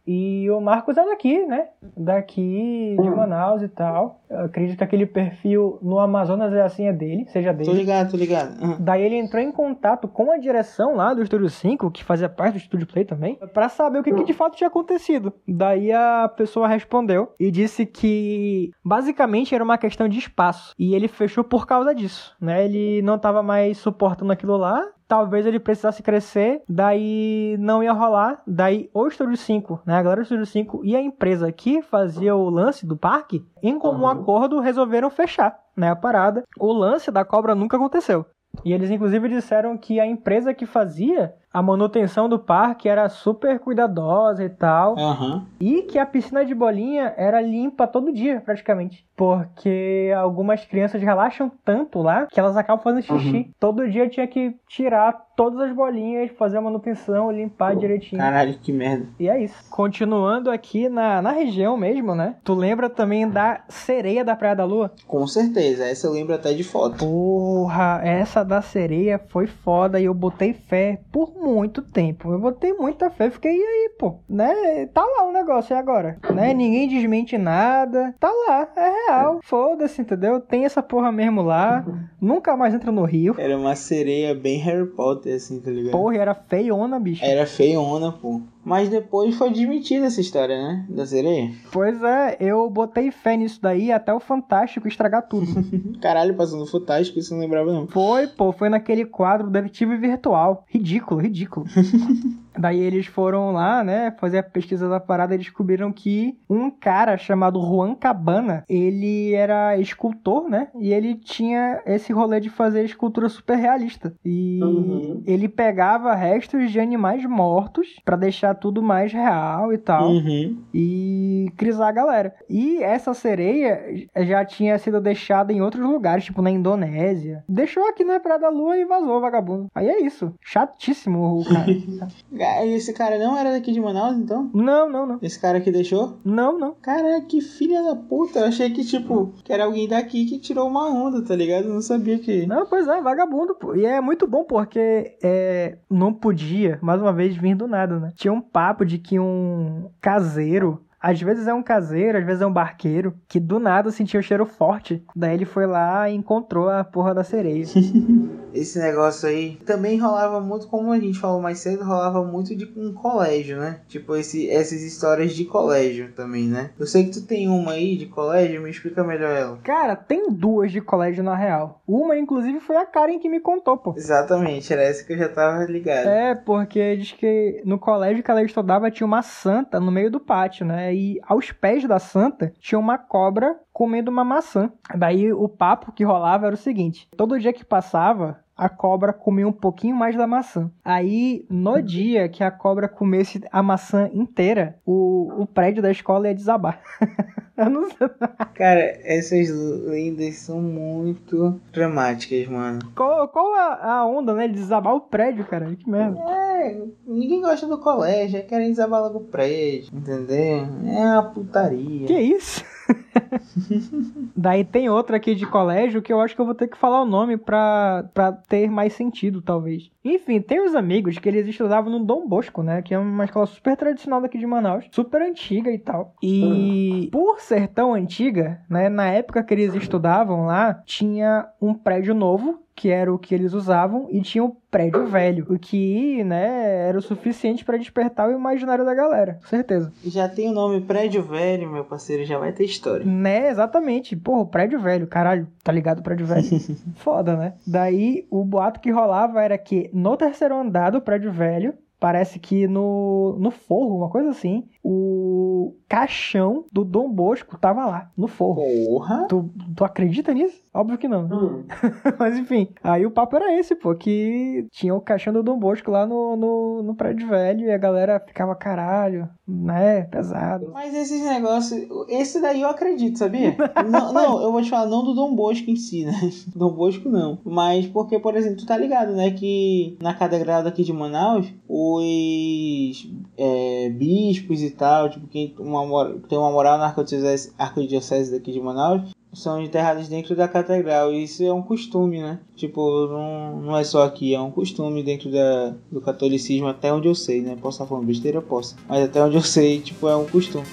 E 0.07 0.51
o 0.51 0.61
Marcos 0.61 0.97
é 0.97 1.05
daqui, 1.05 1.47
né? 1.47 1.69
Daqui 1.97 2.97
de 3.01 3.11
Manaus 3.11 3.63
e 3.63 3.69
tal. 3.69 4.21
Eu 4.29 4.45
acredito 4.45 4.77
que 4.77 4.85
aquele 4.85 5.07
perfil 5.07 5.79
no 5.81 5.99
Amazonas 5.99 6.53
é 6.53 6.63
assim, 6.63 6.87
é 6.87 6.93
dele, 6.93 7.27
seja 7.29 7.53
dele. 7.53 7.71
Tô 7.71 7.75
ligado, 7.75 8.11
tô 8.11 8.17
ligado. 8.17 8.63
Uhum. 8.63 8.77
Daí 8.79 9.03
ele 9.03 9.17
entrou 9.17 9.43
em 9.43 9.51
contato 9.51 10.07
com 10.07 10.31
a 10.31 10.37
direção 10.37 10.95
lá 10.95 11.15
do 11.15 11.23
Estúdio 11.23 11.49
5, 11.49 11.91
que 11.91 12.05
fazia 12.05 12.29
parte 12.29 12.55
do 12.55 12.59
Estúdio 12.59 12.87
Play 12.87 13.05
também, 13.05 13.39
para 13.55 13.69
saber 13.69 14.01
o 14.01 14.03
que, 14.03 14.13
que, 14.13 14.25
de 14.25 14.35
fato 14.35 14.57
tinha 14.57 14.69
acontecido. 14.69 15.33
Daí 15.47 15.91
a 15.93 16.31
pessoa 16.37 16.69
respondeu 16.69 17.33
e 17.41 17.51
disse 17.51 17.87
que 17.87 18.71
basicamente 18.85 19.55
era 19.55 19.65
uma 19.65 19.79
questão 19.79 20.09
de 20.09 20.19
espaço. 20.19 20.75
E 20.79 20.95
ele 20.95 21.09
fechou 21.09 21.43
por 21.43 21.67
causa 21.67 21.95
disso, 21.95 22.37
né? 22.41 22.65
Ele 22.65 23.01
não 23.03 23.17
estava 23.17 23.43
mais 23.43 23.79
suportando 23.79 24.33
aquilo 24.33 24.57
lá 24.57 24.85
talvez 25.09 25.47
ele 25.47 25.59
precisasse 25.59 26.03
crescer, 26.03 26.63
daí 26.69 27.57
não 27.59 27.83
ia 27.83 27.93
rolar, 27.93 28.43
daí 28.47 28.91
o 28.93 29.09
Estúdio 29.09 29.37
5, 29.37 29.81
né, 29.87 29.95
a 29.95 30.03
galera 30.03 30.21
do 30.21 30.25
Estúdio 30.25 30.47
5 30.47 30.85
e 30.85 30.95
a 30.95 31.01
empresa 31.01 31.51
que 31.51 31.81
fazia 31.81 32.37
o 32.37 32.51
lance 32.51 32.87
do 32.87 32.97
parque, 32.97 33.45
em 33.63 33.79
comum 33.79 34.03
uhum. 34.03 34.09
acordo, 34.09 34.61
resolveram 34.61 35.09
fechar, 35.09 35.59
né, 35.75 35.91
a 35.91 35.97
parada. 35.97 36.45
O 36.61 36.73
lance 36.73 37.11
da 37.11 37.25
cobra 37.25 37.55
nunca 37.55 37.77
aconteceu. 37.77 38.27
E 38.65 38.73
eles 38.73 38.91
inclusive 38.91 39.29
disseram 39.29 39.77
que 39.77 39.99
a 39.99 40.07
empresa 40.07 40.55
que 40.55 40.67
fazia 40.67 41.35
a 41.59 41.63
manutenção 41.63 42.29
do 42.29 42.39
parque 42.39 42.89
era 42.89 43.09
super 43.09 43.59
cuidadosa 43.59 44.45
e 44.45 44.49
tal. 44.49 44.97
Uhum. 44.97 45.43
E 45.59 45.83
que 45.83 45.99
a 45.99 46.07
piscina 46.07 46.45
de 46.45 46.55
bolinha 46.55 47.13
era 47.17 47.41
limpa 47.41 47.85
todo 47.85 48.13
dia, 48.13 48.41
praticamente. 48.41 49.05
Porque 49.17 50.13
algumas 50.17 50.65
crianças 50.65 51.03
relaxam 51.03 51.51
tanto 51.65 52.01
lá 52.01 52.27
que 52.27 52.39
elas 52.39 52.57
acabam 52.57 52.85
fazendo 52.85 53.03
xixi. 53.03 53.37
Uhum. 53.37 53.51
Todo 53.59 53.91
dia 53.91 54.09
tinha 54.09 54.29
que 54.29 54.55
tirar 54.69 55.27
todas 55.35 55.59
as 55.61 55.75
bolinhas, 55.75 56.31
fazer 56.39 56.59
a 56.59 56.61
manutenção, 56.61 57.33
limpar 57.33 57.75
direitinho. 57.75 58.21
Caralho, 58.21 58.57
que 58.61 58.73
merda. 58.73 59.07
E 59.19 59.29
é 59.29 59.43
isso. 59.43 59.57
Continuando 59.71 60.51
aqui 60.51 60.89
na, 60.89 61.21
na 61.21 61.33
região 61.33 61.77
mesmo, 61.77 62.15
né? 62.15 62.37
Tu 62.45 62.55
lembra 62.55 62.89
também 62.89 63.29
da 63.29 63.63
sereia 63.69 64.25
da 64.25 64.37
Praia 64.37 64.55
da 64.55 64.65
Lua? 64.65 64.93
Com 65.09 65.27
certeza, 65.27 65.85
essa 65.85 66.07
eu 66.07 66.13
lembro 66.13 66.35
até 66.35 66.53
de 66.53 66.63
foto. 66.63 66.99
Porra, 66.99 68.01
essa 68.05 68.45
da 68.45 68.63
sereia 68.63 69.21
foi 69.29 69.49
foda 69.49 69.99
e 69.99 70.05
eu 70.05 70.15
botei 70.15 70.53
fé 70.53 71.01
por 71.11 71.33
muito 71.35 71.48
tempo. 71.83 72.33
Eu 72.33 72.39
botei 72.39 72.73
muita 72.73 73.11
fé, 73.11 73.31
fiquei 73.31 73.53
aí, 73.53 73.91
pô, 73.99 74.17
né? 74.29 74.87
Tá 74.87 75.03
lá 75.03 75.29
o 75.29 75.33
negócio, 75.33 75.75
e 75.75 75.79
agora? 75.79 76.19
Né? 76.39 76.55
Ninguém 76.55 76.87
desmente 76.89 77.37
nada. 77.37 78.15
Tá 78.21 78.31
lá, 78.31 78.69
é 78.77 79.07
real. 79.07 79.41
Foda-se, 79.43 80.01
entendeu? 80.01 80.41
Tem 80.41 80.65
essa 80.65 80.81
porra 80.83 81.11
mesmo 81.11 81.43
lá. 81.43 81.85
Nunca 82.21 82.57
mais 82.57 82.75
entra 82.75 82.93
no 82.93 83.05
rio. 83.05 83.35
Era 83.39 83.57
uma 83.57 83.75
sereia 83.75 84.35
bem 84.35 84.59
Harry 84.59 84.87
Potter, 84.87 85.35
assim, 85.35 85.59
tá 85.61 85.71
ligado? 85.71 85.93
Porra, 85.93 86.17
era 86.17 86.35
feiona, 86.35 87.01
bicho. 87.01 87.25
Era 87.25 87.45
feiona, 87.45 88.13
pô. 88.13 88.41
Mas 88.69 88.91
depois 88.91 89.35
foi 89.35 89.51
desmentida 89.51 90.07
essa 90.07 90.21
história, 90.21 90.55
né? 90.57 90.85
Da 90.91 91.07
sereia. 91.07 91.51
Pois 91.73 92.03
é, 92.03 92.37
eu 92.39 92.69
botei 92.69 93.11
fé 93.11 93.35
nisso 93.35 93.59
daí 93.63 93.91
até 93.91 94.13
o 94.13 94.21
Fantástico 94.21 94.87
estragar 94.87 95.27
tudo. 95.27 95.47
Caralho, 96.03 96.35
passou 96.35 96.59
no 96.59 96.67
Fantástico, 96.67 97.19
isso 97.19 97.33
não 97.33 97.41
lembrava 97.41 97.73
não. 97.73 97.87
Foi, 97.87 98.27
pô, 98.27 98.53
foi 98.53 98.69
naquele 98.69 99.07
quadro 99.07 99.49
Detetive 99.49 99.97
Virtual. 99.97 100.65
Ridículo, 100.69 101.21
ridículo. 101.23 101.67
Daí 102.57 102.81
eles 102.81 103.07
foram 103.07 103.53
lá, 103.53 103.83
né, 103.85 104.15
fazer 104.19 104.39
a 104.39 104.43
pesquisa 104.43 104.89
da 104.89 105.01
parada 105.01 105.35
e 105.35 105.39
descobriram 105.39 105.93
que 105.93 106.37
um 106.49 106.71
cara 106.71 107.17
chamado 107.17 107.61
Juan 107.61 107.95
Cabana, 107.95 108.65
ele 108.69 109.33
era 109.33 109.77
escultor, 109.79 110.49
né? 110.49 110.69
E 110.79 110.93
ele 110.93 111.15
tinha 111.15 111.81
esse 111.87 112.13
rolê 112.13 112.41
de 112.41 112.51
fazer 112.51 112.85
escultura 112.85 113.29
super 113.29 113.57
realista. 113.57 114.15
E 114.25 114.61
uhum. 114.63 115.23
ele 115.27 115.49
pegava 115.49 116.15
restos 116.15 116.71
de 116.71 116.81
animais 116.81 117.25
mortos 117.25 117.97
para 118.05 118.17
deixar 118.17 118.55
tudo 118.55 118.83
mais 118.83 119.13
real 119.13 119.73
e 119.73 119.79
tal. 119.79 120.11
Uhum. 120.11 120.59
E 120.73 121.51
crisar 121.57 121.89
a 121.89 121.93
galera. 121.93 122.35
E 122.49 122.83
essa 122.83 123.15
sereia 123.15 124.07
já 124.17 124.45
tinha 124.45 124.79
sido 124.79 125.01
deixada 125.01 125.53
em 125.53 125.61
outros 125.61 125.85
lugares, 125.85 126.25
tipo 126.25 126.43
na 126.43 126.51
Indonésia. 126.51 127.45
Deixou 127.49 127.89
aqui 127.89 128.05
na 128.05 128.21
Praia 128.21 128.41
da 128.41 128.49
Lua 128.49 128.77
e 128.77 128.85
vazou, 128.85 129.21
vagabundo. 129.21 129.69
Aí 129.75 129.89
é 129.89 130.01
isso. 130.01 130.33
Chatíssimo 130.41 131.41
o 131.41 131.45
cara. 131.45 131.67
Esse 132.67 132.93
cara 132.93 133.19
não 133.19 133.37
era 133.37 133.53
daqui 133.53 133.73
de 133.73 133.81
Manaus, 133.81 134.17
então? 134.17 134.51
Não, 134.55 134.91
não, 134.91 135.07
não. 135.07 135.19
Esse 135.23 135.39
cara 135.41 135.61
que 135.61 135.71
deixou? 135.71 136.19
Não, 136.25 136.59
não. 136.59 136.75
Caraca, 136.81 137.27
que 137.27 137.41
filha 137.41 137.83
da 137.83 137.97
puta. 137.97 138.41
Eu 138.41 138.47
achei 138.47 138.71
que, 138.71 138.85
tipo, 138.85 139.35
que 139.45 139.53
era 139.53 139.65
alguém 139.65 139.89
daqui 139.89 140.25
que 140.27 140.39
tirou 140.39 140.69
uma 140.69 140.89
onda, 140.89 141.23
tá 141.23 141.35
ligado? 141.35 141.65
Eu 141.65 141.75
não 141.75 141.83
sabia 141.83 142.19
que. 142.19 142.47
Não, 142.47 142.67
pois 142.67 142.87
é, 142.87 143.01
vagabundo, 143.01 143.55
pô. 143.55 143.75
E 143.75 143.85
é 143.85 144.01
muito 144.01 144.27
bom 144.27 144.45
porque 144.45 145.17
é, 145.23 145.79
não 145.91 146.13
podia, 146.13 146.79
mais 146.83 147.01
uma 147.01 147.13
vez, 147.13 147.37
vir 147.37 147.55
do 147.55 147.67
nada, 147.67 147.99
né? 147.99 148.13
Tinha 148.15 148.33
um 148.33 148.41
papo 148.41 148.85
de 148.85 148.99
que 148.99 149.19
um 149.19 149.91
caseiro 150.01 150.83
às 151.01 151.21
vezes 151.21 151.47
é 151.47 151.55
um 151.55 151.63
caseiro, 151.63 152.19
às 152.19 152.25
vezes 152.27 152.43
é 152.43 152.47
um 152.47 152.53
barqueiro, 152.53 153.15
que 153.29 153.39
do 153.39 153.61
nada 153.61 153.91
sentiu 153.91 154.19
um 154.19 154.23
cheiro 154.23 154.45
forte. 154.45 155.03
Daí 155.15 155.35
ele 155.35 155.45
foi 155.45 155.65
lá 155.67 156.11
e 156.11 156.15
encontrou 156.15 156.69
a 156.69 156.83
porra 156.83 157.15
da 157.15 157.23
sereia. 157.23 157.65
Esse 158.53 158.79
negócio 158.79 159.29
aí 159.29 159.57
também 159.67 159.99
rolava 159.99 160.41
muito, 160.41 160.67
como 160.69 160.93
a 160.93 160.99
gente 160.99 161.19
falou 161.19 161.41
mais 161.41 161.59
cedo, 161.59 161.85
rolava 161.85 162.23
muito 162.25 162.55
de 162.57 162.71
um 162.77 162.93
colégio, 162.93 163.59
né? 163.59 163.81
Tipo, 163.89 164.17
esse, 164.17 164.49
essas 164.51 164.83
histórias 164.83 165.35
de 165.35 165.45
colégio 165.45 166.13
também, 166.13 166.47
né? 166.47 166.71
Eu 166.79 166.87
sei 166.87 167.05
que 167.05 167.11
tu 167.11 167.27
tem 167.27 167.49
uma 167.49 167.73
aí 167.73 167.97
de 167.97 168.07
colégio, 168.07 168.63
me 168.63 168.71
explica 168.71 169.05
melhor 169.05 169.31
ela. 169.31 169.59
Cara, 169.59 169.97
tem 169.97 170.31
duas 170.31 170.73
de 170.73 170.81
colégio 170.81 171.23
na 171.23 171.35
real. 171.35 171.83
Uma, 171.87 172.17
inclusive, 172.17 172.61
foi 172.61 172.77
a 172.77 172.87
Karen 172.87 173.19
que 173.19 173.29
me 173.29 173.41
contou, 173.41 173.77
pô. 173.77 173.95
Exatamente, 173.97 174.73
era 174.73 174.83
essa 174.83 175.05
que 175.05 175.13
eu 175.13 175.19
já 175.19 175.29
tava 175.29 175.65
ligado. 175.65 176.09
É, 176.09 176.35
porque 176.35 176.97
diz 176.97 177.13
que 177.13 177.63
no 177.65 177.79
colégio 177.79 178.23
que 178.23 178.31
ela 178.31 178.43
estudava 178.43 178.91
tinha 178.91 179.07
uma 179.07 179.23
santa 179.23 179.81
no 179.81 179.91
meio 179.91 180.11
do 180.11 180.21
pátio, 180.21 180.67
né? 180.67 180.95
E 180.95 181.21
aos 181.27 181.53
pés 181.53 181.87
da 181.87 181.99
santa 181.99 182.53
tinha 182.59 182.79
uma 182.79 182.99
cobra 182.99 183.59
comendo 183.73 184.11
uma 184.11 184.25
maçã. 184.25 184.73
Daí 184.97 185.33
o 185.33 185.49
papo 185.49 185.93
que 185.93 186.05
rolava 186.05 186.47
era 186.47 186.55
o 186.55 186.59
seguinte: 186.59 187.09
todo 187.17 187.39
dia 187.39 187.53
que 187.53 187.65
passava, 187.65 188.41
a 188.59 188.69
cobra 188.69 189.13
comia 189.13 189.47
um 189.47 189.53
pouquinho 189.53 189.95
mais 189.95 190.17
da 190.17 190.27
maçã. 190.27 190.69
Aí, 190.85 191.47
no 191.49 191.81
dia 191.81 192.29
que 192.29 192.43
a 192.43 192.51
cobra 192.51 192.89
comesse 192.89 193.41
a 193.53 193.63
maçã 193.63 194.11
inteira, 194.13 194.77
o, 194.85 195.43
o 195.43 195.47
prédio 195.47 195.81
da 195.81 195.93
escola 195.93 196.27
ia 196.27 196.35
desabar. 196.35 196.83
Eu 197.57 197.71
não 197.71 197.91
sei. 197.91 198.09
Cara, 198.55 198.81
essas 199.03 199.49
lendas 199.51 200.37
são 200.37 200.61
muito 200.61 201.61
dramáticas, 201.73 202.47
mano. 202.47 202.79
Qual, 202.95 203.27
qual 203.29 203.53
a, 203.53 203.95
a 203.95 204.07
onda, 204.07 204.33
né? 204.33 204.47
De 204.47 204.55
desabar 204.55 204.95
o 204.95 205.01
prédio, 205.01 205.45
cara? 205.45 205.75
Que 205.75 205.91
merda. 205.91 206.21
É, 206.21 206.81
ninguém 207.05 207.41
gosta 207.41 207.67
do 207.67 207.79
colégio, 207.79 208.39
é 208.39 208.43
querem 208.43 208.71
desabar 208.71 209.01
logo 209.01 209.19
o 209.19 209.25
prédio, 209.25 209.91
entendeu? 209.93 210.69
É 210.87 211.05
uma 211.05 211.31
putaria. 211.31 212.07
Que 212.07 212.21
isso? 212.21 212.65
Daí 214.37 214.65
tem 214.65 214.89
outra 214.89 215.17
aqui 215.17 215.35
de 215.35 215.47
colégio 215.47 216.03
que 216.03 216.13
eu 216.13 216.21
acho 216.21 216.35
que 216.35 216.41
eu 216.41 216.47
vou 216.47 216.55
ter 216.55 216.69
que 216.69 216.79
falar 216.79 217.03
o 217.03 217.07
nome 217.07 217.37
pra, 217.37 218.09
pra 218.15 218.33
ter 218.33 218.71
mais 218.71 218.93
sentido, 218.93 219.43
talvez. 219.43 219.91
Enfim, 220.05 220.41
tem 220.41 220.65
os 220.65 220.75
amigos 220.75 221.19
que 221.19 221.29
eles 221.29 221.47
estudavam 221.47 221.91
no 221.91 222.05
Dom 222.05 222.27
Bosco, 222.27 222.63
né? 222.63 222.83
Que 222.83 222.95
é 222.95 222.99
uma 222.99 223.25
escola 223.25 223.47
super 223.47 223.77
tradicional 223.77 224.21
daqui 224.21 224.39
de 224.39 224.47
Manaus, 224.47 224.87
super 224.91 225.21
antiga 225.23 225.71
e 225.71 225.79
tal. 225.79 226.15
E 226.23 227.09
por 227.13 227.41
ser 227.41 227.69
tão 227.69 227.95
antiga, 227.95 228.61
né? 228.69 228.89
Na 228.89 229.09
época 229.09 229.43
que 229.43 229.53
eles 229.53 229.75
estudavam 229.75 230.47
lá, 230.47 230.75
tinha 230.87 231.47
um 231.61 231.75
prédio 231.75 232.15
novo 232.15 232.61
que 232.79 232.91
era 232.91 233.13
o 233.13 233.19
que 233.19 233.35
eles 233.35 233.55
usavam, 233.55 234.07
e 234.09 234.23
tinha 234.23 234.45
o 234.45 234.57
prédio 234.71 235.05
velho, 235.09 235.45
o 235.51 235.59
que, 235.59 236.23
né, 236.23 236.87
era 236.89 236.97
o 236.97 237.03
suficiente 237.03 237.65
para 237.65 237.77
despertar 237.77 238.29
o 238.29 238.33
imaginário 238.33 238.85
da 238.85 238.95
galera, 238.95 239.41
com 239.43 239.49
certeza. 239.49 239.93
Já 240.05 240.29
tem 240.29 240.49
o 240.49 240.53
nome 240.53 240.81
prédio 240.81 241.21
velho, 241.25 241.69
meu 241.69 241.85
parceiro, 241.85 242.25
já 242.25 242.39
vai 242.39 242.53
ter 242.53 242.65
história. 242.65 243.05
Né, 243.05 243.51
exatamente. 243.51 244.15
Porra, 244.15 244.43
o 244.43 244.47
prédio 244.47 244.79
velho, 244.79 245.09
caralho, 245.09 245.49
tá 245.65 245.73
ligado 245.73 245.99
o 245.99 246.03
prédio 246.05 246.25
velho? 246.25 246.47
Foda, 246.95 247.37
né? 247.37 247.55
Daí, 247.67 248.29
o 248.31 248.45
boato 248.45 248.79
que 248.79 248.93
rolava 248.93 249.43
era 249.43 249.59
que 249.59 249.91
no 249.93 250.17
terceiro 250.17 250.55
andar 250.55 250.91
do 250.91 251.01
prédio 251.01 251.33
velho, 251.33 251.75
parece 251.99 252.39
que 252.39 252.67
no, 252.67 253.37
no 253.39 253.51
forro, 253.51 253.97
uma 253.97 254.09
coisa 254.09 254.31
assim, 254.31 254.69
o 254.83 255.75
caixão 255.89 256.65
do 256.73 256.85
Dom 256.85 257.11
Bosco 257.11 257.59
tava 257.59 257.85
lá, 257.87 258.11
no 258.17 258.29
forro. 258.29 258.63
Porra! 258.87 259.27
Tu, 259.29 259.51
tu 259.77 259.85
acredita 259.85 260.33
nisso? 260.33 260.63
Óbvio 260.79 260.97
que 260.97 261.09
não. 261.09 261.25
Hum. 261.25 261.65
Mas 262.21 262.39
enfim, 262.39 262.69
aí 262.85 263.05
o 263.05 263.11
papo 263.11 263.35
era 263.35 263.59
esse, 263.59 263.75
pô, 263.75 263.97
que 263.97 264.69
tinha 264.71 264.95
o 264.95 265.01
caixão 265.01 265.33
do 265.33 265.43
Dom 265.43 265.59
Bosco 265.59 265.91
lá 265.91 266.07
no, 266.07 266.37
no, 266.37 266.83
no 266.85 266.95
prédio 266.95 267.27
velho 267.27 267.67
e 267.67 267.71
a 267.73 267.77
galera 267.77 268.23
ficava, 268.25 268.55
caralho, 268.55 269.29
né, 269.45 270.03
pesado. 270.03 270.71
Mas 270.73 270.95
esses 270.95 271.21
negócios, 271.25 271.85
esse 272.09 272.41
daí 272.41 272.61
eu 272.61 272.69
acredito, 272.69 273.19
sabia? 273.19 273.57
não, 273.91 274.13
não, 274.13 274.41
eu 274.41 274.53
vou 274.53 274.63
te 274.63 274.71
falar, 274.71 274.87
não 274.87 275.03
do 275.03 275.15
Dom 275.15 275.35
Bosco 275.35 275.69
em 275.69 275.75
si, 275.75 276.05
né? 276.05 276.13
Dom 276.55 276.73
Bosco 276.73 277.09
não. 277.09 277.41
Mas 277.45 277.85
porque, 277.87 278.21
por 278.21 278.37
exemplo, 278.37 278.59
tu 278.59 278.67
tá 278.67 278.77
ligado, 278.77 279.13
né, 279.15 279.33
que 279.33 279.99
na 280.01 280.15
catedral 280.15 280.63
daqui 280.63 280.85
de 280.85 280.93
Manaus, 280.93 281.53
os 281.69 283.11
é, 283.37 283.91
bispos 283.91 284.63
e 284.63 284.71
tal, 284.71 285.11
tipo, 285.11 285.27
quem 285.27 285.53
uma, 285.59 286.15
tem 286.29 286.39
uma 286.39 286.53
moral 286.53 286.79
na 286.79 286.87
arquidiocese, 286.87 287.53
arquidiocese 287.59 288.31
daqui 288.31 288.53
de 288.53 288.61
Manaus, 288.61 289.11
são 289.33 289.61
enterrados 289.63 290.09
dentro 290.09 290.35
da 290.35 290.49
catedral. 290.49 291.13
E 291.13 291.25
isso 291.25 291.43
é 291.45 291.53
um 291.53 291.63
costume, 291.63 292.21
né? 292.21 292.41
Tipo, 292.57 293.07
não, 293.07 293.61
não 293.61 293.77
é 293.77 293.85
só 293.85 294.05
aqui, 294.05 294.35
é 294.35 294.41
um 294.41 294.51
costume 294.51 295.03
dentro 295.03 295.31
da, 295.31 295.75
do 295.91 296.01
catolicismo, 296.01 296.67
até 296.67 296.93
onde 296.93 297.09
eu 297.09 297.15
sei, 297.15 297.41
né? 297.41 297.57
Posso 297.61 297.77
estar 297.77 297.87
falando 297.87 298.07
besteira? 298.07 298.41
Posso. 298.41 298.77
Mas 298.89 299.05
até 299.05 299.23
onde 299.23 299.37
eu 299.37 299.43
sei, 299.43 299.81
tipo, 299.81 300.09
é 300.09 300.17
um 300.17 300.27
costume. 300.27 300.67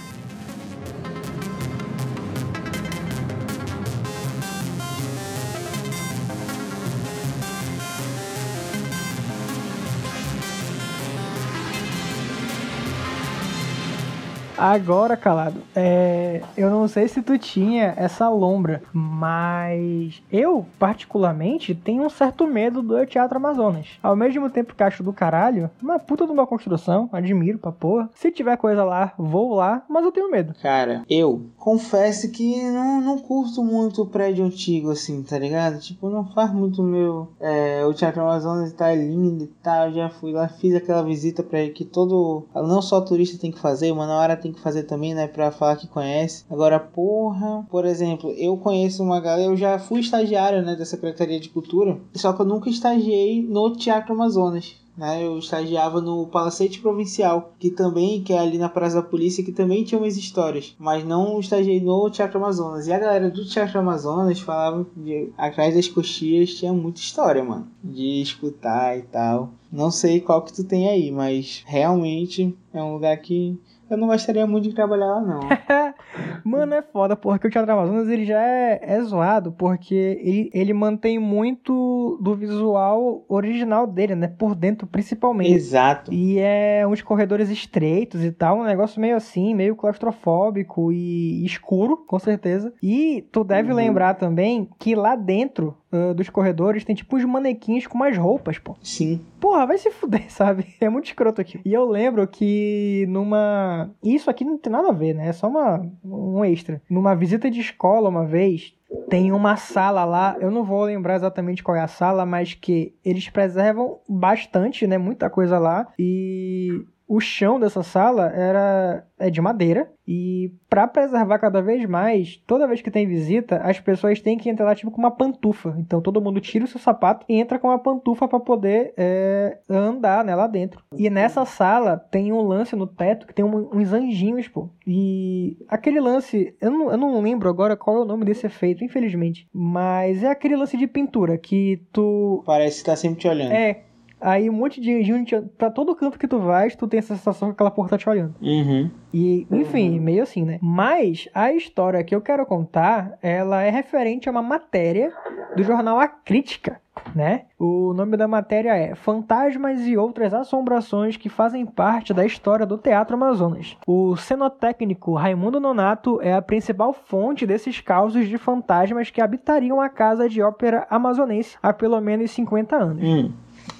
Agora, 14.58 15.18
calado, 15.18 15.62
é, 15.76 16.41
eu 16.56 16.70
não 16.70 16.88
sei 16.88 17.08
se 17.08 17.22
tu 17.22 17.38
tinha 17.38 17.94
essa 17.98 18.30
lombra, 18.30 18.82
mas 18.94 20.22
eu, 20.32 20.65
particularmente, 20.80 21.76
tenho 21.76 22.04
um 22.04 22.10
certo 22.10 22.48
medo 22.48 22.82
do 22.82 23.06
Teatro 23.06 23.38
Amazonas. 23.38 23.88
Ao 24.02 24.15
mesmo 24.15 24.50
tempo 24.50 24.74
que 24.74 24.84
acho 24.84 25.04
do 25.04 25.12
caralho, 25.12 25.70
uma 25.82 26.00
puta 26.00 26.26
de 26.26 26.32
uma 26.32 26.48
construção, 26.48 27.10
admiro 27.12 27.60
pra 27.60 27.72
porra. 27.72 28.10
Se 28.15 28.32
tiver 28.32 28.56
coisa 28.58 28.84
lá, 28.84 29.13
vou 29.18 29.54
lá, 29.56 29.84
mas 29.89 30.06
eu 30.06 30.12
tenho 30.12 30.32
medo. 30.32 30.54
Cara, 30.62 31.04
eu 31.10 31.41
confesso 31.58 32.32
que 32.32 32.62
não, 32.70 33.02
não 33.02 33.18
curto 33.18 33.63
muito 33.63 34.04
o 34.04 34.08
prédio 34.08 34.46
antigo, 34.46 34.91
assim, 34.91 35.22
tá 35.24 35.38
ligado? 35.38 35.80
Tipo, 35.80 36.10
não 36.10 36.26
faz 36.32 36.52
muito 36.54 36.82
meu. 36.82 37.30
É, 37.39 37.86
o 37.86 37.94
Teatro 37.94 38.22
Amazonas 38.22 38.72
tá 38.74 38.94
lindo 38.94 39.44
e 39.44 39.48
tal. 39.62 39.91
Já 39.91 40.10
fui 40.10 40.32
lá, 40.32 40.48
fiz 40.48 40.74
aquela 40.76 41.04
visita 41.04 41.44
pra 41.44 41.60
ele 41.60 41.72
que 41.72 41.84
todo. 41.84 42.46
Não 42.54 42.82
só 42.82 43.02
turista 43.02 43.38
tem 43.38 43.52
que 43.52 43.60
fazer, 43.60 43.94
mas 43.94 44.08
na 44.08 44.15
hora 44.18 44.38
tem 44.45 44.53
que 44.53 44.62
fazer 44.62 44.84
também, 44.84 45.15
né? 45.15 45.27
Pra 45.27 45.51
falar 45.51 45.75
que 45.75 45.88
conhece. 45.88 46.45
Agora, 46.49 46.79
porra, 46.79 47.65
por 47.69 47.84
exemplo, 47.84 48.31
eu 48.38 48.55
conheço 48.58 49.01
uma 49.01 49.19
galera, 49.19 49.49
eu 49.49 49.58
já 49.58 49.79
fui 49.79 49.99
estagiário, 49.99 50.62
né, 50.62 50.75
da 50.75 50.86
Secretaria 50.86 51.39
de 51.39 51.49
Cultura, 51.49 51.97
só 52.13 52.31
que 52.31 52.41
eu 52.41 52.45
nunca 52.45 52.69
estagiei 52.69 53.41
no 53.41 53.71
Teatro 53.75 54.13
Amazonas. 54.13 54.75
Né, 54.97 55.25
eu 55.25 55.38
estagiava 55.38 55.99
no 55.99 56.25
Palacete 56.27 56.79
Provincial, 56.79 57.51
que 57.60 57.69
também, 57.69 58.23
que 58.23 58.31
é 58.31 58.39
ali 58.39 58.58
na 58.58 58.69
Praça 58.69 58.95
da 58.95 59.01
Polícia, 59.01 59.43
que 59.43 59.51
também 59.51 59.84
tinha 59.84 59.99
umas 59.99 60.15
histórias, 60.15 60.73
mas 60.79 61.03
não 61.03 61.38
estagiei 61.38 61.81
no 61.81 62.10
Teatro 62.10 62.38
Amazonas. 62.38 62.88
E 62.88 62.93
a 62.93 62.99
galera 62.99 63.29
do 63.29 63.43
Teatro 63.43 63.77
Amazonas 63.77 64.39
falava 64.39 64.86
que 64.86 65.34
atrás 65.38 65.75
das 65.75 65.89
coxias 65.89 66.51
tinha 66.51 66.71
muita 66.71 67.01
história, 67.01 67.43
mano, 67.43 67.67
de 67.84 68.21
escutar 68.21 68.97
e 68.97 69.01
tal. 69.01 69.49
Não 69.69 69.91
sei 69.91 70.21
qual 70.21 70.41
que 70.41 70.53
tu 70.53 70.63
tem 70.63 70.88
aí, 70.88 71.12
mas 71.12 71.62
realmente 71.65 72.55
é 72.73 72.81
um 72.81 72.93
lugar 72.93 73.17
que 73.17 73.60
eu 73.89 73.98
não 73.98 74.08
gostaria 74.08 74.45
muito 74.48 74.67
de 74.69 74.76
trabalhar 74.76 75.06
lá, 75.06 75.21
não. 75.21 75.39
Mano, 76.43 76.74
é 76.74 76.82
foda, 76.82 77.15
porque 77.15 77.48
o 77.48 77.50
Teatro 77.50 77.71
Amazonas 77.71 78.08
ele 78.08 78.26
já 78.26 78.39
é, 78.41 78.80
é 78.82 79.02
zoado, 79.02 79.52
porque 79.52 79.95
ele, 80.21 80.50
ele 80.54 80.74
mantém 80.74 81.17
muito 81.19 82.17
do 82.21 82.36
visual 82.36 83.26
original 83.28 83.88
dele, 83.88 84.15
né? 84.15 84.28
Por 84.28 84.56
dentro, 84.56 84.86
principalmente. 84.88 85.54
Exato. 85.54 86.13
E 86.13 86.38
é 86.39 86.86
uns 86.88 87.02
corredores 87.02 87.50
estreitos 87.50 88.24
e 88.24 88.32
tal, 88.32 88.60
um 88.60 88.63
negócio 88.63 89.02
meio 89.02 89.15
assim, 89.15 89.54
meio 89.54 89.76
claustrofóbico 89.76 90.91
e 90.91 91.43
escuro, 91.45 91.98
com 91.98 92.19
certeza. 92.19 92.74
E 92.82 93.28
tu 93.32 93.43
deve 93.43 93.69
Uhum. 93.71 93.76
lembrar 93.76 94.13
também 94.15 94.69
que 94.80 94.95
lá 94.95 95.15
dentro 95.15 95.76
ah, 95.95 96.13
dos 96.13 96.29
corredores 96.29 96.84
tem 96.84 96.95
tipo 96.95 97.15
uns 97.15 97.25
manequins 97.25 97.88
com 97.88 97.95
umas 97.95 98.17
roupas, 98.17 98.58
pô. 98.58 98.75
Sim. 98.81 99.21
Porra, 99.39 99.65
vai 99.65 99.77
se 99.77 99.89
fuder, 99.91 100.25
sabe? 100.31 100.67
É 100.79 100.89
muito 100.89 101.05
escroto 101.05 101.41
aqui. 101.41 101.60
E 101.63 101.73
eu 101.73 101.86
lembro 101.86 102.27
que 102.27 103.05
numa. 103.10 103.89
Isso 104.03 104.29
aqui 104.29 104.43
não 104.43 104.58
tem 104.58 104.71
nada 104.71 104.89
a 104.89 104.93
ver, 104.93 105.13
né? 105.13 105.29
É 105.29 105.34
só 105.34 105.47
uma... 105.47 105.86
um 106.03 106.43
extra. 106.43 106.81
Numa 106.89 107.15
visita 107.15 107.49
de 107.49 107.60
escola 107.60 108.10
uma 108.10 108.25
vez, 108.25 108.73
tem 109.10 109.31
uma 109.31 109.55
sala 109.55 110.05
lá, 110.05 110.38
eu 110.39 110.51
não 110.51 110.63
vou 110.63 110.84
lembrar 110.84 111.15
exatamente 111.15 111.63
qual 111.63 111.75
é 111.75 111.81
a 111.81 111.88
sala, 111.88 112.25
mas 112.25 112.53
que 112.53 112.93
eles 113.03 113.29
preservam 113.29 113.99
bastante, 114.08 114.86
né? 114.88 114.97
Muita 114.97 115.29
coisa 115.29 115.58
lá. 115.58 115.88
E 115.97 116.86
o 117.08 117.20
chão 117.20 117.60
dessa 117.60 117.84
sala 117.84 118.28
era 118.36 119.06
é 119.18 119.30
de 119.30 119.39
madeira 119.39 119.89
e 120.08 120.52
para 120.70 120.88
preservar 120.88 121.39
cada 121.39 121.62
vez 121.62 121.86
mais, 121.88 122.36
toda 122.46 122.68
vez 122.68 122.82
que 122.82 122.91
tem 122.91 123.08
visita, 123.08 123.58
as 123.58 123.80
pessoas 123.80 124.20
têm 124.20 124.38
que 124.38 124.50
entrar 124.50 124.65
lá 124.65 124.76
tipo 124.76 124.91
com 124.91 124.98
uma 125.00 125.12
pantufa. 125.12 125.76
Então 125.80 126.02
todo 126.02 126.20
mundo 126.22 126.41
tira 126.41 126.65
o 126.65 126.68
seu 126.68 126.80
sapato 126.80 127.26
e 127.30 127.36
entra 127.36 127.58
com 127.60 127.68
uma 127.70 127.80
pantufa 127.80 128.28
para 128.28 128.39
poder 128.39 128.94
é, 128.98 129.60
andar 129.70 130.24
né, 130.26 130.36
lá 130.36 130.48
dentro. 130.48 130.84
E 130.98 131.10
nessa 131.10 131.46
sala 131.46 131.98
tem 132.12 132.34
um 132.34 132.41
lance 132.41 132.76
no 132.76 132.86
teto 132.88 133.26
que 133.28 133.34
tem 133.34 133.46
um- 133.46 133.70
uns 133.74 133.94
anjinhos, 133.94 134.48
pô. 134.48 134.70
E 134.86 135.58
aquele 135.68 136.00
lance, 136.00 136.56
eu 136.60 136.72
não, 136.72 136.91
eu 136.91 136.98
não 136.98 137.22
lembro 137.22 137.48
agora 137.50 137.78
qual 137.78 137.98
é 137.98 138.00
o 138.02 138.06
nome 138.06 138.26
desse 138.26 138.46
efeito, 138.48 138.84
infelizmente. 138.84 139.48
Mas 139.54 140.24
é 140.24 140.28
aquele 140.28 140.56
lance 140.56 140.76
de 140.78 140.88
pintura 140.88 141.38
que 141.38 141.82
tu 141.94 142.44
Parece 142.46 142.80
que 142.80 142.86
tá 142.89 142.96
sempre 142.96 143.20
te 143.20 143.28
olhando. 143.28 143.54
é. 143.54 143.82
Aí 144.19 144.49
um 144.49 144.54
monte 144.54 144.80
de 144.82 144.91
anjinho 144.93 145.23
te- 145.25 145.41
pra 145.58 145.69
todo 145.69 145.95
canto 145.95 146.17
que 146.17 146.28
tu 146.28 146.39
vais, 146.39 146.75
tu 146.75 146.88
tem 146.88 146.97
essa 146.97 147.15
sensação 147.15 147.49
que 147.49 147.54
aquela 147.54 147.69
porra 147.71 147.89
tá 147.89 147.97
te 147.97 148.10
olhando. 148.10 148.34
Uhum. 148.41 148.89
E, 149.13 149.45
enfim, 149.51 149.99
meio 149.99 150.23
assim, 150.23 150.43
né? 150.43 150.58
Mas 150.62 151.28
a 151.34 151.51
história 151.54 152.04
que 152.04 152.15
eu 152.15 152.21
quero 152.21 152.45
contar, 152.45 153.17
ela 153.21 153.62
é 153.62 153.69
referente 153.69 154.28
a 154.28 154.32
uma 154.32 154.41
matéria 154.41 155.12
do 155.56 155.63
jornal 155.63 155.99
A 155.99 156.08
Crítica, 156.08 156.82
né? 157.13 157.43
O 157.60 157.93
nome 157.93 158.17
da 158.17 158.28
matéria 158.28 158.75
é 158.75 158.95
Fantasmas 158.95 159.86
e 159.86 159.95
outras 159.97 160.34
assombrações 160.34 161.15
que 161.17 161.30
fazem 161.30 161.65
parte 161.65 162.13
da 162.13 162.25
história 162.25 162.65
do 162.65 162.78
Teatro 162.78 163.15
Amazonas. 163.15 163.78
O 163.86 164.15
cenotécnico 164.17 165.13
Raimundo 165.13 165.60
Nonato 165.60 166.19
é 166.21 166.34
a 166.34 166.41
principal 166.41 166.93
fonte 166.93 167.45
desses 167.45 167.80
causos 167.80 168.28
de 168.28 168.38
fantasmas 168.38 169.10
que 169.10 169.21
habitariam 169.21 169.80
a 169.80 169.88
casa 169.89 170.28
de 170.28 170.41
ópera 170.41 170.88
amazonense 170.89 171.58
há 171.62 171.71
pelo 171.73 171.99
menos 172.01 172.32
50 172.32 172.75
anos. 172.75 173.04
Hum. 173.04 173.32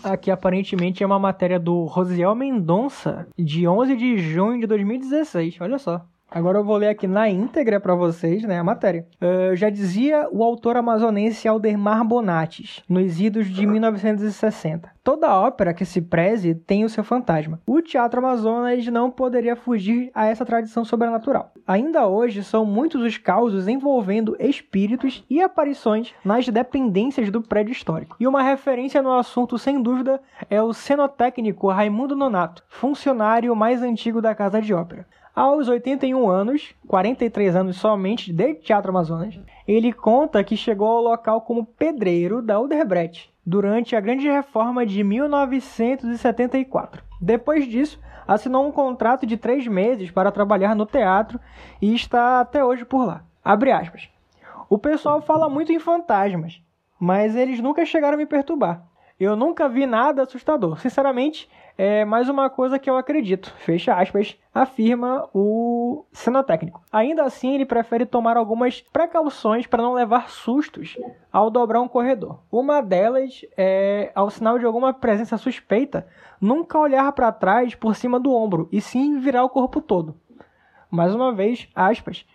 Aqui 0.04 0.30
aparentemente 0.30 1.04
é 1.04 1.06
uma 1.06 1.20
matéria 1.20 1.60
do 1.60 1.86
Rosiel 1.86 2.36
Mendonça, 2.36 3.28
de 3.38 3.68
11 3.68 3.96
de 3.96 4.18
junho 4.18 4.60
de 4.60 4.68
2016. 4.68 5.58
Olha 5.62 5.78
só. 5.78 6.06
Agora 6.30 6.58
eu 6.58 6.64
vou 6.64 6.76
ler 6.76 6.90
aqui 6.90 7.08
na 7.08 7.30
íntegra 7.30 7.80
para 7.80 7.96
vocês, 7.96 8.44
né, 8.44 8.60
a 8.60 8.64
matéria. 8.64 9.08
Eh, 9.22 9.56
já 9.56 9.70
dizia 9.70 10.28
o 10.32 10.44
autor 10.44 10.76
amazonense 10.76 11.48
Aldemar 11.48 12.04
Bonates, 12.04 12.84
nos 12.90 13.22
idos 13.22 13.48
de 13.48 13.66
1960. 13.66 14.92
Toda 15.04 15.40
ópera 15.40 15.74
que 15.74 15.86
se 15.86 16.02
preze 16.02 16.56
tem 16.56 16.84
o 16.84 16.90
seu 16.90 17.04
fantasma. 17.04 17.62
O 17.66 17.82
Teatro 17.82 18.20
Amazonas 18.20 18.86
não 18.88 19.12
poderia 19.12 19.56
fugir 19.56 20.10
a 20.16 20.26
essa 20.26 20.44
tradição 20.44 20.84
sobrenatural. 20.84 21.52
Ainda 21.66 22.08
hoje 22.08 22.44
são 22.44 22.66
muitos 22.66 23.02
os 23.02 23.18
causos 23.18 23.68
envolvendo 23.68 24.36
espíritos 24.40 25.24
e 25.30 25.42
aparições 25.42 26.14
nas 26.24 26.50
dependências 26.50 27.30
do 27.30 27.42
prédio 27.42 27.72
histórico. 27.72 28.18
E 28.20 28.28
uma 28.28 28.42
referência 28.42 29.02
no 29.02 29.14
assunto, 29.14 29.58
sem 29.58 29.82
dúvida, 29.82 30.20
é 30.50 30.62
o 30.62 30.74
cenotécnico 30.74 31.70
Raimundo 31.70 32.16
Nonato, 32.16 32.64
funcionário 32.68 33.56
mais 33.56 33.82
antigo 33.84 34.22
da 34.22 34.34
Casa 34.36 34.62
de 34.62 34.74
Ópera. 34.74 35.06
Aos 35.36 35.68
81 35.68 36.30
anos, 36.30 36.74
43 36.88 37.58
anos 37.58 37.76
somente 37.76 38.32
de 38.32 38.54
Teatro 38.54 38.92
Amazonas, 38.92 39.38
ele 39.68 39.92
conta 39.92 40.42
que 40.46 40.56
chegou 40.56 40.88
ao 40.88 41.04
local 41.04 41.42
como 41.42 41.66
pedreiro 41.66 42.42
da 42.42 42.58
Odebrecht 42.58 43.30
durante 43.46 43.98
a 43.98 44.00
Grande 44.00 44.30
Reforma 44.30 44.86
de 44.86 45.04
1974. 45.04 47.04
Depois 47.20 47.68
disso, 47.68 48.00
assinou 48.26 48.66
um 48.66 48.72
contrato 48.72 49.26
de 49.26 49.36
três 49.36 49.68
meses 49.68 50.10
para 50.10 50.32
trabalhar 50.32 50.74
no 50.74 50.86
teatro 50.86 51.38
e 51.82 51.94
está 51.94 52.40
até 52.40 52.64
hoje 52.64 52.86
por 52.86 53.06
lá. 53.06 53.26
Abre 53.44 53.74
aspas. 53.74 54.08
O 54.70 54.78
pessoal 54.78 55.22
fala 55.22 55.50
muito 55.50 55.74
em 55.74 55.80
fantasmas. 55.80 56.62
mas 56.98 57.36
eles 57.36 57.60
nunca 57.60 57.86
chegaram 57.86 58.16
a 58.16 58.18
me 58.18 58.26
perturbar. 58.26 58.88
Eu 59.20 59.36
nunca 59.36 59.68
vi 59.68 59.86
nada 59.86 60.24
assustador. 60.24 60.80
Sinceramente, 60.80 61.50
é 61.78 62.06
mais 62.06 62.30
uma 62.30 62.50
coisa 62.50 62.80
que 62.80 62.90
eu 62.90 62.98
acredito. 62.98 63.54
Fecha 63.58 63.94
aspas, 63.94 64.38
afirma 64.54 65.28
o 65.34 66.06
cenotécnico. 66.12 66.82
Ainda 66.92 67.24
assim, 67.24 67.54
ele 67.54 67.66
prefere 67.66 68.06
tomar 68.06 68.38
algumas 68.38 68.82
precauções 68.82 69.68
para 69.68 69.84
não 69.84 69.94
levar 69.94 70.30
sustos 70.30 70.98
ao 71.32 71.50
dobrar 71.50 71.82
um 71.82 71.88
corredor. 71.88 72.40
Uma 72.52 72.82
delas 72.82 73.42
é, 73.58 74.12
ao 74.16 74.30
sinal 74.30 74.58
de 74.58 74.66
alguma 74.66 74.94
presença 74.94 75.38
suspeita, 75.38 76.08
nunca 76.40 76.80
olhar 76.80 77.12
para 77.12 77.32
trás 77.32 77.76
por 77.76 77.96
cima 77.96 78.20
do 78.20 78.34
ombro 78.34 78.70
e 78.72 78.80
sim 78.80 79.20
virar 79.20 79.44
o 79.44 79.50
corpo 79.50 79.82
todo. 79.82 80.16
Mais 80.90 81.14
uma 81.14 81.34
vez, 81.34 81.68
aspas, 81.76 82.26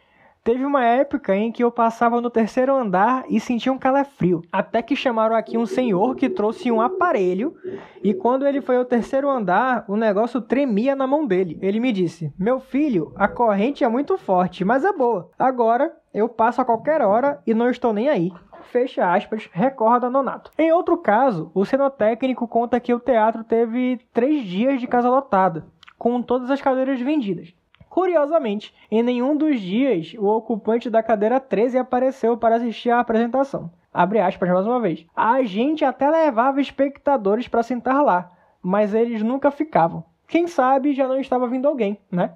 Teve 0.42 0.64
uma 0.64 0.82
época 0.82 1.36
em 1.36 1.52
que 1.52 1.62
eu 1.62 1.70
passava 1.70 2.18
no 2.18 2.30
terceiro 2.30 2.74
andar 2.74 3.24
e 3.28 3.38
sentia 3.38 3.70
um 3.70 3.78
calafrio. 3.78 4.40
Até 4.50 4.80
que 4.80 4.96
chamaram 4.96 5.36
aqui 5.36 5.58
um 5.58 5.66
senhor 5.66 6.16
que 6.16 6.30
trouxe 6.30 6.72
um 6.72 6.80
aparelho 6.80 7.54
e 8.02 8.14
quando 8.14 8.46
ele 8.46 8.62
foi 8.62 8.78
ao 8.78 8.86
terceiro 8.86 9.28
andar, 9.28 9.84
o 9.86 9.96
negócio 9.96 10.40
tremia 10.40 10.96
na 10.96 11.06
mão 11.06 11.26
dele. 11.26 11.58
Ele 11.60 11.78
me 11.78 11.92
disse: 11.92 12.32
Meu 12.38 12.58
filho, 12.58 13.12
a 13.16 13.28
corrente 13.28 13.84
é 13.84 13.88
muito 13.88 14.16
forte, 14.16 14.64
mas 14.64 14.82
é 14.82 14.92
boa. 14.92 15.30
Agora 15.38 15.94
eu 16.14 16.26
passo 16.26 16.62
a 16.62 16.64
qualquer 16.64 17.02
hora 17.02 17.42
e 17.46 17.52
não 17.52 17.68
estou 17.68 17.92
nem 17.92 18.08
aí. 18.08 18.32
Fecha 18.62 19.12
aspas, 19.12 19.48
recorda 19.52 20.08
Nonato. 20.08 20.50
Em 20.56 20.72
outro 20.72 20.96
caso, 20.96 21.50
o 21.54 21.66
cenotécnico 21.66 22.48
conta 22.48 22.80
que 22.80 22.94
o 22.94 23.00
teatro 23.00 23.44
teve 23.44 24.00
três 24.12 24.44
dias 24.44 24.80
de 24.80 24.86
casa 24.86 25.10
lotada, 25.10 25.66
com 25.98 26.22
todas 26.22 26.50
as 26.50 26.62
cadeiras 26.62 27.00
vendidas. 27.00 27.52
Curiosamente, 27.90 28.72
em 28.88 29.02
nenhum 29.02 29.36
dos 29.36 29.60
dias 29.60 30.14
o 30.16 30.24
ocupante 30.24 30.88
da 30.88 31.02
cadeira 31.02 31.40
13 31.40 31.76
apareceu 31.76 32.36
para 32.36 32.54
assistir 32.54 32.88
à 32.88 33.00
apresentação. 33.00 33.68
Abre 33.92 34.20
aspas 34.20 34.48
mais 34.48 34.64
uma 34.64 34.78
vez. 34.78 35.04
A 35.14 35.42
gente 35.42 35.84
até 35.84 36.08
levava 36.08 36.60
espectadores 36.60 37.48
para 37.48 37.64
sentar 37.64 38.04
lá, 38.04 38.30
mas 38.62 38.94
eles 38.94 39.24
nunca 39.24 39.50
ficavam. 39.50 40.04
Quem 40.28 40.46
sabe 40.46 40.94
já 40.94 41.08
não 41.08 41.18
estava 41.18 41.48
vindo 41.48 41.66
alguém, 41.66 41.98
né? 42.12 42.32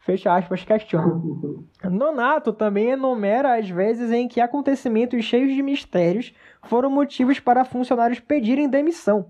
Fecha 0.00 0.34
aspas, 0.34 0.64
questiona. 0.64 1.22
Nonato 1.84 2.52
também 2.52 2.90
enumera 2.90 3.56
as 3.56 3.70
vezes 3.70 4.10
em 4.10 4.26
que 4.26 4.40
acontecimentos 4.40 5.24
cheios 5.24 5.54
de 5.54 5.62
mistérios 5.62 6.34
foram 6.64 6.90
motivos 6.90 7.38
para 7.38 7.64
funcionários 7.64 8.18
pedirem 8.18 8.68
demissão 8.68 9.26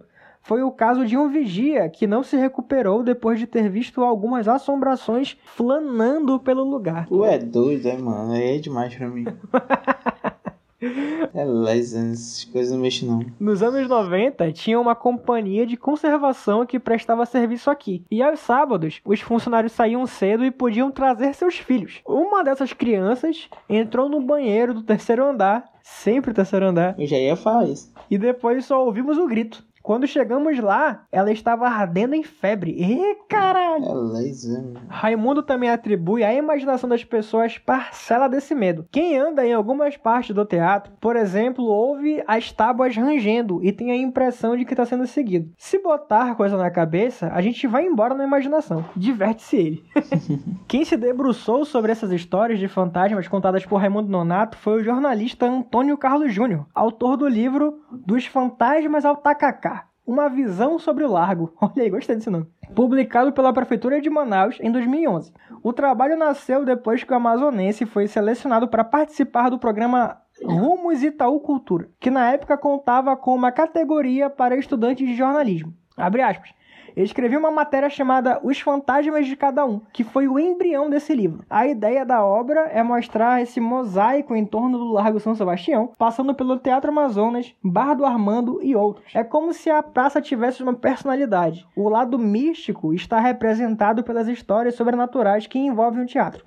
foi 0.51 0.65
o 0.65 0.73
caso 0.73 1.07
de 1.07 1.17
um 1.17 1.29
vigia 1.29 1.89
que 1.89 2.09
não 2.09 2.25
se 2.25 2.37
recuperou 2.37 3.05
depois 3.05 3.39
de 3.39 3.47
ter 3.47 3.71
visto 3.71 4.03
algumas 4.03 4.49
assombrações 4.49 5.37
flanando 5.45 6.41
pelo 6.41 6.65
lugar. 6.65 7.07
Tu 7.07 7.25
é 7.25 7.39
doido, 7.39 7.87
é, 7.87 7.97
mano? 7.97 8.35
É 8.35 8.59
demais 8.59 8.93
pra 8.93 9.09
mim. 9.09 9.27
É 10.83 11.79
essas 11.79 12.45
coisas 12.51 12.73
não 12.73 12.81
mexem 12.81 13.07
não. 13.07 13.25
Nos 13.39 13.63
anos 13.63 13.87
90, 13.87 14.51
tinha 14.53 14.81
uma 14.81 14.95
companhia 14.95 15.67
de 15.67 15.77
conservação 15.77 16.65
que 16.65 16.81
prestava 16.81 17.27
serviço 17.27 17.71
aqui. 17.71 18.03
E 18.11 18.23
aos 18.23 18.41
sábados, 18.41 19.01
os 19.05 19.21
funcionários 19.21 19.73
saíam 19.73 20.07
cedo 20.07 20.43
e 20.43 20.51
podiam 20.51 20.91
trazer 20.91 21.35
seus 21.35 21.59
filhos. 21.59 22.01
Uma 22.07 22.43
dessas 22.43 22.73
crianças 22.73 23.49
entrou 23.69 24.09
no 24.09 24.23
banheiro 24.23 24.73
do 24.73 24.83
terceiro 24.83 25.23
andar, 25.23 25.71
sempre 25.83 26.33
terceiro 26.33 26.67
andar. 26.67 26.99
Eu 26.99 27.07
já 27.07 27.19
ia 27.19 27.37
falar 27.37 27.69
isso. 27.69 27.93
E 28.11 28.17
depois 28.17 28.65
só 28.65 28.83
ouvimos 28.83 29.19
o 29.19 29.29
grito. 29.29 29.63
Quando 29.91 30.07
chegamos 30.07 30.57
lá, 30.61 31.03
ela 31.11 31.33
estava 31.33 31.67
ardendo 31.67 32.15
em 32.15 32.23
febre. 32.23 32.71
E 32.79 33.17
caralho! 33.29 33.85
É 33.85 33.93
laser. 33.93 34.63
Raimundo 34.89 35.43
também 35.43 35.69
atribui 35.69 36.23
à 36.23 36.33
imaginação 36.33 36.89
das 36.89 37.03
pessoas 37.03 37.59
parcela 37.59 38.29
desse 38.29 38.55
medo. 38.55 38.87
Quem 38.93 39.19
anda 39.19 39.45
em 39.45 39.53
algumas 39.53 39.97
partes 39.97 40.33
do 40.33 40.45
teatro, 40.45 40.93
por 41.01 41.17
exemplo, 41.17 41.65
ouve 41.65 42.23
as 42.29 42.53
tábuas 42.53 42.97
rangendo 42.97 43.61
e 43.65 43.73
tem 43.73 43.91
a 43.91 43.97
impressão 43.97 44.57
de 44.57 44.65
que 44.65 44.75
está 44.75 44.87
sendo 44.87 45.09
seguido. 45.09 45.51
Se 45.59 45.83
botar 45.83 46.37
coisa 46.37 46.57
na 46.57 46.71
cabeça, 46.71 47.29
a 47.35 47.43
gente 47.43 47.67
vai 47.67 47.85
embora 47.85 48.15
na 48.15 48.23
imaginação. 48.23 48.85
Diverte-se 48.95 49.57
ele. 49.57 49.85
Quem 50.69 50.85
se 50.85 50.97
debruçou 50.97 51.65
sobre 51.65 51.91
essas 51.91 52.13
histórias 52.13 52.61
de 52.61 52.69
fantasmas 52.69 53.27
contadas 53.27 53.67
por 53.67 53.81
Raimundo 53.81 54.09
Nonato 54.09 54.57
foi 54.57 54.81
o 54.81 54.85
jornalista 54.85 55.47
Antônio 55.47 55.99
Carlos 55.99 56.33
Júnior, 56.33 56.65
autor 56.73 57.17
do 57.17 57.27
livro 57.27 57.81
Dos 57.91 58.25
Fantasmas 58.25 59.05
ao 59.05 59.17
Tacacá 59.17 59.80
uma 60.11 60.29
visão 60.29 60.77
sobre 60.77 61.05
o 61.05 61.11
largo. 61.11 61.55
Olha 61.63 61.85
aí, 61.85 61.89
gostei 61.89 62.17
desse 62.17 62.29
nome. 62.29 62.47
Publicado 62.75 63.33
pela 63.33 63.53
Prefeitura 63.53 64.01
de 64.01 64.11
Manaus 64.11 64.59
em 64.61 64.71
2011. 64.71 65.33
O 65.63 65.73
trabalho 65.73 66.17
nasceu 66.17 66.65
depois 66.65 67.05
que 67.05 67.13
o 67.13 67.17
amazonense 67.17 67.87
foi 67.87 68.09
selecionado 68.09 68.67
para 68.67 68.83
participar 68.83 69.51
do 69.51 69.59
programa 69.59 70.21
Rumos 70.45 71.03
Itaú 71.03 71.39
Cultura, 71.41 71.89
que 72.01 72.11
na 72.11 72.33
época 72.33 72.59
contava 72.59 73.17
com 73.17 73.35
uma 73.35 73.53
categoria 73.53 74.29
para 74.29 74.57
estudantes 74.57 75.07
de 75.07 75.15
jornalismo. 75.15 75.73
Abre 75.97 76.23
aspas. 76.23 76.51
Eu 76.97 77.05
escrevi 77.05 77.37
uma 77.37 77.51
matéria 77.51 77.89
chamada 77.89 78.41
Os 78.43 78.61
Fantasmas 78.61 79.27
de 79.27 79.37
Cada 79.37 79.65
Um, 79.65 79.81
que 79.93 80.03
foi 80.03 80.27
o 80.27 80.39
embrião 80.39 80.91
desse 80.91 81.15
livro. 81.15 81.45
A 81.49 81.67
ideia 81.67 82.05
da 82.05 82.25
obra 82.25 82.63
é 82.73 82.83
mostrar 82.83 83.41
esse 83.41 83.61
mosaico 83.61 84.35
em 84.35 84.45
torno 84.45 84.79
do 84.79 84.93
Largo 84.93 85.21
São 85.21 85.35
Sebastião, 85.35 85.93
passando 85.99 86.35
pelo 86.35 86.59
Teatro 86.59 86.91
Amazonas, 86.91 87.55
Bar 87.63 87.95
do 87.95 88.05
Armando 88.05 88.61
e 88.63 88.75
outros. 88.75 89.15
É 89.15 89.23
como 89.23 89.53
se 89.53 89.71
a 89.71 89.83
praça 89.83 90.21
tivesse 90.21 90.63
uma 90.63 90.75
personalidade. 90.75 91.67
O 91.77 91.89
lado 91.89 92.19
místico 92.19 92.93
está 92.93 93.21
representado 93.21 94.03
pelas 94.03 94.29
histórias 94.29 94.75
sobrenaturais 94.75 95.47
que 95.47 95.59
envolvem 95.59 96.03
o 96.03 96.07
teatro. 96.07 96.45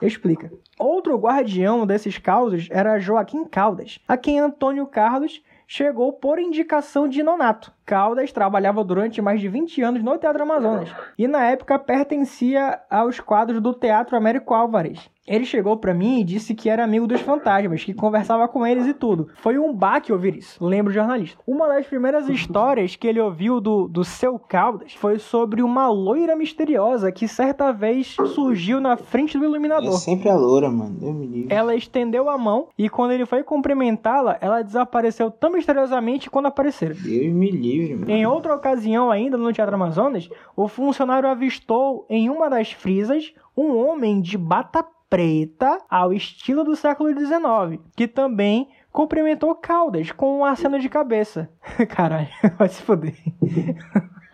Explica. 0.00 0.52
Outro 0.78 1.16
guardião 1.16 1.86
desses 1.86 2.18
causos 2.18 2.68
era 2.70 2.98
Joaquim 2.98 3.44
Caldas, 3.44 4.00
a 4.08 4.16
quem 4.16 4.40
Antônio 4.40 4.86
Carlos 4.86 5.42
chegou 5.66 6.12
por 6.12 6.38
indicação 6.38 7.08
de 7.08 7.22
Nonato. 7.22 7.72
Caldas 7.84 8.32
trabalhava 8.32 8.82
durante 8.82 9.20
mais 9.20 9.40
de 9.40 9.48
20 9.48 9.82
anos 9.82 10.02
no 10.02 10.16
Teatro 10.18 10.42
Amazonas 10.42 10.90
e 11.18 11.28
na 11.28 11.44
época 11.44 11.78
pertencia 11.78 12.80
aos 12.90 13.20
quadros 13.20 13.60
do 13.60 13.74
Teatro 13.74 14.16
Américo 14.16 14.54
Álvares. 14.54 15.10
Ele 15.26 15.46
chegou 15.46 15.78
para 15.78 15.94
mim 15.94 16.20
e 16.20 16.24
disse 16.24 16.54
que 16.54 16.68
era 16.68 16.84
amigo 16.84 17.06
dos 17.06 17.22
fantasmas, 17.22 17.82
que 17.82 17.94
conversava 17.94 18.46
com 18.46 18.66
eles 18.66 18.86
e 18.86 18.92
tudo. 18.92 19.28
Foi 19.36 19.58
um 19.58 19.72
baque 19.72 20.12
ouvir 20.12 20.36
isso, 20.36 20.62
lembro 20.62 20.90
o 20.90 20.94
jornalista. 20.94 21.38
Uma 21.46 21.66
das 21.66 21.86
primeiras 21.86 22.28
histórias 22.28 22.94
que 22.94 23.06
ele 23.06 23.18
ouviu 23.18 23.58
do, 23.58 23.88
do 23.88 24.04
seu 24.04 24.38
Caldas 24.38 24.92
foi 24.92 25.18
sobre 25.18 25.62
uma 25.62 25.88
loira 25.88 26.36
misteriosa 26.36 27.10
que 27.10 27.26
certa 27.26 27.72
vez 27.72 28.14
surgiu 28.34 28.82
na 28.82 28.98
frente 28.98 29.38
do 29.38 29.46
iluminador. 29.46 29.94
É 29.94 29.96
sempre 29.96 30.28
a 30.28 30.36
loura, 30.36 30.70
mano. 30.70 30.94
Deus 31.00 31.14
me 31.14 31.26
livre. 31.26 31.54
Ela 31.54 31.74
estendeu 31.74 32.28
a 32.28 32.36
mão 32.36 32.68
e 32.76 32.90
quando 32.90 33.12
ele 33.12 33.24
foi 33.24 33.42
cumprimentá-la, 33.42 34.36
ela 34.42 34.60
desapareceu 34.60 35.30
tão 35.30 35.52
misteriosamente 35.52 36.28
quando 36.28 36.46
apareceram. 36.46 36.96
Deus 36.96 37.32
me 37.32 37.50
livre, 37.50 37.73
mano. 37.94 38.10
Em 38.10 38.26
outra 38.26 38.54
ocasião, 38.54 39.10
ainda 39.10 39.36
no 39.36 39.52
Teatro 39.52 39.74
Amazonas, 39.74 40.28
o 40.56 40.68
funcionário 40.68 41.28
avistou 41.28 42.06
em 42.08 42.28
uma 42.30 42.48
das 42.48 42.72
frisas 42.72 43.32
um 43.56 43.76
homem 43.76 44.20
de 44.20 44.36
bata 44.36 44.84
preta 45.08 45.78
ao 45.88 46.12
estilo 46.12 46.64
do 46.64 46.74
século 46.74 47.10
XIX, 47.10 47.80
que 47.96 48.08
também 48.08 48.68
cumprimentou 48.90 49.54
Caldas 49.54 50.10
com 50.10 50.38
um 50.38 50.44
aceno 50.44 50.78
de 50.78 50.88
cabeça. 50.88 51.50
Caralho, 51.90 52.28
vai 52.58 52.68
se 52.68 52.82
fuder. 52.82 53.14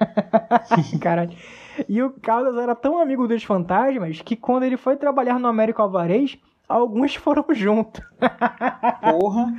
Caralho. 1.00 1.36
E 1.88 2.02
o 2.02 2.10
Caldas 2.10 2.56
era 2.56 2.74
tão 2.74 2.98
amigo 2.98 3.26
dos 3.28 3.42
fantasmas 3.42 4.20
que 4.20 4.36
quando 4.36 4.64
ele 4.64 4.76
foi 4.76 4.96
trabalhar 4.96 5.38
no 5.38 5.48
Américo 5.48 5.82
Alvarez, 5.82 6.38
alguns 6.70 7.14
foram 7.16 7.44
juntos. 7.52 8.00
Porra. 9.00 9.52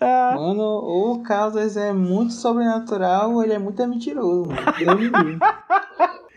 Ah. 0.00 0.34
Mano, 0.38 0.62
o 0.62 1.22
Caldas 1.22 1.76
é 1.76 1.92
muito 1.92 2.32
sobrenatural, 2.32 3.42
ele 3.42 3.54
é 3.54 3.58
muito 3.58 3.86
mentiroso, 3.86 4.50
mano. 4.50 5.38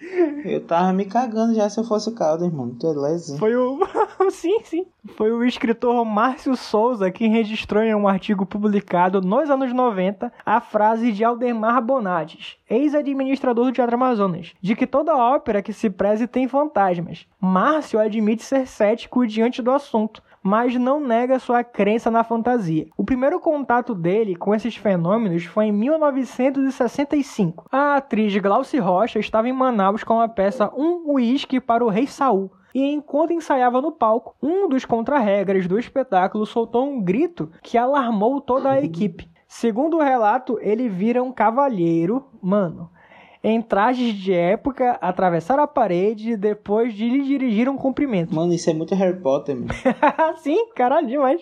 Eu 0.43 0.61
tava 0.61 0.91
me 0.93 1.05
cagando 1.05 1.53
já 1.53 1.69
se 1.69 1.79
eu 1.79 1.83
fosse 1.83 2.09
o 2.09 2.13
Caldas, 2.13 2.51
mano. 2.51 2.75
Tu 2.79 2.87
é 2.87 2.93
leso. 2.93 3.37
Foi 3.37 3.55
o. 3.55 3.79
sim, 4.29 4.59
sim. 4.63 4.85
Foi 5.15 5.31
o 5.31 5.43
escritor 5.43 6.03
Márcio 6.05 6.55
Souza 6.55 7.09
quem 7.09 7.29
registrou 7.29 7.81
em 7.81 7.95
um 7.95 8.07
artigo 8.07 8.45
publicado 8.45 9.21
nos 9.21 9.49
anos 9.49 9.73
90 9.73 10.31
a 10.45 10.61
frase 10.61 11.11
de 11.11 11.23
Aldemar 11.23 11.81
Bonates, 11.81 12.57
ex-administrador 12.69 13.65
do 13.65 13.71
Teatro 13.71 13.95
Amazonas, 13.95 14.53
de 14.61 14.75
que 14.75 14.85
toda 14.85 15.15
ópera 15.15 15.61
que 15.61 15.73
se 15.73 15.89
preze 15.89 16.27
tem 16.27 16.47
fantasmas. 16.47 17.25
Márcio 17.39 17.99
admite 17.99 18.43
ser 18.43 18.67
cético 18.67 19.25
diante 19.25 19.61
do 19.61 19.71
assunto, 19.71 20.21
mas 20.43 20.75
não 20.75 20.99
nega 20.99 21.39
sua 21.39 21.63
crença 21.63 22.09
na 22.09 22.23
fantasia. 22.23 22.87
O 22.97 23.03
primeiro 23.03 23.39
contato 23.39 23.93
dele 23.93 24.35
com 24.35 24.53
esses 24.55 24.75
fenômenos 24.75 25.45
foi 25.45 25.65
em 25.65 25.71
1965. 25.71 27.65
A 27.71 27.97
atriz 27.97 28.35
Glauci 28.37 28.77
Rocha 28.79 29.19
estava 29.19 29.47
em 29.47 29.53
Manaus 29.53 30.03
com 30.03 30.19
a 30.19 30.27
peça 30.27 30.71
Um 30.75 31.13
Uísque 31.13 31.59
para 31.59 31.85
o 31.85 31.89
Rei 31.89 32.07
Saul. 32.07 32.51
E 32.73 32.91
enquanto 32.91 33.33
ensaiava 33.33 33.81
no 33.81 33.91
palco, 33.91 34.35
um 34.41 34.69
dos 34.69 34.85
contra-regras 34.85 35.67
do 35.67 35.77
espetáculo 35.77 36.45
soltou 36.45 36.85
um 36.85 37.01
grito 37.01 37.51
que 37.61 37.77
alarmou 37.77 38.39
toda 38.39 38.71
a 38.71 38.81
equipe. 38.81 39.29
Segundo 39.47 39.97
o 39.97 40.01
relato, 40.01 40.57
ele 40.61 40.87
vira 40.87 41.21
um 41.21 41.31
cavalheiro, 41.31 42.25
mano, 42.41 42.89
em 43.43 43.61
trajes 43.61 44.13
de 44.13 44.33
época, 44.33 44.97
atravessar 45.01 45.59
a 45.59 45.67
parede 45.67 46.37
depois 46.37 46.93
de 46.93 47.09
lhe 47.09 47.23
dirigir 47.23 47.67
um 47.67 47.77
cumprimento. 47.77 48.35
Mano, 48.35 48.53
isso 48.53 48.69
é 48.69 48.73
muito 48.73 48.93
Harry 48.95 49.19
Potter, 49.19 49.55
mano. 49.55 49.69
Sim, 50.37 50.67
caralho, 50.75 51.07
demais. 51.07 51.41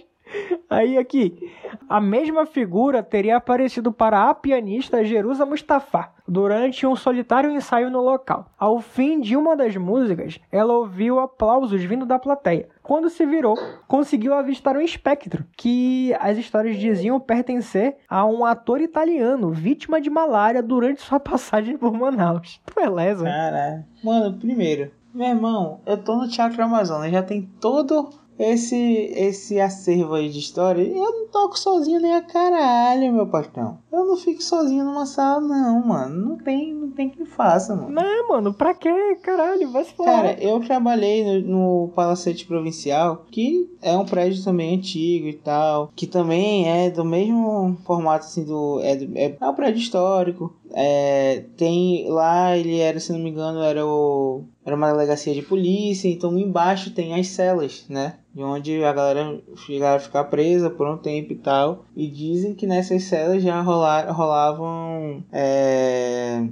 Aí 0.70 0.98
aqui, 0.98 1.52
a 1.88 2.00
mesma 2.00 2.46
figura 2.46 3.02
teria 3.02 3.38
aparecido 3.38 3.92
para 3.92 4.30
a 4.30 4.34
pianista 4.34 5.04
Jerusa 5.04 5.46
Mustafa 5.46 6.12
durante 6.30 6.86
um 6.86 6.96
solitário 6.96 7.50
ensaio 7.52 7.90
no 7.90 8.02
local. 8.02 8.46
Ao 8.58 8.80
fim 8.80 9.20
de 9.20 9.36
uma 9.36 9.56
das 9.56 9.76
músicas, 9.76 10.40
ela 10.52 10.74
ouviu 10.74 11.20
aplausos 11.20 11.82
vindo 11.84 12.06
da 12.06 12.20
plateia. 12.20 12.70
Quando 12.84 13.10
se 13.10 13.26
virou, 13.26 13.58
conseguiu 13.88 14.34
avistar 14.34 14.78
um 14.78 14.82
espectro, 14.82 15.46
que 15.58 16.14
as 16.20 16.38
histórias 16.38 16.78
diziam 16.78 17.20
pertencer 17.20 17.98
a 18.08 18.26
um 18.26 18.46
ator 18.46 18.82
italiano 18.82 19.52
vítima 19.52 20.00
de 20.00 20.10
malária 20.10 20.62
durante 20.62 21.02
sua 21.02 21.20
passagem 21.20 21.78
por 21.78 21.92
Manaus. 21.94 22.62
Beleza. 22.76 23.26
Caralho. 23.26 23.86
Mano, 24.04 24.38
primeiro, 24.38 24.92
meu 25.14 25.28
irmão, 25.28 25.82
eu 25.86 25.98
tô 25.98 26.16
no 26.16 26.28
Teatro 26.28 26.64
Amazonas, 26.64 27.12
já 27.12 27.24
tem 27.24 27.42
todo 27.60 28.10
esse 28.40 28.76
esse 29.16 29.60
acervo 29.60 30.14
aí 30.16 30.30
de 30.30 30.40
história. 30.40 30.82
Eu 30.82 30.96
não 31.12 31.28
toco 31.28 31.60
sozinho 31.60 32.00
nem 32.00 32.14
a 32.16 32.22
caralho, 32.22 33.12
meu 33.14 33.28
patrão. 33.28 33.78
Eu 33.92 34.06
não 34.06 34.16
fico 34.18 34.42
sozinho 34.42 34.84
numa 34.86 35.06
sala, 35.06 35.42
não, 35.42 35.86
mano. 35.86 36.30
Não 36.30 36.38
tem, 36.38 36.74
não 36.74 36.90
tem 36.92 37.10
quem 37.10 37.26
faça, 37.26 37.76
mano. 37.76 37.90
Não, 37.90 38.30
mano, 38.30 38.54
pra 38.54 38.74
quê? 38.74 39.18
Caralho, 39.22 39.70
vai 39.72 39.84
se 39.84 39.94
falar. 39.94 40.12
Cara, 40.12 40.38
eu 40.42 40.60
trabalhei 40.62 41.42
no, 41.42 41.84
no 41.86 41.88
Palacete 41.90 42.46
Provincial, 42.46 43.26
que 43.30 43.70
é 43.82 43.96
um 43.98 44.06
prédio 44.06 44.44
também 44.44 44.76
antigo 44.76 45.28
e 45.28 45.34
tal, 45.34 45.92
que 45.96 46.08
também 46.08 46.68
é 46.70 46.90
do 46.90 47.04
mesmo 47.06 47.78
formato 47.86 48.26
assim 48.26 48.44
do 48.46 48.80
é, 48.82 48.96
do- 48.96 49.18
é, 49.18 49.36
é 49.40 49.50
um 49.50 49.54
prédio 49.54 49.80
histórico. 49.82 50.54
É, 50.74 51.46
tem 51.58 52.10
lá 52.10 52.56
ele 52.58 52.78
era, 52.78 53.00
se 53.00 53.12
não 53.12 53.20
me 53.20 53.30
engano, 53.30 53.62
era 53.62 53.86
o 53.86 54.44
era 54.66 54.76
uma 54.76 54.92
delegacia 54.92 55.34
de 55.34 55.42
polícia, 55.42 56.08
então 56.08 56.38
embaixo 56.38 56.92
tem 56.92 57.20
as 57.20 57.28
celas, 57.28 57.86
né? 57.90 58.20
De 58.34 58.44
onde 58.44 58.84
a 58.84 58.94
galera 58.94 59.42
chegava 59.66 59.96
a 59.96 60.00
ficar 60.00 60.26
presa 60.26 60.70
por 60.70 60.88
um 60.88 60.98
tempo 60.98 61.34
e 61.34 61.38
tal. 61.38 61.86
E 61.96 62.08
dizem 62.08 62.54
que 62.54 62.68
nessas 62.68 63.04
celas 63.04 63.42
já 63.42 63.60
rolar, 63.62 64.12
rolavam. 64.12 65.24
É, 65.32 66.46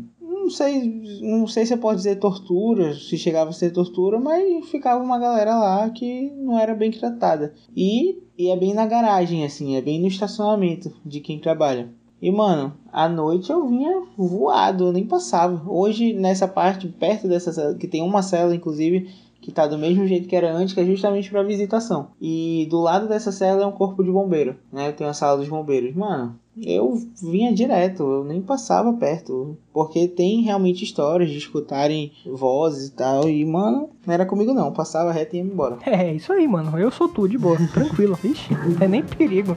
não 0.48 0.50
sei, 0.50 1.20
não 1.22 1.46
sei 1.46 1.66
se 1.66 1.74
eu 1.74 1.78
posso 1.78 1.98
dizer 1.98 2.16
tortura, 2.16 2.94
se 2.94 3.18
chegava 3.18 3.50
a 3.50 3.54
ser 3.54 3.72
tortura, 3.72 4.20
mas 4.20 4.68
ficava 4.70 5.04
uma 5.04 5.20
galera 5.20 5.56
lá 5.58 5.90
que 5.90 6.32
não 6.32 6.58
era 6.58 6.74
bem 6.74 6.90
tratada. 6.90 7.54
E, 7.76 8.24
e 8.38 8.50
é 8.50 8.56
bem 8.56 8.74
na 8.74 8.86
garagem, 8.86 9.46
assim, 9.46 9.76
é 9.76 9.82
bem 9.82 10.00
no 10.00 10.08
estacionamento 10.08 10.92
de 11.06 11.20
quem 11.20 11.38
trabalha. 11.38 11.90
E 12.22 12.32
mano, 12.32 12.74
à 12.92 13.08
noite 13.08 13.52
eu 13.52 13.68
vinha 13.68 14.04
voado, 14.18 14.88
eu 14.88 14.92
nem 14.92 15.06
passava. 15.06 15.62
Hoje, 15.68 16.14
nessa 16.14 16.48
parte, 16.48 16.88
perto 16.88 17.28
dessa 17.28 17.52
cela, 17.54 17.76
que 17.76 17.88
tem 17.88 18.02
uma 18.02 18.22
cela, 18.24 18.56
inclusive, 18.56 19.10
que 19.48 19.52
tá 19.52 19.66
do 19.66 19.78
mesmo 19.78 20.06
jeito 20.06 20.28
que 20.28 20.36
era 20.36 20.52
antes, 20.52 20.74
que 20.74 20.82
é 20.82 20.86
justamente 20.86 21.30
para 21.30 21.44
visitação. 21.44 22.08
E 22.20 22.68
do 22.70 22.82
lado 22.82 23.08
dessa 23.08 23.32
cela 23.32 23.64
é 23.64 23.66
um 23.66 23.72
corpo 23.72 24.04
de 24.04 24.12
bombeiro, 24.12 24.56
né? 24.74 24.92
Tem 24.92 25.08
a 25.08 25.14
sala 25.14 25.38
dos 25.38 25.48
bombeiros. 25.48 25.96
Mano, 25.96 26.36
eu 26.62 27.02
vinha 27.22 27.54
direto, 27.54 28.04
eu 28.04 28.24
nem 28.24 28.42
passava 28.42 28.92
perto. 28.94 29.56
Porque 29.72 30.08
tem 30.08 30.42
realmente 30.42 30.84
histórias 30.84 31.30
de 31.30 31.38
escutarem 31.38 32.12
vozes 32.26 32.90
e 32.90 32.92
tal. 32.92 33.30
E, 33.30 33.46
mano, 33.46 33.90
não 34.06 34.14
era 34.14 34.26
comigo 34.26 34.54
não. 34.54 34.74
Passava 34.74 35.12
reto 35.12 35.36
e 35.36 35.40
ia 35.40 35.46
embora. 35.46 35.78
É, 35.86 36.14
isso 36.14 36.34
aí, 36.34 36.48
mano. 36.48 36.78
Eu 36.78 36.92
sou 36.92 37.08
tu, 37.08 37.28
de 37.28 37.38
boa. 37.38 37.58
Tranquilo. 37.74 38.18
Não 38.76 38.86
é 38.86 38.88
nem 38.88 39.04
perigo. 39.04 39.56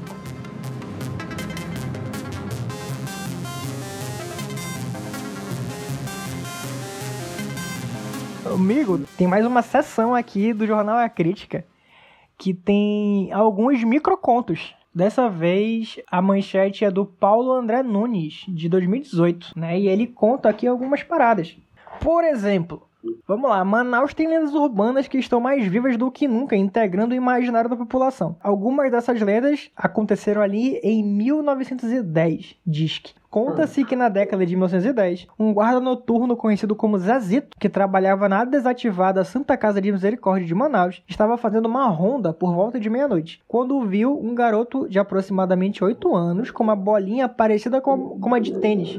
Amigo, 8.52 8.98
tem 9.16 9.28
mais 9.28 9.46
uma 9.46 9.62
sessão 9.62 10.12
aqui 10.12 10.52
do 10.52 10.66
Jornal 10.66 10.98
A 10.98 11.08
Crítica 11.08 11.64
que 12.36 12.52
tem 12.52 13.30
alguns 13.32 13.84
microcontos. 13.84 14.74
Dessa 14.92 15.28
vez, 15.28 16.00
a 16.10 16.20
manchete 16.20 16.84
é 16.84 16.90
do 16.90 17.06
Paulo 17.06 17.52
André 17.52 17.82
Nunes, 17.84 18.44
de 18.48 18.68
2018, 18.68 19.52
né? 19.54 19.78
E 19.78 19.86
ele 19.86 20.06
conta 20.06 20.48
aqui 20.48 20.66
algumas 20.66 21.02
paradas. 21.04 21.56
Por 22.00 22.24
exemplo, 22.24 22.88
Vamos 23.26 23.48
lá, 23.48 23.64
Manaus 23.64 24.12
tem 24.12 24.28
lendas 24.28 24.54
urbanas 24.54 25.08
que 25.08 25.18
estão 25.18 25.40
mais 25.40 25.66
vivas 25.66 25.96
do 25.96 26.10
que 26.10 26.28
nunca, 26.28 26.56
integrando 26.56 27.14
o 27.14 27.16
imaginário 27.16 27.70
da 27.70 27.76
população. 27.76 28.36
Algumas 28.42 28.90
dessas 28.90 29.20
lendas 29.20 29.70
aconteceram 29.76 30.42
ali 30.42 30.76
em 30.82 31.02
1910, 31.02 32.56
diz 32.66 32.98
que. 32.98 33.14
Conta-se 33.30 33.84
que 33.84 33.94
na 33.94 34.08
década 34.08 34.44
de 34.44 34.56
1910, 34.56 35.28
um 35.38 35.54
guarda 35.54 35.78
noturno 35.78 36.36
conhecido 36.36 36.74
como 36.74 36.98
Zazito, 36.98 37.56
que 37.60 37.68
trabalhava 37.68 38.28
na 38.28 38.44
desativada 38.44 39.22
Santa 39.22 39.56
Casa 39.56 39.80
de 39.80 39.92
Misericórdia 39.92 40.48
de 40.48 40.54
Manaus, 40.54 41.00
estava 41.06 41.38
fazendo 41.38 41.66
uma 41.66 41.86
ronda 41.86 42.32
por 42.32 42.52
volta 42.52 42.80
de 42.80 42.90
meia-noite, 42.90 43.40
quando 43.46 43.80
viu 43.82 44.18
um 44.20 44.34
garoto 44.34 44.88
de 44.88 44.98
aproximadamente 44.98 45.84
8 45.84 46.12
anos 46.12 46.50
com 46.50 46.64
uma 46.64 46.74
bolinha 46.74 47.28
parecida 47.28 47.80
com 47.80 47.94
uma 47.94 48.40
de 48.40 48.58
tênis. 48.58 48.98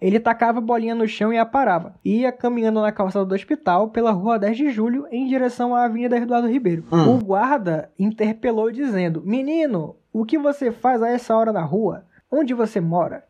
Ele 0.00 0.18
tacava 0.18 0.58
a 0.58 0.62
bolinha 0.62 0.94
no 0.94 1.06
chão 1.06 1.32
e 1.32 1.38
a 1.38 1.44
parava. 1.44 1.94
Ia 2.04 2.32
caminhando 2.32 2.80
na 2.80 2.90
calçada 2.90 3.26
do 3.26 3.34
hospital 3.34 3.88
pela 3.88 4.10
rua 4.10 4.38
10 4.38 4.56
de 4.56 4.70
julho 4.70 5.06
em 5.10 5.26
direção 5.26 5.74
à 5.74 5.84
Avenida 5.84 6.16
Eduardo 6.16 6.48
Ribeiro. 6.48 6.84
Hum. 6.90 7.16
O 7.16 7.18
guarda 7.18 7.90
interpelou 7.98 8.72
dizendo: 8.72 9.22
Menino, 9.24 9.96
o 10.12 10.24
que 10.24 10.38
você 10.38 10.72
faz 10.72 11.02
a 11.02 11.08
essa 11.08 11.36
hora 11.36 11.52
na 11.52 11.62
rua? 11.62 12.04
Onde 12.30 12.54
você 12.54 12.80
mora? 12.80 13.24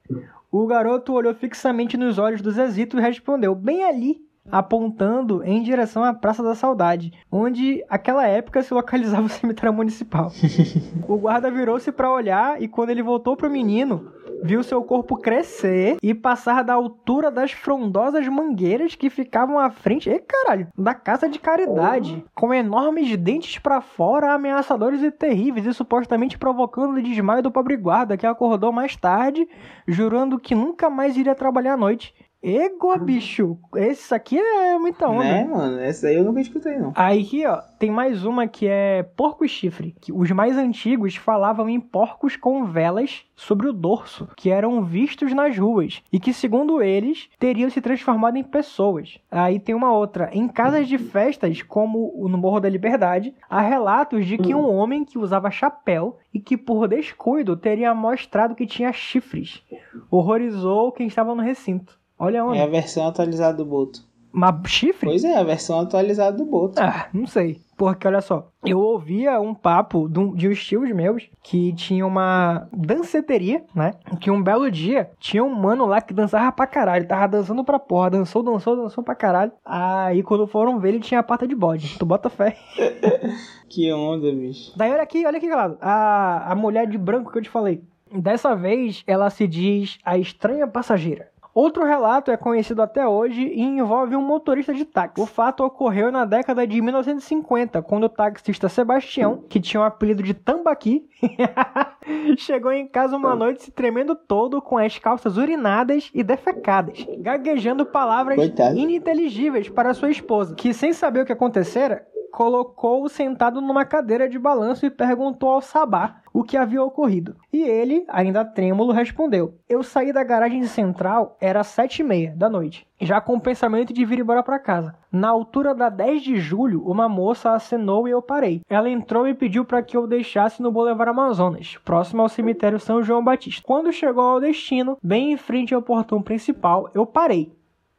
O 0.53 0.67
garoto 0.67 1.13
olhou 1.13 1.35
fixamente 1.35 1.97
nos 1.97 2.19
olhos 2.19 2.41
do 2.41 2.53
Zezito 2.53 2.99
e 2.99 3.03
respondeu: 3.03 3.55
Bem 3.55 3.85
ali. 3.85 4.31
Apontando 4.51 5.45
em 5.45 5.63
direção 5.63 6.03
à 6.03 6.15
Praça 6.15 6.43
da 6.43 6.55
Saudade, 6.55 7.13
onde 7.31 7.85
aquela 7.89 8.27
época 8.27 8.63
se 8.63 8.73
localizava 8.73 9.27
o 9.27 9.29
cemitério 9.29 9.73
municipal. 9.73 10.33
o 11.07 11.19
guarda 11.19 11.51
virou-se 11.51 11.93
para 11.93 12.11
olhar 12.11 12.61
e 12.61 12.67
quando 12.67 12.91
ele 12.91 13.03
voltou 13.03 13.37
pro 13.37 13.51
menino, 13.51 14.11
viu 14.43 14.63
seu 14.63 14.83
corpo 14.83 15.17
crescer 15.17 15.97
e 16.03 16.15
passar 16.15 16.63
da 16.65 16.75
altura 16.75 17.31
das 17.31 17.53
frondosas 17.53 18.27
mangueiras 18.29 18.95
que 18.95 19.11
ficavam 19.11 19.59
à 19.59 19.71
frente, 19.71 20.11
e 20.11 20.19
caralho, 20.19 20.69
da 20.77 20.95
casa 20.95 21.29
de 21.29 21.39
caridade, 21.39 22.25
com 22.35 22.53
enormes 22.53 23.17
dentes 23.17 23.59
para 23.59 23.81
fora, 23.81 24.33
ameaçadores 24.33 25.03
e 25.03 25.11
terríveis, 25.11 25.67
e 25.67 25.75
supostamente 25.75 26.39
provocando 26.39 26.97
o 26.97 27.03
desmaio 27.03 27.43
do 27.43 27.51
pobre 27.51 27.77
guarda, 27.77 28.17
que 28.17 28.27
acordou 28.27 28.73
mais 28.73 28.97
tarde, 28.97 29.49
jurando 29.87 30.39
que 30.39 30.55
nunca 30.55 30.91
mais 30.91 31.17
iria 31.17 31.35
trabalhar 31.35 31.75
à 31.75 31.77
noite. 31.77 32.15
Ego, 32.43 32.99
bicho, 32.99 33.59
esse 33.77 34.15
aqui 34.15 34.39
é 34.39 34.79
muita 34.79 35.07
onda. 35.07 35.25
Né, 35.25 35.45
mano? 35.45 35.79
Essa 35.79 36.09
aí 36.09 36.17
eu 36.17 36.25
nunca 36.25 36.41
escutei, 36.41 36.79
não. 36.79 36.91
Aí 36.97 37.21
aqui, 37.21 37.47
ó, 37.47 37.61
tem 37.79 37.91
mais 37.91 38.25
uma 38.25 38.49
que 38.49 38.67
é 38.67 39.03
porco 39.03 39.45
e 39.45 39.49
chifre. 39.49 39.95
Que 40.01 40.11
os 40.11 40.31
mais 40.31 40.57
antigos 40.57 41.17
falavam 41.17 41.69
em 41.69 41.79
porcos 41.79 42.37
com 42.37 42.65
velas 42.65 43.27
sobre 43.37 43.69
o 43.69 43.75
dorso, 43.75 44.27
que 44.37 44.49
eram 44.49 44.83
vistos 44.83 45.35
nas 45.35 45.59
ruas 45.59 46.03
e 46.11 46.19
que, 46.19 46.33
segundo 46.33 46.83
eles, 46.83 47.29
teriam 47.39 47.69
se 47.69 47.83
transformado 47.83 48.39
em 48.39 48.43
pessoas. 48.43 49.19
Aí 49.31 49.61
tem 49.61 49.75
uma 49.75 49.93
outra. 49.93 50.31
Em 50.33 50.49
casas 50.49 50.89
de 50.89 50.97
festas, 50.97 51.61
como 51.61 52.27
no 52.27 52.39
Morro 52.39 52.61
da 52.61 52.71
Liberdade, 52.71 53.35
há 53.51 53.61
relatos 53.61 54.25
de 54.25 54.39
que 54.39 54.55
um 54.55 54.75
homem 54.75 55.05
que 55.05 55.19
usava 55.19 55.51
chapéu 55.51 56.17
e 56.33 56.41
que, 56.41 56.57
por 56.57 56.89
descuido, 56.89 57.55
teria 57.55 57.95
mostrado 57.95 58.55
que 58.55 58.67
tinha 58.67 58.93
chifres. 58.95 59.63
Horrorizou 60.11 60.91
quem 60.91 61.07
estava 61.07 61.35
no 61.35 61.43
recinto. 61.43 62.00
Olha 62.21 62.45
onde. 62.45 62.59
É 62.59 62.63
a 62.63 62.67
versão 62.67 63.09
atualizada 63.09 63.57
do 63.57 63.65
Boto. 63.65 64.09
Mas 64.33 64.55
chifre? 64.71 65.09
Pois 65.09 65.25
é, 65.25 65.37
a 65.37 65.43
versão 65.43 65.81
atualizada 65.81 66.37
do 66.37 66.45
Boto. 66.45 66.81
Ah, 66.81 67.09
não 67.13 67.27
sei. 67.27 67.61
Porque 67.77 68.07
olha 68.07 68.21
só, 68.21 68.49
eu 68.65 68.79
ouvia 68.79 69.41
um 69.41 69.55
papo 69.55 70.07
de, 70.07 70.21
um, 70.21 70.35
de 70.35 70.49
uns 70.49 70.63
tios 70.63 70.89
meus 70.93 71.29
que 71.43 71.73
tinha 71.73 72.07
uma 72.07 72.69
danceteria, 72.73 73.65
né? 73.75 73.95
Que 74.21 74.31
um 74.31 74.43
belo 74.43 74.71
dia 74.71 75.11
tinha 75.19 75.43
um 75.43 75.53
mano 75.55 75.87
lá 75.87 76.03
que 76.03 76.13
dançava 76.13 76.53
pra 76.53 76.67
caralho. 76.67 77.09
Tava 77.09 77.27
dançando 77.27 77.65
pra 77.65 77.79
porra, 77.79 78.11
dançou, 78.11 78.43
dançou, 78.43 78.77
dançou 78.77 79.03
pra 79.03 79.15
caralho. 79.15 79.53
Aí 79.65 80.23
quando 80.23 80.47
foram 80.47 80.79
ver, 80.79 80.91
ele 80.91 81.01
tinha 81.01 81.21
a 81.21 81.25
pata 81.25 81.49
de 81.49 81.55
bode. 81.55 81.99
Tu 81.99 82.05
bota 82.05 82.29
fé. 82.29 82.57
Que 83.71 83.93
onda, 83.93 84.33
bicho. 84.33 84.73
Daí 84.77 84.91
olha 84.91 85.03
aqui, 85.03 85.25
olha 85.25 85.39
aqui, 85.39 85.49
galera. 85.49 85.79
A, 85.81 86.51
a 86.51 86.55
mulher 86.57 86.89
de 86.89 86.99
branco 86.99 87.31
que 87.31 87.39
eu 87.39 87.43
te 87.43 87.49
falei. 87.49 87.81
Dessa 88.13 88.57
vez 88.57 89.05
ela 89.07 89.31
se 89.31 89.47
diz 89.47 89.97
a 90.05 90.19
estranha 90.19 90.67
passageira. 90.67 91.30
Outro 91.55 91.85
relato 91.85 92.31
é 92.31 92.37
conhecido 92.37 92.81
até 92.81 93.07
hoje 93.07 93.43
e 93.43 93.61
envolve 93.61 94.15
um 94.15 94.23
motorista 94.23 94.73
de 94.73 94.85
táxi. 94.85 95.21
O 95.21 95.27
fato 95.27 95.65
ocorreu 95.65 96.13
na 96.13 96.25
década 96.25 96.67
de 96.67 96.81
1950, 96.81 97.83
quando 97.83 98.05
o 98.05 98.09
taxista 98.09 98.69
Sebastião, 98.69 99.45
que 99.49 99.61
tinha 99.61 99.81
o 99.81 99.85
apelido 99.85 100.23
de 100.23 100.33
Tambaqui, 100.33 101.09
chegou 102.39 102.73
em 102.73 102.87
casa 102.87 103.17
uma 103.17 103.35
noite 103.35 103.65
se 103.65 103.73
tremendo 103.73 104.15
todo 104.15 104.63
com 104.63 104.79
as 104.79 104.99
calças 104.99 105.37
urinadas 105.37 106.11
e 106.15 106.23
defecadas, 106.23 107.05
gaguejando 107.19 107.85
palavras 107.85 108.37
Coitado. 108.37 108.79
ininteligíveis 108.79 109.69
para 109.69 109.93
sua 109.93 110.11
esposa, 110.11 110.55
que 110.55 110.73
sem 110.73 110.93
saber 110.93 111.23
o 111.23 111.27
que 111.27 111.33
acontecera, 111.33 112.07
colocou-o 112.31 113.09
sentado 113.09 113.61
numa 113.61 113.85
cadeira 113.85 114.29
de 114.29 114.39
balanço 114.39 114.87
e 114.87 114.91
perguntou 114.91 115.49
ao 115.51 115.61
Sabá 115.61 116.20
o 116.33 116.43
que 116.43 116.57
havia 116.57 116.83
ocorrido. 116.83 117.37
E 117.53 117.63
ele, 117.63 118.05
ainda 118.09 118.45
trêmulo, 118.45 118.93
respondeu: 118.93 119.55
Eu 119.69 119.83
saí 119.83 120.13
da 120.13 120.25
garagem 120.25 120.65
central, 120.65 121.37
era 121.41 121.63
sete 121.63 122.01
e 122.01 122.05
meia 122.05 122.33
da 122.37 122.49
noite, 122.49 122.87
já 123.01 123.21
com 123.21 123.37
o 123.37 123.41
pensamento 123.41 123.93
de 123.93 124.05
vir 124.05 124.21
embora 124.21 124.43
para 124.43 124.59
casa. 124.59 124.95
Na 125.11 125.29
altura 125.29 125.75
da 125.75 125.89
10 125.89 126.23
de 126.23 126.37
julho, 126.37 126.83
uma 126.87 127.09
moça 127.09 127.53
acenou 127.53 128.07
e 128.07 128.13
eu 128.13 128.23
parei. 128.23 128.61
Ela 128.69 128.89
entrou 128.89 129.27
e 129.27 129.35
pediu 129.35 129.65
para 129.65 129.83
que 129.83 129.97
eu 129.97 130.07
deixasse 130.07 130.63
no 130.63 130.71
Boulevard 130.71 131.11
Amazonas, 131.11 131.77
próximo 131.85 132.23
ao 132.23 132.29
cemitério 132.29 132.79
São 132.79 133.03
João 133.03 133.25
Batista. 133.25 133.63
Quando 133.65 133.93
chegou 133.93 134.23
ao 134.23 134.41
destino, 134.41 134.97
bem 135.03 135.33
em 135.33 135.37
frente 135.37 135.75
ao 135.75 135.83
portão 135.83 136.23
principal, 136.23 136.89
eu 136.95 137.05
parei. 137.05 137.53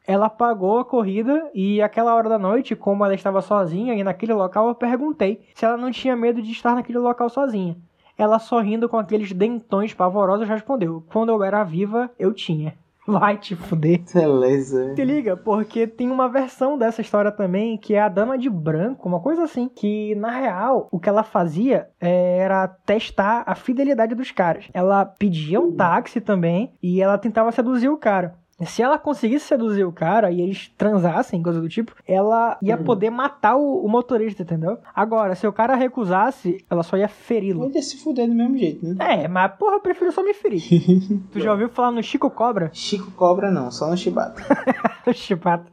Ela 0.04 0.28
pagou 0.28 0.78
a 0.78 0.84
corrida 0.84 1.48
e 1.54 1.80
aquela 1.80 2.14
hora 2.14 2.28
da 2.28 2.38
noite, 2.38 2.74
como 2.74 3.04
ela 3.04 3.14
estava 3.14 3.40
sozinha 3.40 3.94
e 3.94 4.02
naquele 4.02 4.32
local, 4.32 4.68
eu 4.68 4.74
perguntei 4.74 5.40
se 5.54 5.64
ela 5.64 5.76
não 5.76 5.92
tinha 5.92 6.16
medo 6.16 6.42
de 6.42 6.50
estar 6.50 6.74
naquele 6.74 6.98
local 6.98 7.28
sozinha. 7.28 7.76
Ela 8.22 8.38
sorrindo 8.38 8.88
com 8.88 8.96
aqueles 8.96 9.32
dentões 9.32 9.92
pavorosos 9.92 10.48
respondeu: 10.48 11.02
Quando 11.12 11.30
eu 11.30 11.42
era 11.42 11.64
viva, 11.64 12.08
eu 12.16 12.32
tinha. 12.32 12.72
Vai 13.04 13.36
te 13.36 13.56
fuder. 13.56 14.00
Beleza. 14.14 14.94
Se 14.94 15.04
liga, 15.04 15.36
porque 15.36 15.88
tem 15.88 16.08
uma 16.08 16.28
versão 16.28 16.78
dessa 16.78 17.00
história 17.00 17.32
também, 17.32 17.76
que 17.76 17.94
é 17.94 18.00
a 18.00 18.08
Dama 18.08 18.38
de 18.38 18.48
Branco, 18.48 19.08
uma 19.08 19.18
coisa 19.18 19.42
assim. 19.42 19.68
Que 19.68 20.14
na 20.14 20.30
real, 20.30 20.86
o 20.92 21.00
que 21.00 21.08
ela 21.08 21.24
fazia 21.24 21.88
era 21.98 22.68
testar 22.68 23.42
a 23.44 23.56
fidelidade 23.56 24.14
dos 24.14 24.30
caras. 24.30 24.68
Ela 24.72 25.04
pedia 25.04 25.60
um 25.60 25.72
táxi 25.74 26.20
também 26.20 26.72
e 26.80 27.02
ela 27.02 27.18
tentava 27.18 27.50
seduzir 27.50 27.88
o 27.88 27.96
cara. 27.96 28.36
Se 28.64 28.80
ela 28.82 28.96
conseguisse 28.98 29.46
seduzir 29.46 29.84
o 29.84 29.90
cara 29.92 30.30
e 30.30 30.40
eles 30.40 30.68
transassem, 30.78 31.42
coisa 31.42 31.60
do 31.60 31.68
tipo, 31.68 31.92
ela 32.06 32.56
ia 32.62 32.76
Uhum. 32.76 32.84
poder 32.84 33.10
matar 33.10 33.56
o, 33.56 33.84
o 33.84 33.88
motorista, 33.88 34.42
entendeu? 34.42 34.78
Agora, 34.94 35.34
se 35.34 35.46
o 35.46 35.52
cara 35.52 35.74
recusasse, 35.74 36.64
ela 36.70 36.82
só 36.84 36.96
ia 36.96 37.08
feri-lo. 37.08 37.64
Ele 37.64 37.74
ia 37.74 37.82
se 37.82 37.96
fuder 38.02 38.28
do 38.28 38.34
mesmo 38.34 38.56
jeito, 38.56 38.86
né? 38.86 39.24
É, 39.24 39.28
mas 39.28 39.52
porra, 39.56 39.74
eu 39.76 39.80
prefiro 39.80 40.12
só 40.12 40.22
me 40.22 40.32
ferir. 40.34 40.62
tu 41.32 41.40
já 41.40 41.50
ouviu 41.50 41.68
falar 41.70 41.90
no 41.90 42.02
Chico 42.02 42.30
Cobra? 42.30 42.70
Chico 42.72 43.10
Cobra 43.12 43.50
não, 43.50 43.70
só 43.70 43.90
no 43.90 43.96
Chibata. 43.96 44.42
Chipata. 45.12 45.66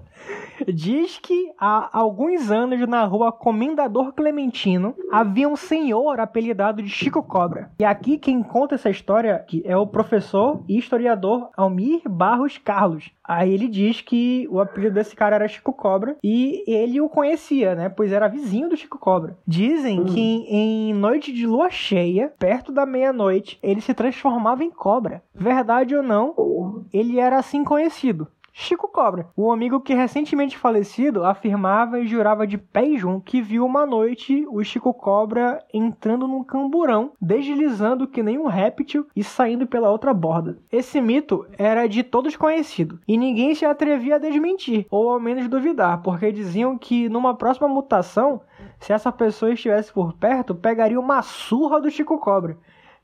Diz 0.68 1.18
que 1.18 1.52
há 1.60 1.90
alguns 1.98 2.52
anos 2.52 2.88
na 2.88 3.04
rua 3.04 3.32
Comendador 3.32 4.14
Clementino 4.14 4.96
havia 5.12 5.48
um 5.48 5.56
senhor 5.56 6.20
apelidado 6.20 6.82
de 6.82 6.90
Chico 6.90 7.24
Cobra. 7.24 7.72
E 7.80 7.86
aqui 7.86 8.18
quem 8.18 8.44
conta 8.44 8.76
essa 8.76 8.90
história 8.90 9.44
que 9.48 9.62
é 9.66 9.76
o 9.76 9.88
professor 9.88 10.64
e 10.68 10.78
historiador 10.78 11.50
Almir 11.56 12.02
Barros 12.08 12.58
Carlos. 12.58 13.12
Aí 13.24 13.54
ele 13.54 13.68
diz 13.68 14.02
que 14.02 14.48
o 14.50 14.60
apelido 14.60 14.96
desse 14.96 15.16
cara 15.16 15.36
era 15.36 15.48
Chico 15.48 15.72
Cobra 15.72 16.18
e 16.24 16.64
ele 16.68 17.00
o 17.00 17.10
conhecia, 17.10 17.76
né? 17.76 17.88
Pois 17.88 18.12
era 18.12 18.28
vizinho 18.28 18.70
do 18.70 18.78
Chico 18.78 18.98
Cobra. 18.98 19.38
Dizem 19.46 20.04
que 20.06 20.20
em 20.20 20.94
noite 20.94 21.32
de 21.32 21.46
lua 21.46 21.70
cheia, 21.70 22.34
perto 22.40 22.72
da 22.72 22.86
meia-noite, 22.86 23.60
ele 23.62 23.82
se 23.82 23.94
transformava 23.94 24.64
em 24.64 24.72
cobra. 24.72 25.22
Verdade 25.34 25.96
ou 25.96 26.02
não, 26.02 26.86
ele 26.92 27.20
era 27.20 27.38
assim 27.38 27.64
conhecido. 27.64 28.28
Chico 28.62 28.90
Cobra. 28.90 29.30
O 29.38 29.54
amigo 29.54 29.80
que 29.80 29.94
recentemente 29.94 30.58
falecido 30.58 31.24
afirmava 31.24 31.98
e 31.98 32.06
jurava 32.06 32.46
de 32.46 32.58
pé 32.58 32.98
junto 32.98 33.24
que 33.24 33.42
viu 33.42 33.66
uma 33.66 33.86
noite 33.86 34.46
o 34.52 34.62
Chico 34.62 34.94
Cobra 34.94 35.64
entrando 35.74 36.28
num 36.28 36.44
camburão, 36.44 37.14
deslizando 37.22 38.06
que 38.06 38.22
nem 38.22 38.38
um 38.38 38.48
réptil 38.48 39.08
e 39.16 39.24
saindo 39.24 39.66
pela 39.66 39.90
outra 39.90 40.14
borda. 40.14 40.58
Esse 40.70 41.00
mito 41.00 41.48
era 41.58 41.88
de 41.88 42.04
todos 42.04 42.36
conhecido 42.36 43.00
e 43.08 43.18
ninguém 43.18 43.56
se 43.56 43.64
atrevia 43.64 44.16
a 44.16 44.20
desmentir 44.20 44.86
ou 44.92 45.10
ao 45.10 45.22
menos 45.22 45.48
duvidar, 45.48 46.02
porque 46.04 46.30
diziam 46.30 46.78
que 46.78 47.08
numa 47.08 47.34
próxima 47.34 47.70
mutação, 47.70 48.42
se 48.78 48.92
essa 48.92 49.10
pessoa 49.10 49.54
estivesse 49.54 49.94
por 49.94 50.12
perto, 50.12 50.54
pegaria 50.54 51.00
uma 51.00 51.22
surra 51.22 51.80
do 51.80 51.90
Chico 51.90 52.18
Cobra. 52.18 52.58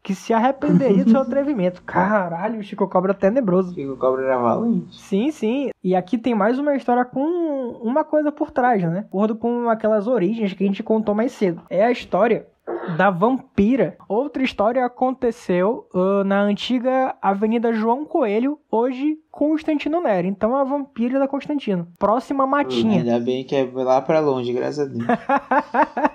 Que 0.05 0.13
se 0.13 0.31
arrependeria 0.31 1.03
do 1.03 1.09
seu 1.09 1.21
atrevimento. 1.21 1.81
Caralho, 1.81 2.59
o 2.59 2.63
Chico 2.63 2.87
Cobra 2.87 3.11
é 3.11 3.15
tenebroso. 3.15 3.73
Chico 3.73 3.97
Cobra 3.97 4.23
era 4.23 4.37
valente. 4.37 4.95
Sim, 4.95 5.31
sim. 5.31 5.71
E 5.83 5.95
aqui 5.95 6.15
tem 6.15 6.35
mais 6.35 6.59
uma 6.59 6.75
história 6.75 7.03
com 7.03 7.79
uma 7.81 8.03
coisa 8.03 8.31
por 8.31 8.51
trás, 8.51 8.83
né? 8.83 8.91
De 8.91 8.99
acordo 8.99 9.35
com 9.35 9.67
aquelas 9.67 10.05
origens 10.05 10.53
que 10.53 10.63
a 10.63 10.67
gente 10.67 10.83
contou 10.83 11.15
mais 11.15 11.31
cedo. 11.31 11.63
É 11.71 11.83
a 11.83 11.89
história 11.89 12.45
da 12.95 13.09
vampira. 13.09 13.97
Outra 14.07 14.43
história 14.43 14.85
aconteceu 14.85 15.87
uh, 15.91 16.23
na 16.23 16.39
antiga 16.41 17.15
Avenida 17.19 17.73
João 17.73 18.05
Coelho, 18.05 18.59
hoje 18.69 19.17
Constantino 19.31 20.01
Nero. 20.01 20.27
Então 20.27 20.55
a 20.55 20.63
vampira 20.63 21.17
da 21.17 21.27
Constantino. 21.27 21.87
Próxima 21.97 22.45
Matinha. 22.45 22.99
Ainda 22.99 23.19
bem 23.19 23.43
que 23.43 23.55
é 23.55 23.67
lá 23.73 23.99
pra 24.01 24.19
longe, 24.19 24.53
graças 24.53 24.87
a 24.87 24.91
Deus. 24.91 25.05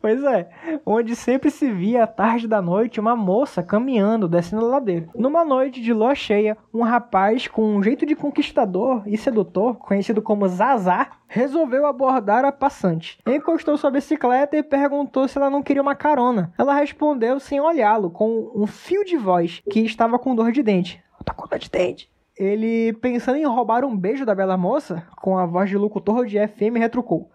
Pois 0.00 0.22
é, 0.24 0.48
onde 0.86 1.14
sempre 1.14 1.50
se 1.50 1.70
via 1.70 2.04
à 2.04 2.06
tarde 2.06 2.48
da 2.48 2.62
noite 2.62 2.98
uma 2.98 3.14
moça 3.14 3.62
caminhando, 3.62 4.28
descendo 4.28 4.64
a 4.64 4.68
ladeira. 4.68 5.08
Numa 5.14 5.44
noite 5.44 5.82
de 5.82 5.92
lua 5.92 6.14
cheia, 6.14 6.56
um 6.72 6.82
rapaz 6.82 7.46
com 7.46 7.76
um 7.76 7.82
jeito 7.82 8.06
de 8.06 8.16
conquistador 8.16 9.02
e 9.06 9.18
sedutor, 9.18 9.76
conhecido 9.76 10.22
como 10.22 10.48
Zazá, 10.48 11.10
resolveu 11.28 11.84
abordar 11.84 12.46
a 12.46 12.52
passante. 12.52 13.18
Encostou 13.26 13.76
sua 13.76 13.90
bicicleta 13.90 14.56
e 14.56 14.62
perguntou 14.62 15.28
se 15.28 15.36
ela 15.36 15.50
não 15.50 15.62
queria 15.62 15.82
uma 15.82 15.94
carona. 15.94 16.50
Ela 16.56 16.74
respondeu 16.74 17.38
sem 17.38 17.60
olhá-lo, 17.60 18.10
com 18.10 18.50
um 18.54 18.66
fio 18.66 19.04
de 19.04 19.18
voz, 19.18 19.62
que 19.70 19.80
estava 19.80 20.18
com 20.18 20.34
dor 20.34 20.50
de 20.50 20.62
dente. 20.62 21.02
Tá 21.24 21.34
com 21.34 21.46
dor 21.46 21.58
de 21.58 21.70
dente. 21.70 22.10
Ele, 22.38 22.94
pensando 22.94 23.36
em 23.36 23.44
roubar 23.44 23.84
um 23.84 23.94
beijo 23.94 24.24
da 24.24 24.34
bela 24.34 24.56
moça, 24.56 25.06
com 25.20 25.36
a 25.36 25.44
voz 25.44 25.68
de 25.68 25.76
locutor 25.76 26.24
de 26.24 26.38
FM, 26.38 26.78
retrucou. 26.78 27.30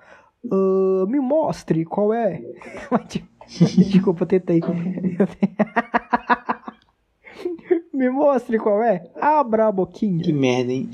"Ah, 0.51 1.05
me 1.07 1.19
mostre 1.19 1.85
qual 1.85 2.13
é. 2.13 2.41
Desculpa, 3.47 4.23
eu 4.23 4.27
tentei. 4.27 4.61
me 7.93 8.09
mostre 8.09 8.57
qual 8.57 8.81
é. 8.81 9.03
Abra 9.19 9.67
a 9.67 9.71
boquinha. 9.71 10.23
Que 10.23 10.33
merda, 10.33 10.71
hein? 10.71 10.89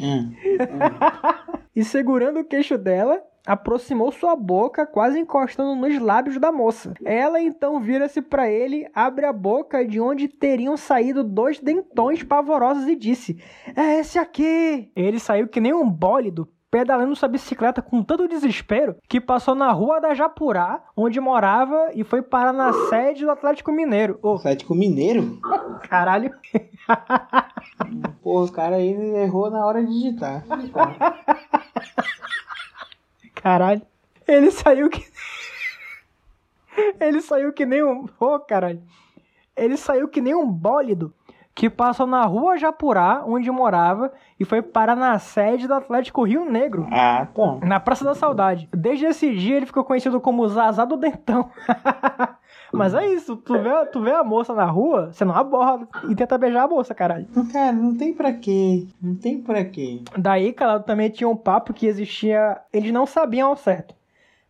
Ah. 0.79 1.45
E 1.73 1.85
segurando 1.85 2.41
o 2.41 2.43
queixo 2.43 2.77
dela, 2.77 3.23
aproximou 3.45 4.11
sua 4.11 4.35
boca, 4.35 4.85
quase 4.85 5.17
encostando 5.17 5.73
nos 5.73 5.97
lábios 5.99 6.37
da 6.37 6.51
moça. 6.51 6.93
Ela 7.03 7.41
então 7.41 7.79
vira-se 7.79 8.21
para 8.21 8.49
ele, 8.49 8.85
abre 8.93 9.25
a 9.25 9.31
boca 9.31 9.85
de 9.85 9.99
onde 9.99 10.27
teriam 10.27 10.75
saído 10.75 11.23
dois 11.23 11.59
dentões 11.59 12.23
pavorosos 12.23 12.87
e 12.87 12.95
disse: 12.95 13.41
É 13.75 13.99
esse 13.99 14.19
aqui! 14.19 14.91
Ele 14.93 15.17
saiu 15.17 15.47
que 15.47 15.61
nem 15.61 15.73
um 15.73 15.89
bólido. 15.89 16.47
Pedalando 16.71 17.13
sua 17.17 17.27
bicicleta 17.27 17.81
com 17.81 18.01
tanto 18.01 18.29
desespero 18.29 18.95
que 19.09 19.19
passou 19.19 19.53
na 19.53 19.69
rua 19.73 19.99
da 19.99 20.13
Japurá, 20.13 20.81
onde 20.95 21.19
morava, 21.19 21.91
e 21.93 22.01
foi 22.01 22.21
parar 22.21 22.53
na 22.53 22.71
sede 22.87 23.25
do 23.25 23.31
Atlético 23.31 23.73
Mineiro. 23.73 24.17
Ô, 24.23 24.35
Atlético 24.35 24.73
Mineiro? 24.73 25.37
caralho. 25.89 26.33
Porra, 28.23 28.45
o 28.45 28.51
cara 28.53 28.75
aí 28.77 28.93
errou 29.17 29.51
na 29.51 29.65
hora 29.65 29.83
de 29.83 29.91
digitar. 29.91 30.45
Caralho. 33.35 33.81
Ele 34.25 34.49
saiu 34.49 34.89
que. 34.89 35.05
Ele 37.01 37.21
saiu 37.21 37.51
que 37.51 37.65
nem 37.65 37.83
um. 37.83 38.07
Ô, 38.17 38.39
caralho. 38.39 38.81
Ele 39.57 39.75
saiu 39.75 40.07
que 40.07 40.21
nem 40.21 40.33
um 40.33 40.49
bólido 40.49 41.13
que 41.53 41.69
passou 41.69 42.07
na 42.07 42.23
rua 42.23 42.57
Japurá, 42.57 43.23
onde 43.25 43.51
morava, 43.51 44.11
e 44.39 44.45
foi 44.45 44.61
parar 44.61 44.95
na 44.95 45.19
sede 45.19 45.67
do 45.67 45.73
Atlético 45.73 46.23
Rio 46.23 46.45
Negro. 46.45 46.87
Ah, 46.91 47.27
tá. 47.33 47.65
Na 47.65 47.79
Praça 47.79 48.03
da 48.03 48.15
Saudade. 48.15 48.69
Desde 48.73 49.05
esse 49.05 49.33
dia 49.35 49.57
ele 49.57 49.65
ficou 49.65 49.83
conhecido 49.83 50.19
como 50.19 50.47
Zazá 50.47 50.85
do 50.85 50.97
Dentão. 50.97 51.49
Mas 52.73 52.93
é 52.93 53.05
isso, 53.05 53.35
tu 53.35 53.53
vê, 53.59 53.85
tu 53.91 54.01
vê 54.01 54.11
a 54.11 54.23
moça 54.23 54.53
na 54.53 54.65
rua, 54.65 55.11
você 55.11 55.25
não 55.25 55.35
aborda 55.35 55.87
e 56.09 56.15
tenta 56.15 56.37
beijar 56.37 56.63
a 56.63 56.67
moça, 56.67 56.95
caralho. 56.95 57.27
Cara, 57.51 57.73
não 57.73 57.95
tem 57.95 58.13
pra 58.13 58.31
quê. 58.31 58.87
Não 59.01 59.15
tem 59.15 59.41
pra 59.41 59.65
quê. 59.65 60.01
Daí, 60.17 60.53
cara, 60.53 60.79
também 60.79 61.09
tinha 61.09 61.27
um 61.27 61.35
papo 61.35 61.73
que 61.73 61.85
existia. 61.85 62.61
Eles 62.71 62.91
não 62.91 63.05
sabiam 63.05 63.49
ao 63.49 63.57
certo. 63.57 63.93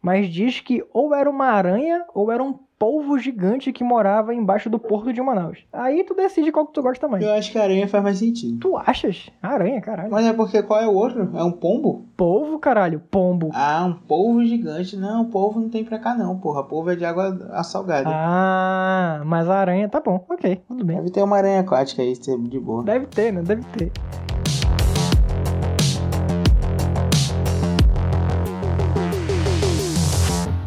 Mas 0.01 0.27
diz 0.27 0.59
que 0.59 0.83
ou 0.93 1.13
era 1.13 1.29
uma 1.29 1.45
aranha 1.45 2.03
ou 2.13 2.31
era 2.31 2.43
um 2.43 2.53
polvo 2.81 3.19
gigante 3.19 3.71
que 3.71 3.83
morava 3.83 4.33
embaixo 4.33 4.67
do 4.67 4.79
porto 4.79 5.13
de 5.13 5.21
Manaus. 5.21 5.59
Aí 5.71 6.03
tu 6.03 6.15
decide 6.15 6.51
qual 6.51 6.65
que 6.65 6.73
tu 6.73 6.81
gosta 6.81 7.07
mais. 7.07 7.23
Eu 7.23 7.31
acho 7.33 7.51
que 7.51 7.59
a 7.59 7.61
aranha 7.61 7.87
faz 7.87 8.03
mais 8.03 8.17
sentido. 8.17 8.57
Tu 8.57 8.75
achas? 8.75 9.29
Aranha, 9.39 9.79
caralho. 9.79 10.09
Mas 10.09 10.25
é 10.25 10.33
porque 10.33 10.63
qual 10.63 10.81
é 10.81 10.87
o 10.87 10.93
outro? 10.95 11.29
É 11.35 11.43
um 11.43 11.51
pombo? 11.51 12.07
Polvo, 12.17 12.57
caralho. 12.57 12.99
Pombo. 13.11 13.51
Ah, 13.53 13.85
um 13.85 13.93
polvo 13.93 14.43
gigante. 14.43 14.97
Não, 14.97 15.25
polvo 15.25 15.59
não 15.59 15.69
tem 15.69 15.85
pra 15.85 15.99
cá 15.99 16.15
não, 16.15 16.35
porra. 16.39 16.63
Polvo 16.63 16.89
é 16.89 16.95
de 16.95 17.05
água 17.05 17.61
salgada. 17.63 18.09
Ah, 18.11 19.21
mas 19.27 19.47
a 19.47 19.59
aranha 19.59 19.87
tá 19.87 19.99
bom. 19.99 20.25
Ok, 20.27 20.63
tudo 20.67 20.83
bem. 20.83 20.97
Deve 20.97 21.11
ter 21.11 21.21
uma 21.21 21.37
aranha 21.37 21.59
aquática 21.59 22.01
aí, 22.01 22.13
de 22.13 22.59
boa. 22.59 22.83
Deve 22.83 23.05
ter, 23.05 23.31
né? 23.31 23.43
Deve 23.43 23.63
ter. 23.77 23.91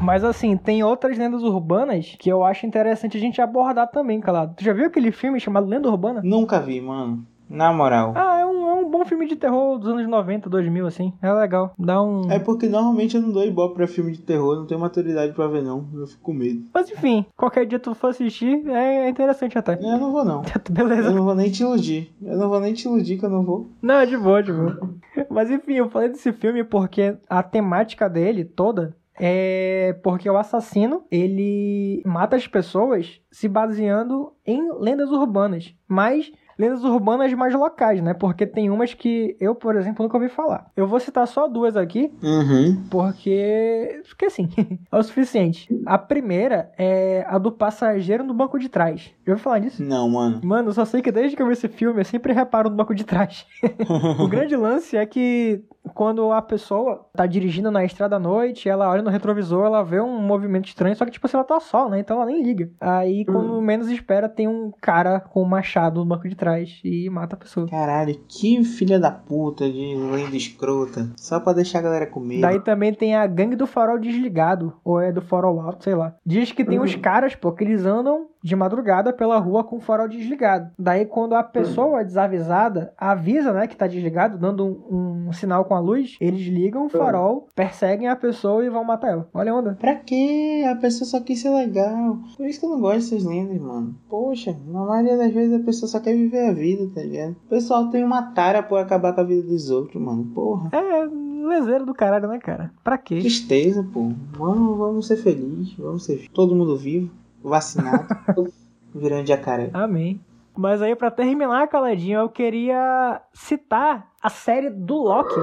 Mas 0.05 0.23
assim, 0.23 0.55
tem 0.57 0.85
outras 0.85 1.17
lendas 1.17 1.43
urbanas 1.43 2.15
que 2.19 2.29
eu 2.29 2.45
acho 2.45 2.67
interessante 2.67 3.17
a 3.17 3.21
gente 3.21 3.41
abordar 3.41 3.91
também, 3.91 4.21
calado. 4.21 4.55
Tu 4.55 4.63
já 4.63 4.75
viu 4.75 4.87
aquele 4.87 5.11
filme 5.11 5.41
chamado 5.41 5.67
Lenda 5.67 5.89
Urbana? 5.89 6.21
Nunca 6.23 6.61
vi, 6.61 6.79
mano. 6.79 7.27
Na 7.49 7.73
moral. 7.73 8.13
Ah, 8.15 8.39
é 8.41 8.45
um, 8.45 8.69
é 8.69 8.75
um 8.75 8.91
bom 8.91 9.05
filme 9.05 9.27
de 9.27 9.37
terror 9.37 9.79
dos 9.79 9.89
anos 9.89 10.07
90, 10.07 10.49
2000, 10.51 10.87
assim. 10.87 11.13
É 11.23 11.33
legal. 11.33 11.73
Dá 11.79 12.03
um. 12.03 12.31
É 12.31 12.39
porque 12.39 12.69
normalmente 12.69 13.17
eu 13.17 13.23
não 13.23 13.31
dou 13.31 13.45
ibope 13.45 13.77
pra 13.77 13.87
filme 13.87 14.13
de 14.13 14.21
terror, 14.21 14.57
não 14.57 14.67
tenho 14.67 14.81
maturidade 14.81 15.33
pra 15.33 15.47
ver 15.47 15.63
não, 15.63 15.87
eu 15.95 16.07
fico 16.07 16.23
com 16.23 16.33
medo. 16.35 16.63
Mas 16.73 16.91
enfim, 16.91 17.25
qualquer 17.37 17.65
dia 17.67 17.79
tu 17.79 17.95
for 17.95 18.09
assistir, 18.09 18.67
é 18.69 19.09
interessante 19.09 19.57
até. 19.57 19.75
Eu 19.75 19.99
não 19.99 20.13
vou 20.13 20.25
não. 20.25 20.43
Beleza. 20.71 21.09
Eu 21.09 21.15
não 21.15 21.25
vou 21.25 21.35
nem 21.35 21.51
te 21.51 21.63
iludir. 21.63 22.13
Eu 22.23 22.37
não 22.37 22.49
vou 22.49 22.61
nem 22.61 22.75
te 22.75 22.87
iludir 22.87 23.19
que 23.19 23.25
eu 23.25 23.31
não 23.31 23.43
vou. 23.43 23.69
Não, 23.81 23.97
é 23.97 24.07
de 24.07 24.17
boa, 24.19 24.43
de 24.43 24.53
boa. 24.53 24.91
Mas 25.31 25.51
enfim, 25.51 25.75
eu 25.75 25.89
falei 25.89 26.09
desse 26.09 26.33
filme 26.33 26.63
porque 26.65 27.17
a 27.29 27.43
temática 27.43 28.09
dele 28.09 28.45
toda 28.45 28.97
é 29.19 29.97
porque 30.03 30.29
o 30.29 30.37
assassino 30.37 31.05
ele 31.11 32.03
mata 32.05 32.37
as 32.37 32.47
pessoas 32.47 33.21
se 33.31 33.49
baseando 33.49 34.33
em 34.47 34.73
lendas 34.81 35.11
urbanas, 35.11 35.75
mas 35.89 36.31
lendas 36.57 36.85
urbanas 36.85 37.33
mais 37.35 37.53
locais, 37.53 38.01
né? 38.01 38.15
Porque 38.15 38.47
tem 38.47 38.71
umas 38.71 38.95
que 38.95 39.37
eu, 39.41 39.57
por 39.57 39.75
exemplo, 39.75 40.05
nunca 40.05 40.17
ouvi 40.17 40.29
falar. 40.29 40.71
Eu 40.77 40.87
vou 40.87 41.01
citar 41.01 41.27
só 41.27 41.49
duas 41.49 41.77
aqui, 41.77 42.13
Uhum. 42.23 42.85
porque 42.91 44.01
porque 44.09 44.27
assim, 44.27 44.49
é 44.91 44.97
o 44.97 45.03
suficiente. 45.03 45.69
A 45.85 45.99
primeira 45.99 46.71
é 46.79 47.25
a 47.29 47.39
do 47.39 47.51
passageiro 47.51 48.23
no 48.23 48.33
banco 48.35 48.57
de 48.59 48.69
trás. 48.69 49.13
Já 49.27 49.33
ouviu 49.33 49.43
falar 49.43 49.59
disso? 49.59 49.83
Não, 49.83 50.09
mano. 50.09 50.41
Mano, 50.45 50.69
eu 50.69 50.73
só 50.73 50.85
sei 50.85 51.03
que 51.03 51.11
desde 51.11 51.35
que 51.37 51.43
eu 51.43 51.47
vi 51.47 51.55
esse 51.55 51.67
filme, 51.69 52.01
eu 52.01 52.05
sempre 52.05 52.33
reparo 52.33 52.71
no 52.71 52.77
banco 52.77 52.95
de 52.95 53.03
trás. 53.05 53.47
o 54.21 54.29
grande 54.29 54.55
lance 54.57 54.97
é 54.97 55.05
que 55.07 55.61
quando 55.93 56.33
a 56.33 56.41
pessoa 56.41 57.07
tá 57.13 57.27
dirigindo 57.27 57.71
na 57.71 57.85
estrada 57.85 58.17
à 58.17 58.19
noite, 58.19 58.69
ela 58.69 58.89
olha 58.89 59.03
no 59.03 59.11
retrovisor, 59.11 59.67
ela 59.67 59.83
vê 59.83 60.01
um 60.01 60.19
movimento 60.21 60.67
estranho, 60.67 60.97
só 60.97 61.05
que 61.05 61.11
tipo 61.11 61.27
assim, 61.27 61.37
ela 61.37 61.45
tá 61.45 61.61
só, 61.61 61.89
né? 61.89 62.01
Então 62.01 62.17
ela 62.17 62.27
nem 62.27 62.43
liga. 62.43 62.71
Aí, 62.81 63.25
quando 63.25 63.61
menos 63.61 63.89
espera, 63.91 64.29
tem 64.29 64.49
um 64.49 64.73
cara 64.81 65.21
com 65.21 65.43
um 65.43 65.47
machado 65.47 66.01
no 66.01 66.07
banco 66.07 66.29
de 66.29 66.35
trás 66.35 66.81
e 66.85 67.09
mata 67.11 67.37
a 67.37 67.39
pessoa. 67.39 67.69
Caralho, 67.69 68.19
que 68.29 68.65
filha 68.65 68.99
da 68.99 69.11
puta 69.11 69.71
de 69.71 69.95
lenda 69.95 70.37
escrota. 70.37 71.11
Só 71.17 71.41
pra 71.41 71.53
deixar 71.53 71.81
a 71.81 71.83
galera 71.83 72.07
com 72.07 72.21
medo. 72.21 72.43
Daí 72.43 72.61
também 72.61 72.93
tem 72.93 73.15
a 73.15 73.27
gangue 73.27 73.57
do 73.57 73.67
farol 73.67 73.99
desligado, 73.99 74.75
ou 74.85 75.01
é 75.01 75.13
do 75.13 75.21
farol 75.21 75.61
alto, 75.61 75.85
sei 75.85 75.95
lá. 75.95 76.15
Diz 76.25 76.53
que 76.53 76.65
tem 76.65 76.81
uns 76.81 76.95
caras, 76.97 77.35
pô, 77.35 77.53
que 77.53 77.65
eles 77.65 77.85
andam 77.85 78.29
de 78.45 78.55
madrugada 78.55 79.11
pela 79.11 79.39
rua 79.39 79.65
com 79.65 79.77
o 79.77 79.81
farol 79.81 80.07
desligado. 80.07 80.71
Daí 80.79 81.07
quando 81.07 81.35
a 81.35 81.43
pessoa 81.43 82.03
é 82.03 82.05
desavisada 82.05 82.93
avisa, 82.99 83.55
né, 83.55 83.67
que 83.67 83.75
tá 83.75 83.87
desligado, 83.87 84.37
dando 84.37 84.67
um, 84.67 85.29
um 85.29 85.33
sinal 85.33 85.65
com 85.65 85.75
a 85.75 85.81
luz, 85.81 86.17
eles 86.21 86.47
ligam 86.47 86.85
o 86.85 86.91
farol, 86.91 87.49
perseguem 87.55 88.07
a 88.07 88.15
pessoa 88.15 88.63
e 88.63 88.69
vão 88.69 88.85
matar 88.85 89.13
ela. 89.13 89.29
Olha 89.33 89.51
a 89.51 89.57
onda. 89.57 89.77
Pra 89.81 89.95
quê? 89.95 90.63
A 90.71 90.77
pessoa 90.77 91.09
só 91.09 91.21
quis 91.21 91.41
ser 91.41 91.51
legal. 91.51 92.19
Por 92.37 92.47
isso 92.47 92.61
que 92.61 92.67
eu 92.67 92.71
não 92.71 92.81
gosto 92.81 92.97
dessas 92.97 93.25
lendas, 93.25 93.59
mano. 93.59 93.95
Poxa, 94.11 94.55
na 94.67 94.85
maioria 94.85 95.17
das 95.17 95.33
vezes 95.33 95.59
a 95.59 95.65
pessoa 95.65 95.89
só 95.89 95.99
quer 95.99 96.15
viver 96.15 96.51
a 96.51 96.53
vida, 96.53 96.91
tá 96.95 97.01
ligado? 97.01 97.37
O 97.47 97.49
pessoal 97.49 97.89
tem 97.89 98.05
uma 98.05 98.35
tara 98.35 98.63
por 98.63 98.79
acabar 98.79 99.15
com 99.15 99.23
a 99.23 99.25
vida 99.25 99.43
dos 99.43 99.71
outros, 99.71 100.03
mano. 100.03 100.27
Porra. 100.35 100.69
É, 100.73 101.07
lezeiro 101.47 101.87
do 101.87 101.95
caralho, 101.95 102.29
né, 102.29 102.39
cara? 102.39 102.73
Pra 102.83 102.99
quê? 102.99 103.21
Tristeza, 103.21 103.87
pô. 103.93 104.11
Vamos, 104.37 104.77
vamos 104.79 105.07
ser 105.07 105.17
felizes. 105.17 105.75
Vamos 105.79 106.05
ser 106.05 106.29
todo 106.33 106.55
mundo 106.55 106.77
vivo, 106.77 107.11
vacinado, 107.45 108.07
virando 108.95 109.27
jacaré. 109.27 109.71
Amém. 109.73 110.21
Mas 110.57 110.81
aí, 110.81 110.95
pra 110.95 111.11
terminar, 111.11 111.69
Caladinho, 111.69 112.21
eu 112.21 112.29
queria 112.29 113.21
citar 113.33 114.09
a 114.23 114.31
série 114.31 114.71
do 114.71 114.95
Loki. 114.97 115.35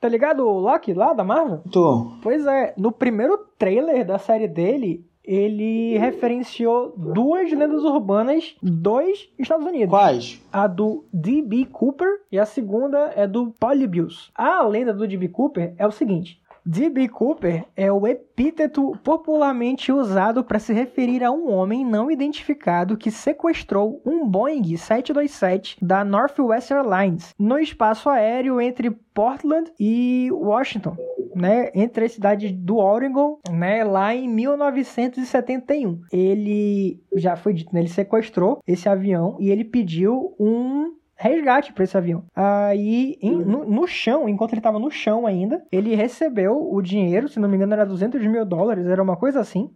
Tá 0.00 0.08
ligado 0.08 0.46
o 0.46 0.58
Loki 0.58 0.92
lá 0.94 1.12
da 1.12 1.22
Marvel? 1.22 1.62
Tô. 1.70 2.12
Pois 2.22 2.46
é, 2.46 2.74
no 2.76 2.90
primeiro 2.90 3.38
trailer 3.58 4.06
da 4.06 4.18
série 4.18 4.48
dele, 4.48 5.06
ele 5.22 5.96
referenciou 5.96 6.94
duas 6.96 7.50
lendas 7.50 7.82
urbanas 7.82 8.54
dos 8.62 9.30
Estados 9.38 9.66
Unidos. 9.66 9.88
Quais? 9.88 10.42
A 10.52 10.66
do 10.66 11.04
D.B. 11.12 11.66
Cooper 11.72 12.20
e 12.30 12.38
a 12.38 12.44
segunda 12.44 13.12
é 13.16 13.26
do 13.26 13.50
Polybius. 13.58 14.30
A 14.34 14.62
lenda 14.62 14.92
do 14.92 15.08
D.B. 15.08 15.28
Cooper 15.28 15.74
é 15.78 15.86
o 15.86 15.90
seguinte. 15.90 16.40
D.B. 16.66 17.08
Cooper 17.08 17.66
é 17.76 17.92
o 17.92 18.06
epíteto 18.06 18.96
popularmente 19.04 19.92
usado 19.92 20.42
para 20.42 20.58
se 20.58 20.72
referir 20.72 21.22
a 21.22 21.30
um 21.30 21.50
homem 21.52 21.84
não 21.84 22.10
identificado 22.10 22.96
que 22.96 23.10
sequestrou 23.10 24.00
um 24.04 24.26
Boeing 24.26 24.74
727 24.74 25.76
da 25.84 26.02
Northwest 26.02 26.70
Airlines 26.70 27.34
no 27.38 27.58
espaço 27.58 28.08
aéreo 28.08 28.62
entre 28.62 28.90
Portland 29.12 29.70
e 29.78 30.30
Washington, 30.32 30.96
né, 31.34 31.70
entre 31.74 32.06
a 32.06 32.08
cidade 32.08 32.50
do 32.50 32.78
Oregon, 32.78 33.38
né, 33.50 33.84
lá 33.84 34.14
em 34.14 34.26
1971. 34.26 36.00
Ele 36.10 36.98
já 37.14 37.36
foi 37.36 37.52
dito, 37.52 37.74
né, 37.74 37.80
ele 37.80 37.88
sequestrou 37.88 38.60
esse 38.66 38.88
avião 38.88 39.36
e 39.38 39.50
ele 39.50 39.64
pediu 39.64 40.34
um 40.40 40.94
resgate 41.16 41.72
para 41.72 41.84
esse 41.84 41.96
avião. 41.96 42.24
Aí, 42.34 43.16
em- 43.22 43.44
no, 43.44 43.64
no 43.64 43.86
chão, 43.86 44.28
enquanto 44.28 44.52
ele 44.52 44.60
estava 44.60 44.78
no 44.78 44.90
chão 44.90 45.26
ainda, 45.26 45.64
ele 45.70 45.94
recebeu 45.94 46.56
o 46.72 46.82
dinheiro, 46.82 47.28
se 47.28 47.38
não 47.38 47.48
me 47.48 47.56
engano 47.56 47.72
era 47.72 47.86
200 47.86 48.20
mil 48.26 48.44
dólares, 48.44 48.86
era 48.86 49.02
uma 49.02 49.16
coisa 49.16 49.40
assim. 49.40 49.70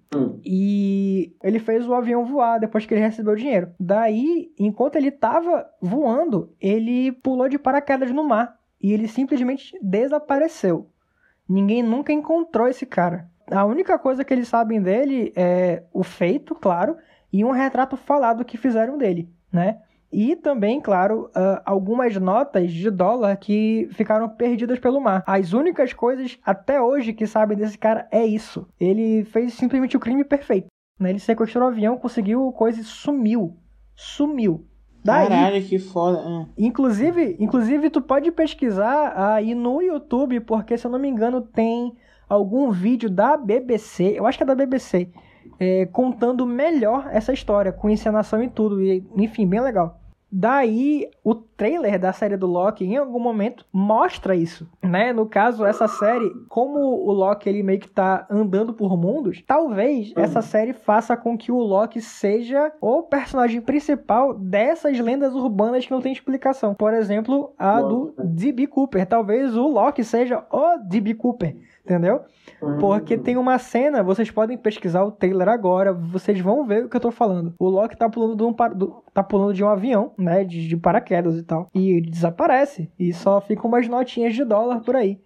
E 0.45 1.33
ele 1.43 1.59
fez 1.59 1.87
o 1.89 1.95
avião 1.95 2.25
voar 2.25 2.59
depois 2.59 2.85
que 2.87 2.95
ele 2.95 3.01
recebeu 3.01 3.33
o 3.35 3.37
dinheiro. 3.37 3.71
Daí, 3.79 4.51
enquanto 4.59 4.97
ele 4.97 5.09
estava 5.09 5.67
voando, 5.81 6.53
ele 6.61 7.13
pulou 7.13 7.49
de 7.49 7.59
paraquedas 7.59 8.11
no 8.11 8.25
mar. 8.25 8.57
E 8.81 8.93
ele 8.93 9.09
simplesmente 9.09 9.77
desapareceu. 9.83 10.89
Ninguém 11.49 11.83
nunca 11.83 12.13
encontrou 12.13 12.69
esse 12.69 12.87
cara. 12.87 13.29
A 13.51 13.65
única 13.65 13.99
coisa 13.99 14.25
que 14.25 14.33
eles 14.35 14.47
sabem 14.49 14.81
dele 14.81 15.33
é 15.35 15.83
o 15.93 16.03
feito, 16.03 16.55
claro, 16.55 16.97
e 17.33 17.45
um 17.45 17.51
retrato 17.51 17.97
falado 17.97 18.45
que 18.45 18.57
fizeram 18.59 18.99
dele, 18.99 19.29
né? 19.53 19.79
E 20.11 20.35
também, 20.37 20.81
claro, 20.81 21.31
ah, 21.35 21.63
algumas 21.65 22.17
notas 22.17 22.73
de 22.73 22.91
dólar 22.91 23.37
que 23.37 23.89
ficaram 23.93 24.29
perdidas 24.29 24.79
pelo 24.79 25.01
mar. 25.01 25.23
As 25.27 25.53
únicas 25.53 25.93
coisas 25.93 26.39
até 26.45 26.81
hoje 26.81 27.13
que 27.13 27.27
sabem 27.27 27.59
desse 27.59 27.77
cara 27.77 28.09
é 28.11 28.25
isso. 28.25 28.67
Ele 28.81 29.25
fez 29.25 29.53
simplesmente 29.55 29.97
o 29.97 30.01
crime 30.01 30.25
perfeito. 30.25 30.69
Né? 30.99 31.11
Ele 31.11 31.19
sequestrou 31.19 31.65
o 31.65 31.69
avião, 31.69 31.99
conseguiu 31.99 32.51
coisa 32.53 32.81
e 32.81 32.85
sumiu. 32.85 33.57
Sumiu. 33.95 34.65
Daí, 35.05 35.29
Caralho, 35.29 35.63
que 35.63 35.79
foda. 35.79 36.23
Ah. 36.25 36.47
Inclusive, 36.57 37.37
inclusive, 37.39 37.91
tu 37.91 38.01
pode 38.01 38.31
pesquisar 38.33 39.15
aí 39.17 39.55
no 39.55 39.81
YouTube, 39.81 40.41
porque 40.41 40.77
se 40.77 40.87
eu 40.87 40.91
não 40.91 40.99
me 40.99 41.09
engano 41.09 41.41
tem 41.41 41.95
algum 42.29 42.71
vídeo 42.71 43.09
da 43.09 43.37
BBC, 43.37 44.15
eu 44.17 44.27
acho 44.27 44.37
que 44.37 44.45
é 44.45 44.47
da 44.47 44.55
BBC, 44.55 45.11
é, 45.59 45.87
contando 45.87 46.47
melhor 46.47 47.09
essa 47.11 47.33
história, 47.33 47.73
com 47.73 47.91
encenação 47.91 48.43
e 48.43 48.49
tudo, 48.49 48.83
e, 48.83 49.05
enfim, 49.17 49.47
bem 49.47 49.61
legal. 49.61 49.99
Daí, 50.31 51.09
o 51.25 51.35
trailer 51.35 51.99
da 51.99 52.13
série 52.13 52.37
do 52.37 52.47
Loki, 52.47 52.85
em 52.85 52.99
algum 52.99 53.19
momento, 53.19 53.65
mostra 53.73 54.37
isso, 54.37 54.69
né? 54.83 55.11
No 55.11 55.25
caso, 55.25 55.65
essa 55.65 55.89
série, 55.89 56.31
como 56.51 56.79
o 56.79 57.11
Loki 57.13 57.49
ele 57.49 57.63
meio 57.63 57.81
que 57.81 57.89
tá 57.89 58.27
andando 58.31 58.75
por 58.75 58.95
mundos, 58.97 59.43
talvez 59.47 60.13
essa 60.15 60.43
série 60.43 60.75
faça 60.75 61.17
com 61.17 61.37
que 61.37 61.51
o 61.51 61.59
Loki 61.59 62.03
seja 62.03 62.71
o 62.79 63.03
personagem 63.03 63.63
principal 63.63 64.35
dessas 64.35 65.01
lendas 65.01 65.35
urbanas 65.35 65.87
que 65.87 65.91
não 65.91 66.03
tem 66.03 66.13
explicação. 66.13 66.75
Por 66.75 66.93
exemplo, 66.93 67.55
a 67.59 67.81
do 67.81 68.13
D.B. 68.23 68.67
Cooper. 68.67 69.07
Talvez 69.07 69.57
o 69.57 69.67
Loki 69.67 70.05
seja 70.05 70.45
o 70.53 70.77
D.B. 70.77 71.15
Cooper, 71.15 71.57
entendeu? 71.89 72.21
Porque 72.79 73.17
tem 73.17 73.37
uma 73.37 73.59
cena, 73.59 74.03
vocês 74.03 74.31
podem 74.31 74.59
pesquisar 74.59 75.03
o 75.05 75.11
trailer 75.13 75.49
agora, 75.49 75.93
vocês 75.93 76.39
vão 76.41 76.67
ver 76.67 76.85
o 76.85 76.89
que 76.89 76.97
eu 76.97 77.01
tô 77.01 77.11
falando. 77.11 77.55
O 77.59 77.69
Loki 77.69 77.97
tá 77.97 78.09
pulando 78.09 78.37
de 78.37 78.43
um, 78.43 78.53
do- 78.77 79.03
tá 79.15 79.23
pulando 79.23 79.55
de 79.55 79.65
um 79.65 79.69
avião, 79.69 80.13
né, 80.19 80.45
de, 80.45 80.67
de 80.69 80.77
paraquedas 80.77 81.37
e 81.37 81.43
tal. 81.43 81.69
E 81.75 81.91
ele 81.93 82.11
desaparece. 82.11 82.91
E 82.99 83.13
só 83.13 83.41
ficam 83.41 83.69
umas 83.69 83.89
notinhas 83.89 84.35
de 84.35 84.45
dólar 84.45 84.81
por 84.81 84.97
aí. 84.97 85.19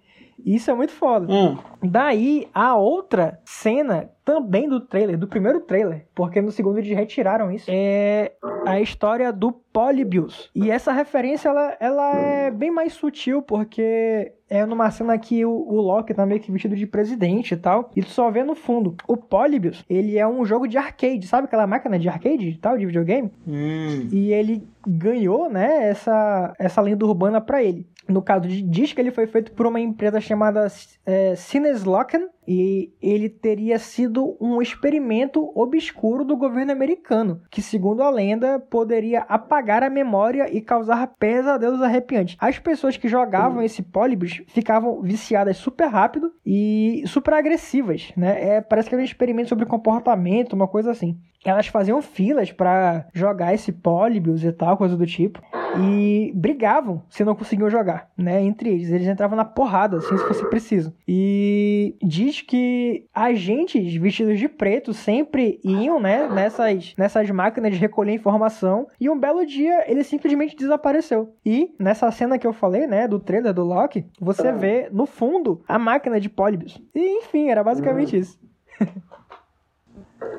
Isso 0.45 0.71
é 0.71 0.75
muito 0.75 0.93
foda. 0.93 1.27
Ah, 1.31 1.57
Daí, 1.83 2.49
a 2.55 2.77
outra 2.77 3.39
cena 3.45 4.11
também 4.25 4.69
do 4.69 4.81
trailer, 4.81 5.19
do 5.19 5.27
primeiro 5.27 5.61
trailer, 5.61 6.07
porque 6.15 6.41
no 6.41 6.53
segundo 6.53 6.79
eles 6.79 6.97
retiraram 6.97 7.51
isso, 7.51 7.67
é 7.69 8.33
a 8.65 8.81
história 8.81 9.33
do 9.33 9.51
Polybius. 9.73 10.49
E 10.55 10.71
essa 10.71 10.93
referência, 10.93 11.49
ela, 11.49 11.77
ela 11.81 12.17
é 12.17 12.51
bem 12.51 12.71
mais 12.71 12.93
sutil, 12.93 13.43
porque 13.43 14.33
é 14.49 14.65
numa 14.65 14.91
cena 14.93 15.19
que 15.19 15.45
o, 15.45 15.51
o 15.51 15.81
Loki 15.81 16.15
tá 16.15 16.25
meio 16.25 16.41
que 16.41 16.53
vestido 16.53 16.77
de 16.77 16.87
presidente 16.87 17.55
e 17.55 17.57
tal, 17.57 17.91
e 17.97 18.03
tu 18.03 18.11
só 18.11 18.31
vê 18.31 18.45
no 18.45 18.55
fundo. 18.55 18.95
O 19.09 19.17
Polybius, 19.17 19.85
ele 19.91 20.17
é 20.17 20.27
um 20.27 20.45
jogo 20.45 20.69
de 20.69 20.79
arcade, 20.79 21.27
sabe 21.27 21.47
aquela 21.47 21.67
máquina 21.67 21.99
de 21.99 22.09
arcade 22.09 22.49
e 22.49 22.59
tal, 22.59 22.79
de 22.79 22.87
videogame? 22.87 23.33
hum. 23.47 24.09
E 24.13 24.33
ele 24.33 24.63
ganhou, 24.87 25.49
né, 25.51 25.89
essa, 25.89 26.55
essa 26.59 26.81
lenda 26.81 27.05
urbana 27.05 27.41
pra 27.41 27.63
ele. 27.63 27.87
No 28.09 28.21
caso, 28.21 28.49
de- 28.49 28.63
diz 28.63 28.93
que 28.93 29.01
ele 29.01 29.11
foi 29.13 29.27
feito 29.27 29.53
por 29.53 29.67
uma 29.67 29.81
empresa 29.81 30.21
chamada 30.21 30.67
é, 31.07 31.35
Sinneslocken 31.37 32.27
e 32.47 32.93
ele 33.01 33.29
teria 33.29 33.79
sido 33.79 34.37
um 34.41 34.61
experimento 34.61 35.53
obscuro 35.55 36.25
do 36.25 36.37
governo 36.37 36.73
americano, 36.73 37.41
que, 37.51 37.63
segundo 37.63 38.03
a 38.03 38.11
lenda, 38.11 38.59
poderia 38.59 39.21
apagar 39.29 39.85
a 39.85 39.91
memória 39.91 40.53
e 40.53 40.61
causar 40.61 41.07
pesadelos 41.19 41.81
arrepiantes. 41.81 42.37
As 42.41 42.59
pessoas 42.59 42.97
que 42.97 43.07
jogavam 43.09 43.63
esse 43.63 43.83
Polybius 43.83 44.43
ficavam 44.49 45.01
viciadas 45.01 45.57
super 45.57 45.87
rápido 45.87 46.33
e 46.45 47.05
super 47.07 47.35
agressivas, 47.35 48.13
né? 48.17 48.57
É, 48.57 48.61
parece 48.61 48.89
que 48.89 48.95
era 48.97 49.03
um 49.03 49.05
experimento 49.07 49.49
sobre 49.49 49.65
comportamento, 49.67 50.55
uma 50.55 50.67
coisa 50.67 50.91
assim. 50.91 51.17
Elas 51.45 51.67
faziam 51.69 52.03
filas 52.03 52.51
pra 52.53 53.07
jogar 53.13 53.55
esse 53.55 53.73
Polybius 53.73 54.43
e 54.45 54.53
tal, 54.53 54.77
coisa 54.77 54.97
do 54.97 55.07
tipo. 55.07 55.41
E 55.79 56.33
brigavam 56.35 57.03
se 57.09 57.25
não 57.25 57.35
conseguiam 57.35 57.71
jogar, 57.71 58.11
né? 58.17 58.43
Entre 58.43 58.71
eles. 58.71 58.91
Eles 58.91 59.07
entravam 59.07 59.37
na 59.37 59.45
porrada, 59.45 59.99
assim, 59.99 60.17
se 60.17 60.25
fosse 60.25 60.45
preciso. 60.49 60.95
E 61.07 61.97
diz 62.03 62.41
que 62.41 63.07
agentes 63.15 63.95
vestidos 63.95 64.39
de 64.39 64.49
preto 64.49 64.93
sempre 64.93 65.61
iam, 65.65 66.01
né, 66.01 66.29
nessas, 66.29 66.95
nessas 66.97 67.31
máquinas 67.31 67.73
de 67.73 67.79
recolher 67.79 68.13
informação 68.13 68.87
e 69.01 69.09
um 69.09 69.19
belo 69.19 69.45
dia 69.47 69.91
ele 69.91 70.05
simplesmente 70.05 70.57
desapareceu. 70.57 71.35
E 71.45 71.75
nessa 71.79 72.11
cena 72.11 72.39
que 72.39 72.47
eu 72.47 72.53
falei, 72.53 72.87
né, 72.87 73.07
do 73.09 73.19
trailer 73.19 73.53
do 73.53 73.65
Loki, 73.65 74.05
você 74.21 74.53
vê 74.53 74.89
no 74.93 75.07
fundo 75.07 75.63
a 75.67 75.79
máquina 75.79 76.21
de 76.21 76.29
Polybius. 76.29 76.81
E 76.95 77.19
enfim, 77.19 77.49
era 77.49 77.63
basicamente 77.63 78.17
isso. 78.17 78.39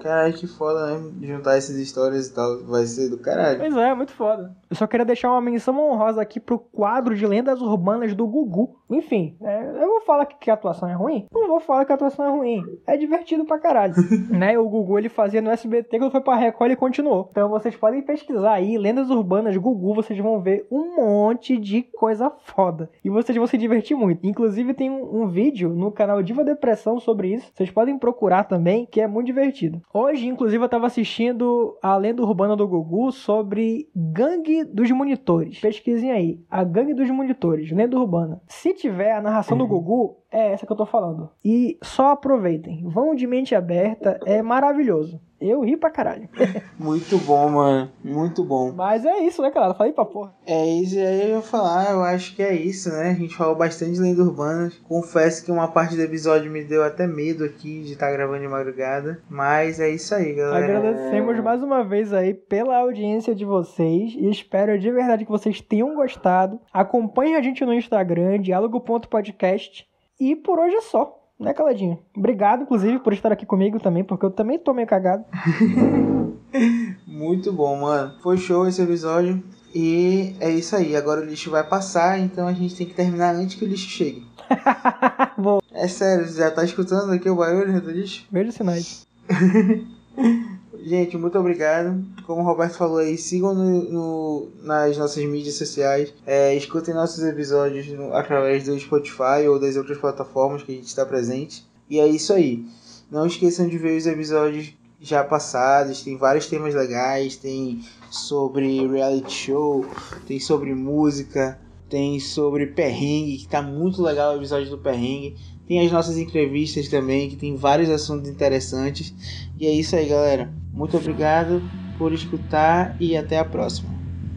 Caralho, 0.02 0.34
que 0.34 0.48
foda, 0.48 0.98
né? 0.98 1.12
Juntar 1.22 1.58
essas 1.58 1.76
histórias 1.76 2.28
e 2.28 2.34
tal. 2.34 2.64
Vai 2.66 2.86
ser 2.86 3.10
do 3.10 3.18
caralho. 3.18 3.60
Pois 3.60 3.76
é, 3.76 3.94
muito 3.94 4.12
foda. 4.12 4.56
Eu 4.70 4.76
só 4.76 4.88
queria 4.88 5.06
deixar 5.06 5.32
uma 5.32 5.42
menção 5.42 5.78
honrosa 5.80 6.22
aqui 6.22 6.40
pro 6.40 6.60
quadro 6.60 7.16
de 7.16 7.26
lendas 7.26 7.62
urbanas 7.62 8.14
do 8.14 8.28
Gugu. 8.28 8.80
Enfim, 8.96 9.36
é, 9.42 9.84
eu 9.84 9.88
vou 9.88 10.02
falar 10.02 10.26
que, 10.26 10.38
que 10.38 10.52
a 10.52 10.54
atuação 10.54 10.90
é 10.90 10.94
ruim? 10.94 11.26
Não 11.32 11.48
vou 11.48 11.60
falar 11.60 11.86
que 11.86 11.92
a 11.92 11.96
atuação 11.96 12.26
é 12.26 12.30
ruim. 12.30 12.64
É 12.86 12.98
divertido 12.98 13.46
pra 13.46 13.60
caralho. 13.60 13.94
né? 14.30 14.58
O 14.58 14.70
Gugu 14.70 14.98
ele 14.98 15.10
fazia 15.10 15.42
no 15.42 15.50
SBT, 15.50 15.98
quando 15.98 16.12
foi 16.12 16.22
pra 16.22 16.36
Record 16.36 16.72
ele 16.72 16.76
continuou. 16.76 17.28
Então 17.32 17.50
vocês 17.50 17.76
podem 17.76 18.02
pesquisar 18.02 18.54
aí, 18.54 18.78
lendas 18.78 19.10
urbanas 19.10 19.58
Gugu, 19.58 19.94
vocês 19.94 20.20
vão 20.20 20.40
ver 20.40 20.68
um 20.72 20.96
monte 20.96 21.58
de 21.58 21.84
coisa 21.84 22.32
foda. 22.44 22.90
E 23.04 23.10
vocês 23.10 23.38
vão 23.38 23.48
se 23.48 23.58
divertir 23.58 23.96
muito. 23.96 24.26
Inclusive 24.26 24.74
tem 24.74 24.90
um, 24.90 25.24
um 25.24 25.28
vídeo 25.28 25.70
no 25.70 25.92
canal 25.92 26.22
Diva 26.22 26.44
Depressão 26.44 27.00
sobre 27.00 27.34
isso. 27.34 27.52
Vocês 27.54 27.72
podem 27.72 27.98
procurar 27.98 28.44
também, 28.44 28.86
que 28.86 29.02
é 29.02 29.08
muito 29.08 29.28
divertido. 29.28 29.82
Hoje, 29.94 30.28
inclusive, 30.28 30.64
eu 30.64 30.70
tava 30.70 30.88
assistindo 30.88 31.78
a 31.82 31.96
lenda 31.98 32.22
urbana 32.22 32.56
do 32.56 32.68
Gugu 32.68 33.12
sobre 33.12 33.90
Gangue 33.96 34.64
dos 34.64 34.90
Monitores. 34.92 35.60
Pesquisem 35.60 36.12
aí, 36.12 36.40
a 36.50 36.64
Gangue 36.64 36.94
dos 36.94 37.10
Monitores, 37.10 37.72
lenda 37.72 37.98
urbana. 37.98 38.42
Se 38.48 38.74
tiver 38.84 39.14
a 39.14 39.22
narração 39.22 39.58
do 39.58 39.66
Gugu, 39.66 40.23
é 40.34 40.52
essa 40.52 40.66
que 40.66 40.72
eu 40.72 40.78
tô 40.78 40.86
falando. 40.86 41.30
E 41.46 41.78
só 41.84 42.10
aproveitem, 42.12 42.84
vão 42.84 43.14
de 43.14 43.28
mente 43.28 43.54
aberta, 43.54 44.20
é 44.26 44.42
maravilhoso. 44.42 45.22
Eu 45.40 45.60
ri 45.62 45.76
pra 45.76 45.92
caralho. 45.92 46.30
Muito 46.80 47.18
bom, 47.18 47.50
mano. 47.50 47.92
Muito 48.02 48.46
bom. 48.46 48.72
Mas 48.72 49.06
é 49.06 49.20
isso, 49.20 49.42
né, 49.42 49.52
cara? 49.52 49.74
Falei 49.74 49.92
pra 49.92 50.06
porra. 50.06 50.34
É 50.48 50.66
isso 50.66 50.98
aí 50.98 51.32
eu 51.32 51.36
ia 51.36 51.42
falar, 51.42 51.92
eu 51.92 52.02
acho 52.02 52.34
que 52.34 52.42
é 52.42 52.56
isso, 52.56 52.90
né? 52.90 53.10
A 53.10 53.14
gente 53.14 53.36
falou 53.36 53.54
bastante 53.54 53.92
de 53.92 54.00
lenda 54.00 54.24
urbana. 54.24 54.72
Confesso 54.88 55.44
que 55.44 55.52
uma 55.52 55.68
parte 55.68 55.98
do 55.98 56.02
episódio 56.02 56.50
me 56.50 56.64
deu 56.64 56.82
até 56.82 57.06
medo 57.06 57.44
aqui 57.44 57.82
de 57.84 57.92
estar 57.92 58.10
gravando 58.12 58.40
de 58.40 58.48
madrugada. 58.48 59.22
Mas 59.30 59.82
é 59.82 59.90
isso 59.90 60.16
aí, 60.16 60.34
galera. 60.34 60.78
Agradecemos 60.78 61.38
mais 61.42 61.62
uma 61.62 61.84
vez 61.84 62.14
aí 62.14 62.34
pela 62.34 62.78
audiência 62.78 63.36
de 63.36 63.44
vocês 63.44 64.14
e 64.14 64.30
espero 64.30 64.80
de 64.80 64.90
verdade 64.92 65.26
que 65.26 65.32
vocês 65.32 65.60
tenham 65.60 65.94
gostado. 65.94 66.58
Acompanhe 66.72 67.36
a 67.36 67.42
gente 67.42 67.66
no 67.66 67.74
Instagram, 67.74 68.40
diálogo.podcast. 68.40 69.86
E 70.20 70.36
por 70.36 70.60
hoje 70.60 70.76
é 70.76 70.82
só, 70.82 71.20
né, 71.40 71.54
Caladinho? 71.54 72.00
Obrigado, 72.16 72.64
inclusive, 72.64 73.00
por 73.00 73.14
estar 73.14 73.32
aqui 73.32 73.46
comigo 73.46 73.80
também, 73.80 74.04
porque 74.04 74.26
eu 74.26 74.32
também 74.32 74.60
tô 74.60 74.74
meio 74.74 74.88
cagado. 74.88 75.26
Muito 77.08 77.52
bom, 77.52 77.82
mano. 77.82 78.14
Foi 78.22 78.38
show 78.38 78.68
esse 78.68 78.82
episódio. 78.82 79.44
E 79.74 80.36
é 80.40 80.52
isso 80.52 80.76
aí. 80.76 80.96
Agora 80.96 81.22
o 81.22 81.26
lixo 81.26 81.50
vai 81.50 81.64
passar, 81.68 82.20
então 82.20 82.48
a 82.48 82.54
gente 82.54 82.76
tem 82.76 82.86
que 82.86 82.94
terminar 82.94 83.34
antes 83.34 83.56
que 83.56 83.66
o 83.66 83.68
lixo 83.68 83.90
chegue. 83.90 84.26
É 85.76 85.88
sério, 85.88 86.28
você 86.28 86.38
já 86.40 86.52
tá 86.52 86.64
escutando 86.64 87.12
aqui 87.12 87.28
o 87.28 87.36
barulho 87.36 87.82
do 87.82 87.90
lixo? 87.90 88.28
vejo 88.32 88.52
sinais. 88.52 89.08
Gente, 90.86 91.18
muito 91.18 91.40
obrigado. 91.40 92.04
Como 92.26 92.42
o 92.42 92.46
Roberto 92.46 92.74
falou 92.76 92.98
aí, 92.98 93.18
sigam 93.18 93.54
no, 93.56 93.84
no- 93.90 94.48
nas 94.64 94.98
nossas 94.98 95.24
mídias 95.24 95.56
sociais. 95.56 96.14
É, 96.26 96.54
escutem 96.56 96.94
nossos 96.94 97.24
episódios 97.24 97.88
no- 97.88 98.14
através 98.14 98.66
do 98.66 98.78
Spotify 98.78 99.48
ou 99.48 99.58
das 99.58 99.78
outras 99.78 99.98
plataformas 99.98 100.62
que 100.64 100.74
a 100.74 100.76
gente 100.76 100.88
está 100.88 101.06
presente. 101.06 101.66
E 101.90 102.00
é 102.02 102.08
isso 102.08 102.34
aí. 102.34 102.66
Não 103.10 103.26
esqueçam 103.26 103.68
de 103.70 103.78
ver 103.78 103.96
os 103.98 104.06
episódios 104.06 104.74
já 105.00 105.24
passados. 105.24 106.02
Tem 106.04 106.18
vários 106.18 106.48
temas 106.48 106.76
legais. 106.76 107.38
Tem 107.38 107.82
sobre 108.12 108.86
reality 108.86 109.32
show, 109.32 109.86
tem 110.28 110.38
sobre 110.40 110.76
música, 110.76 111.58
tem 111.90 112.20
sobre 112.20 112.68
perrengue, 112.68 113.38
que 113.38 113.48
tá 113.48 113.62
muito 113.62 114.02
legal 114.02 114.34
o 114.34 114.38
episódio 114.38 114.70
do 114.70 114.78
perrengue. 114.78 115.38
Tem 115.66 115.86
as 115.86 115.92
nossas 115.94 116.18
entrevistas 116.18 116.90
também, 116.90 117.30
que 117.30 117.38
tem 117.38 117.56
vários 117.56 117.90
assuntos 117.90 118.30
interessantes. 118.30 119.14
E 119.58 119.66
é 119.66 119.72
isso 119.72 119.96
aí, 119.96 120.10
galera. 120.10 120.52
Muito 120.74 120.98
obrigado 120.98 121.62
por 121.98 122.12
escutar 122.12 122.96
e 123.00 123.16
até 123.16 123.38
a 123.38 123.46
próxima. 123.46 123.90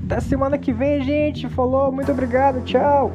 Até 0.05 0.21
semana 0.21 0.59
que 0.59 0.73
vem, 0.73 1.03
gente. 1.03 1.49
Falou, 1.49 1.91
muito 1.91 2.13
obrigado, 2.13 2.63
tchau. 2.63 3.11